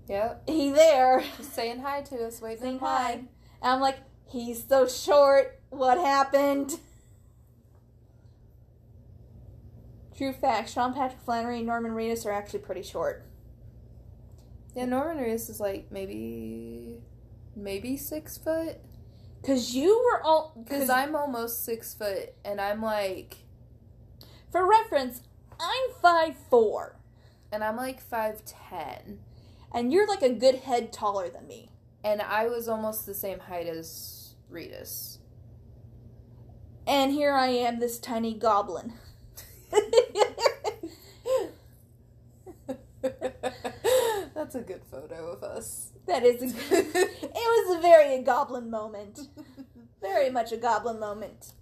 Yep. 0.08 0.44
he 0.48 0.70
there. 0.72 1.24
Saying 1.42 1.80
hi 1.80 2.02
to 2.04 2.28
us, 2.28 2.40
waiting 2.42 2.62
saying 2.62 2.74
in 2.76 2.80
hi. 2.80 3.12
And 3.12 3.28
I'm 3.62 3.82
like, 3.82 3.98
he's 4.30 4.66
so 4.66 4.88
short. 4.88 5.60
What 5.70 5.98
happened? 5.98 6.80
True 10.18 10.34
fact: 10.34 10.70
Sean 10.70 10.94
Patrick 10.94 11.22
Flanery 11.22 11.58
and 11.58 11.68
Norman 11.68 11.92
Reedus 11.92 12.26
are 12.26 12.32
actually 12.32 12.60
pretty 12.60 12.84
short. 12.84 13.26
Yeah, 14.76 14.86
Norman 14.86 15.24
Reedus 15.24 15.50
is 15.50 15.60
like 15.60 15.92
maybe, 15.92 17.02
maybe 17.56 17.98
six 17.98 18.38
foot. 18.38 18.78
Cause 19.46 19.74
you 19.76 20.02
were 20.06 20.24
all. 20.24 20.54
Because 20.58 20.82
Cause 20.82 20.90
I'm 20.90 21.16
almost 21.16 21.64
six 21.66 21.94
foot, 21.94 22.34
and 22.44 22.60
I'm 22.60 22.82
like, 22.82 23.38
for 24.52 24.68
reference, 24.68 25.22
I'm 25.60 25.92
five 26.02 26.36
four, 26.50 26.98
and 27.52 27.64
I'm 27.64 27.76
like 27.76 28.02
five 28.02 28.44
ten, 28.46 29.20
and 29.74 29.94
you're 29.94 30.08
like 30.08 30.24
a 30.24 30.34
good 30.34 30.56
head 30.56 30.92
taller 30.92 31.30
than 31.30 31.48
me. 31.48 31.70
and 32.06 32.22
I 32.22 32.48
was 32.48 32.68
almost 32.68 33.06
the 33.08 33.16
same 33.16 33.40
height 33.40 33.66
as 33.66 34.36
Reedus. 34.52 35.18
And 36.86 37.12
here 37.12 37.34
I 37.34 37.48
am, 37.48 37.80
this 37.80 37.98
tiny 37.98 38.36
goblin. 38.36 38.94
That's 44.34 44.56
a 44.56 44.62
good 44.62 44.82
photo 44.92 45.32
of 45.32 45.44
us. 45.44 45.92
that 46.08 46.24
is 46.24 46.42
a 46.42 46.48
good. 46.48 46.86
it 46.96 47.34
was 47.34 47.78
a 47.78 47.82
very 47.82 48.22
goblin 48.22 48.70
moment. 48.70 49.20
Very 50.02 50.30
much 50.30 50.52
a 50.52 50.58
goblin 50.58 51.00
moment. 51.00 51.54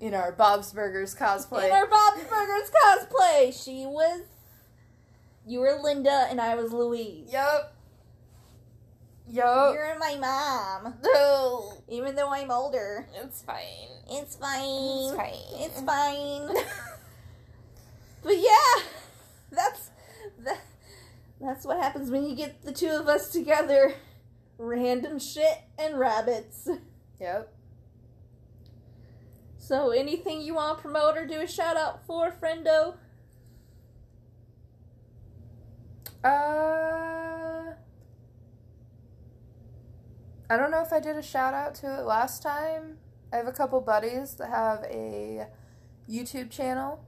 In 0.00 0.12
our 0.12 0.32
Bob's 0.32 0.72
Burgers 0.72 1.14
cosplay. 1.14 1.66
In 1.66 1.72
our 1.72 1.86
Bob's 1.86 2.24
Burgers 2.24 2.70
cosplay, 2.70 3.64
she 3.64 3.86
was. 3.86 4.22
You 5.46 5.60
were 5.60 5.78
Linda 5.82 6.26
and 6.28 6.40
I 6.40 6.54
was 6.56 6.72
Louise. 6.72 7.28
Yep. 7.30 7.74
Yep. 9.28 9.74
You're 9.74 9.96
my 9.98 10.16
mom. 10.16 10.94
No. 11.02 11.74
Even 11.88 12.16
though 12.16 12.30
I'm 12.32 12.50
older. 12.50 13.06
It's 13.22 13.42
fine. 13.42 13.88
It's 14.10 14.36
fine. 14.36 14.62
It's 14.64 15.16
fine. 15.16 15.60
It's 15.60 15.80
fine. 15.80 16.64
but 18.24 18.36
yeah, 18.36 18.82
that's 19.52 19.90
that, 20.40 20.60
that's 21.40 21.64
what 21.64 21.78
happens 21.80 22.10
when 22.10 22.28
you 22.28 22.34
get 22.34 22.62
the 22.64 22.72
two 22.72 22.90
of 22.90 23.06
us 23.06 23.30
together. 23.30 23.94
Random 24.58 25.18
shit 25.20 25.62
and 25.78 25.98
rabbits. 25.98 26.68
Yep. 27.20 27.54
So 29.56 29.92
anything 29.92 30.42
you 30.42 30.56
want 30.56 30.76
to 30.76 30.82
promote 30.82 31.16
or 31.16 31.24
do 31.24 31.40
a 31.40 31.46
shout 31.46 31.76
out 31.76 32.04
for, 32.06 32.32
friendo? 32.32 32.96
Uh, 36.24 37.72
I 40.50 40.56
don't 40.56 40.70
know 40.70 40.82
if 40.82 40.92
I 40.92 41.00
did 41.00 41.16
a 41.16 41.22
shout 41.22 41.54
out 41.54 41.74
to 41.76 41.98
it 41.98 42.02
last 42.02 42.42
time. 42.42 42.98
I 43.32 43.36
have 43.36 43.46
a 43.46 43.52
couple 43.52 43.80
buddies 43.80 44.34
that 44.34 44.50
have 44.50 44.84
a 44.84 45.46
YouTube 46.10 46.50
channel, 46.50 47.04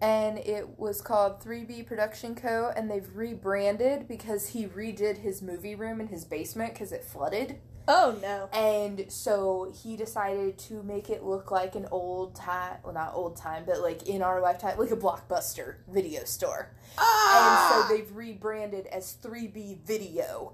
and 0.00 0.38
it 0.38 0.78
was 0.78 1.00
called 1.00 1.40
3B 1.42 1.86
Production 1.86 2.34
Co. 2.34 2.72
And 2.76 2.90
they've 2.90 3.08
rebranded 3.14 4.06
because 4.08 4.48
he 4.50 4.66
redid 4.66 5.18
his 5.18 5.42
movie 5.42 5.74
room 5.74 6.00
in 6.00 6.08
his 6.08 6.24
basement 6.24 6.74
because 6.74 6.92
it 6.92 7.04
flooded. 7.04 7.58
Oh 7.90 8.16
no. 8.20 8.50
And 8.52 9.10
so 9.10 9.72
he 9.82 9.96
decided 9.96 10.58
to 10.58 10.82
make 10.82 11.08
it 11.08 11.24
look 11.24 11.50
like 11.50 11.74
an 11.74 11.86
old 11.90 12.34
time, 12.34 12.76
well, 12.84 12.92
not 12.92 13.14
old 13.14 13.36
time, 13.36 13.64
but 13.66 13.80
like 13.80 14.06
in 14.06 14.20
our 14.20 14.42
lifetime, 14.42 14.78
like 14.78 14.90
a 14.90 14.96
blockbuster 14.96 15.76
video 15.88 16.24
store. 16.24 16.70
Ah, 16.98 17.80
And 17.80 17.88
so 17.88 17.94
they've 17.96 18.14
rebranded 18.14 18.86
as 18.88 19.16
3B 19.22 19.78
Video. 19.86 20.52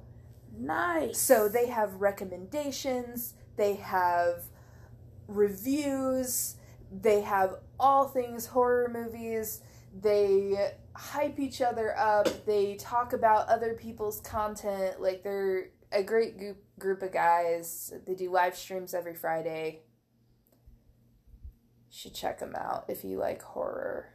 nice. 0.57 1.19
So 1.19 1.49
they 1.49 1.67
have 1.67 1.95
recommendations, 1.97 3.35
they 3.57 3.75
have 3.75 4.45
reviews, 5.27 6.55
they 6.93 7.23
have 7.23 7.57
all 7.79 8.09
things 8.09 8.47
horror 8.47 8.91
movies, 8.93 9.61
they 10.01 10.73
hype 10.95 11.39
each 11.39 11.61
other 11.61 11.97
up, 11.97 12.47
they 12.47 12.75
talk 12.77 13.13
about 13.13 13.49
other 13.49 13.75
people's 13.75 14.21
content. 14.21 15.01
Like 15.01 15.23
they're 15.23 15.71
a 15.93 16.03
great 16.03 16.39
group 16.39 16.59
group 16.79 17.03
of 17.03 17.13
guys. 17.13 17.93
They 18.07 18.15
do 18.15 18.31
live 18.31 18.57
streams 18.57 18.95
every 18.95 19.15
Friday. 19.15 19.83
You 21.91 21.97
should 21.97 22.15
check 22.15 22.41
them 22.41 22.55
out 22.57 22.87
if 22.89 23.05
you 23.05 23.19
like 23.19 23.43
horror 23.43 24.09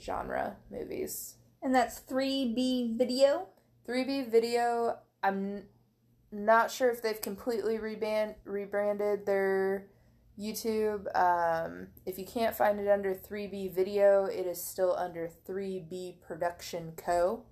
genre 0.00 0.56
movies. 0.70 1.36
and 1.62 1.74
that's 1.74 2.00
3B 2.00 2.96
video. 2.98 3.46
3B 3.88 4.30
Video, 4.30 4.98
I'm 5.22 5.64
not 6.30 6.70
sure 6.70 6.90
if 6.90 7.02
they've 7.02 7.20
completely 7.20 7.78
reban- 7.78 8.36
rebranded 8.44 9.26
their 9.26 9.88
YouTube. 10.42 11.06
Um, 11.16 11.86
if 12.04 12.18
you 12.18 12.26
can't 12.26 12.56
find 12.56 12.80
it 12.80 12.88
under 12.88 13.14
3B 13.14 13.72
Video, 13.72 14.24
it 14.24 14.46
is 14.46 14.60
still 14.62 14.96
under 14.96 15.30
3B 15.48 16.20
Production 16.20 16.92
Co. 16.96 17.44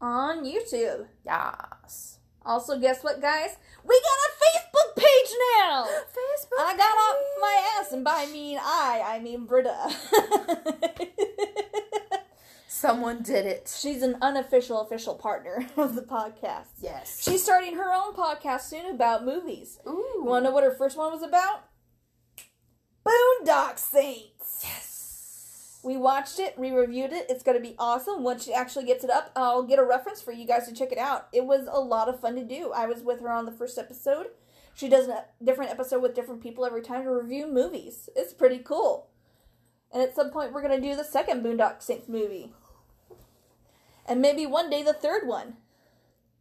on 0.00 0.44
YouTube. 0.44 1.08
Yes. 1.24 2.18
Also, 2.46 2.78
guess 2.78 3.02
what, 3.02 3.20
guys? 3.20 3.56
We 3.84 4.00
got 4.00 4.28
a 4.28 4.30
Facebook 4.40 4.94
page 4.96 5.32
now. 5.60 5.84
Facebook. 5.84 6.60
I 6.60 6.76
got 6.76 6.96
off 6.96 7.16
my 7.40 7.60
ass, 7.78 7.92
and 7.92 8.04
by 8.04 8.26
mean 8.32 8.58
I, 8.60 9.02
I 9.04 9.18
mean 9.18 9.44
Britta. 9.44 9.74
Someone 12.70 13.22
did 13.22 13.46
it. 13.46 13.74
She's 13.80 14.02
an 14.02 14.18
unofficial 14.20 14.82
official 14.82 15.14
partner 15.14 15.66
of 15.78 15.94
the 15.94 16.02
podcast. 16.02 16.66
Yes. 16.82 17.22
She's 17.22 17.42
starting 17.42 17.76
her 17.76 17.94
own 17.94 18.12
podcast 18.14 18.60
soon 18.60 18.84
about 18.94 19.24
movies. 19.24 19.80
Ooh. 19.88 20.04
You 20.16 20.24
want 20.24 20.44
to 20.44 20.50
know 20.50 20.54
what 20.54 20.64
her 20.64 20.74
first 20.74 20.98
one 20.98 21.10
was 21.10 21.22
about? 21.22 21.64
Boondock 23.06 23.78
Saints. 23.78 24.62
Yes. 24.62 25.80
We 25.82 25.96
watched 25.96 26.38
it, 26.38 26.58
we 26.58 26.70
reviewed 26.70 27.14
it. 27.14 27.24
It's 27.30 27.42
going 27.42 27.56
to 27.56 27.66
be 27.66 27.74
awesome. 27.78 28.22
Once 28.22 28.44
she 28.44 28.52
actually 28.52 28.84
gets 28.84 29.02
it 29.02 29.08
up, 29.08 29.32
I'll 29.34 29.62
get 29.62 29.78
a 29.78 29.84
reference 29.84 30.20
for 30.20 30.32
you 30.32 30.46
guys 30.46 30.68
to 30.68 30.74
check 30.74 30.92
it 30.92 30.98
out. 30.98 31.28
It 31.32 31.46
was 31.46 31.66
a 31.70 31.80
lot 31.80 32.10
of 32.10 32.20
fun 32.20 32.34
to 32.36 32.44
do. 32.44 32.70
I 32.72 32.84
was 32.84 33.00
with 33.02 33.20
her 33.20 33.30
on 33.32 33.46
the 33.46 33.52
first 33.52 33.78
episode. 33.78 34.26
She 34.74 34.90
does 34.90 35.08
a 35.08 35.24
different 35.42 35.70
episode 35.70 36.02
with 36.02 36.14
different 36.14 36.42
people 36.42 36.66
every 36.66 36.82
time 36.82 37.04
to 37.04 37.10
review 37.10 37.46
movies. 37.50 38.10
It's 38.14 38.34
pretty 38.34 38.58
cool. 38.58 39.08
And 39.92 40.02
at 40.02 40.14
some 40.14 40.30
point, 40.30 40.52
we're 40.52 40.62
going 40.62 40.80
to 40.80 40.88
do 40.88 40.96
the 40.96 41.04
second 41.04 41.42
Boondock 41.42 41.82
Saints 41.82 42.08
movie. 42.08 42.52
And 44.06 44.20
maybe 44.20 44.46
one 44.46 44.70
day 44.70 44.82
the 44.82 44.92
third 44.92 45.26
one. 45.26 45.56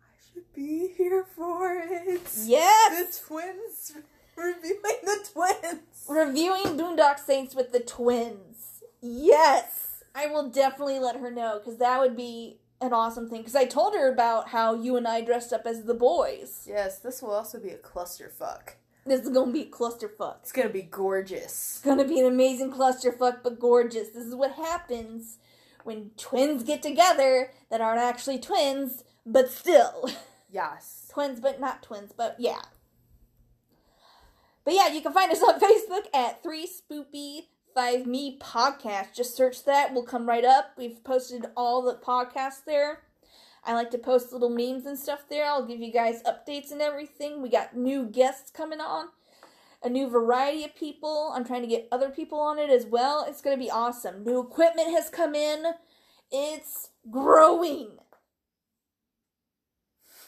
I 0.01 0.33
should 0.33 0.53
be 0.53 0.93
here 0.97 1.25
for 1.35 1.75
it. 1.75 2.21
Yes! 2.43 3.19
The 3.19 3.25
twins 3.25 3.93
reviewing 4.35 4.99
the 5.03 5.27
twins. 5.33 5.81
Reviewing 6.07 6.77
Boondock 6.77 7.19
Saints 7.19 7.55
with 7.55 7.71
the 7.71 7.79
twins. 7.79 8.83
Yes! 9.01 10.03
I 10.15 10.27
will 10.27 10.49
definitely 10.49 10.99
let 10.99 11.17
her 11.17 11.29
know 11.31 11.59
because 11.59 11.79
that 11.79 11.99
would 11.99 12.15
be 12.15 12.57
an 12.81 12.93
awesome 12.93 13.29
thing. 13.29 13.41
Because 13.41 13.55
I 13.55 13.65
told 13.65 13.93
her 13.93 14.11
about 14.11 14.49
how 14.49 14.73
you 14.73 14.97
and 14.97 15.07
I 15.07 15.21
dressed 15.21 15.53
up 15.53 15.65
as 15.65 15.83
the 15.83 15.93
boys. 15.93 16.65
Yes, 16.67 16.99
this 16.99 17.21
will 17.21 17.31
also 17.31 17.59
be 17.59 17.69
a 17.69 17.77
clusterfuck. 17.77 18.75
This 19.07 19.21
is 19.21 19.29
gonna 19.29 19.51
be 19.51 19.61
a 19.61 19.65
clusterfuck. 19.65 20.37
It's 20.41 20.51
gonna 20.51 20.69
be 20.69 20.81
gorgeous. 20.81 21.43
It's 21.77 21.81
gonna 21.81 22.03
be 22.05 22.19
an 22.19 22.25
amazing 22.25 22.71
clusterfuck, 22.71 23.37
but 23.43 23.59
gorgeous. 23.59 24.09
This 24.09 24.25
is 24.25 24.35
what 24.35 24.51
happens 24.53 25.37
when 25.83 26.11
twins 26.17 26.63
get 26.63 26.83
together 26.83 27.51
that 27.69 27.79
aren't 27.79 28.01
actually 28.01 28.39
twins, 28.39 29.03
but 29.25 29.49
still. 29.49 30.09
Yes. 30.49 31.09
twins, 31.11 31.41
but 31.41 31.59
not 31.59 31.83
twins, 31.83 32.13
but 32.15 32.37
yeah. 32.39 32.61
But 34.63 34.75
yeah, 34.75 34.87
you 34.87 35.01
can 35.01 35.11
find 35.11 35.29
us 35.29 35.41
on 35.43 35.59
Facebook 35.59 36.05
at 36.13 36.41
Three 36.41 36.65
Spoopy 36.65 37.47
Five 37.75 38.07
Me 38.07 38.39
Podcast. 38.39 39.13
Just 39.13 39.35
search 39.35 39.65
that; 39.65 39.93
we'll 39.93 40.03
come 40.03 40.25
right 40.27 40.45
up. 40.45 40.71
We've 40.77 41.03
posted 41.03 41.45
all 41.57 41.81
the 41.81 41.95
podcasts 41.95 42.63
there. 42.65 43.01
I 43.67 43.73
like 43.73 43.91
to 43.91 43.97
post 43.97 44.31
little 44.31 44.49
memes 44.49 44.85
and 44.85 44.97
stuff 44.97 45.25
there. 45.29 45.45
I'll 45.45 45.65
give 45.65 45.81
you 45.81 45.91
guys 45.91 46.23
updates 46.23 46.71
and 46.71 46.81
everything. 46.81 47.41
We 47.41 47.49
got 47.49 47.75
new 47.75 48.05
guests 48.05 48.49
coming 48.49 48.79
on, 48.79 49.07
a 49.83 49.89
new 49.89 50.09
variety 50.09 50.63
of 50.63 50.73
people. 50.73 51.33
I'm 51.35 51.43
trying 51.43 51.63
to 51.63 51.67
get 51.67 51.89
other 51.91 52.09
people 52.09 52.39
on 52.39 52.59
it 52.59 52.69
as 52.69 52.85
well. 52.85 53.25
It's 53.27 53.41
going 53.41 53.57
to 53.57 53.61
be 53.61 53.69
awesome. 53.69 54.23
New 54.23 54.39
equipment 54.39 54.91
has 54.91 55.09
come 55.09 55.35
in. 55.35 55.65
It's 56.31 56.91
growing. 57.11 57.97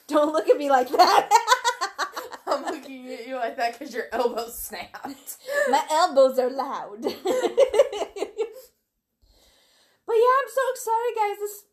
Don't 0.07 0.33
look 0.33 0.49
at 0.49 0.57
me 0.57 0.69
like 0.69 0.89
that. 0.89 1.29
I'm 2.47 2.63
looking 2.63 3.09
at 3.13 3.25
you 3.25 3.35
like 3.35 3.55
that 3.55 3.79
because 3.79 3.93
your 3.93 4.05
elbow 4.11 4.49
snapped. 4.49 5.37
My 5.69 5.85
elbows 5.89 6.37
are 6.39 6.49
loud. 6.49 7.01
but 7.01 7.13
yeah, 7.13 7.21
I'm 10.05 10.49
so 10.49 10.61
excited, 10.73 11.15
guys. 11.15 11.37
This 11.39 11.63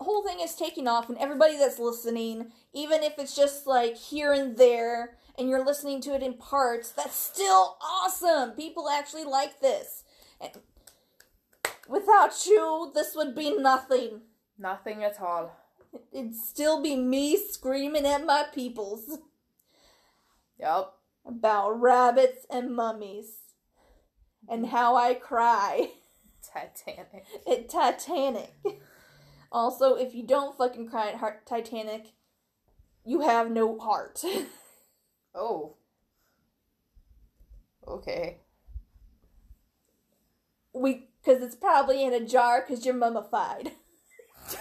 whole 0.00 0.22
thing 0.24 0.40
is 0.40 0.54
taking 0.54 0.86
off, 0.88 1.08
and 1.08 1.18
everybody 1.18 1.56
that's 1.56 1.78
listening, 1.78 2.52
even 2.72 3.02
if 3.02 3.18
it's 3.18 3.34
just 3.34 3.66
like 3.66 3.96
here 3.96 4.32
and 4.32 4.56
there, 4.56 5.16
and 5.38 5.48
you're 5.48 5.64
listening 5.64 6.00
to 6.02 6.14
it 6.14 6.22
in 6.22 6.34
parts, 6.34 6.90
that's 6.90 7.16
still 7.16 7.76
awesome. 7.80 8.52
People 8.52 8.88
actually 8.88 9.24
like 9.24 9.60
this. 9.60 10.04
And 10.40 10.52
without 11.88 12.44
you, 12.46 12.90
this 12.94 13.14
would 13.14 13.34
be 13.34 13.56
nothing. 13.56 14.22
Nothing 14.58 15.04
at 15.04 15.20
all. 15.20 15.56
It'd 16.12 16.34
still 16.34 16.82
be 16.82 16.96
me 16.96 17.36
screaming 17.36 18.04
at 18.06 18.26
my 18.26 18.44
peoples 18.52 19.18
Yep. 20.58 20.92
about 21.24 21.80
rabbits 21.80 22.44
and 22.50 22.74
mummies 22.74 23.36
and 24.48 24.66
how 24.66 24.96
I 24.96 25.14
cry. 25.14 25.90
Titanic. 26.52 27.24
at 27.50 27.68
Titanic. 27.68 28.52
Also, 29.50 29.94
if 29.94 30.14
you 30.14 30.26
don't 30.26 30.56
fucking 30.56 30.88
cry 30.88 31.08
at 31.08 31.16
heart- 31.16 31.46
Titanic, 31.46 32.12
you 33.04 33.20
have 33.20 33.50
no 33.50 33.78
heart. 33.78 34.22
Oh. 35.34 35.76
Okay. 37.86 38.40
we, 40.74 41.08
because 41.22 41.42
it's 41.42 41.54
probably 41.54 42.02
in 42.04 42.12
a 42.12 42.24
jar 42.24 42.64
because 42.66 42.84
you're 42.84 42.94
mummified. 42.94 43.72
it's 44.50 44.56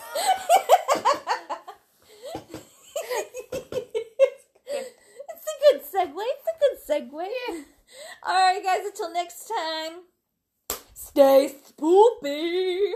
a 5.48 5.58
good 5.72 5.82
segue. 5.82 6.14
It's 6.18 6.48
a 6.48 6.60
good 6.60 6.78
segue. 7.12 7.64
All 8.24 8.34
right, 8.34 8.64
guys. 8.64 8.86
Until 8.86 9.12
next 9.14 9.48
time. 9.48 10.04
Stay 10.94 11.54
spoopy. 11.66 12.94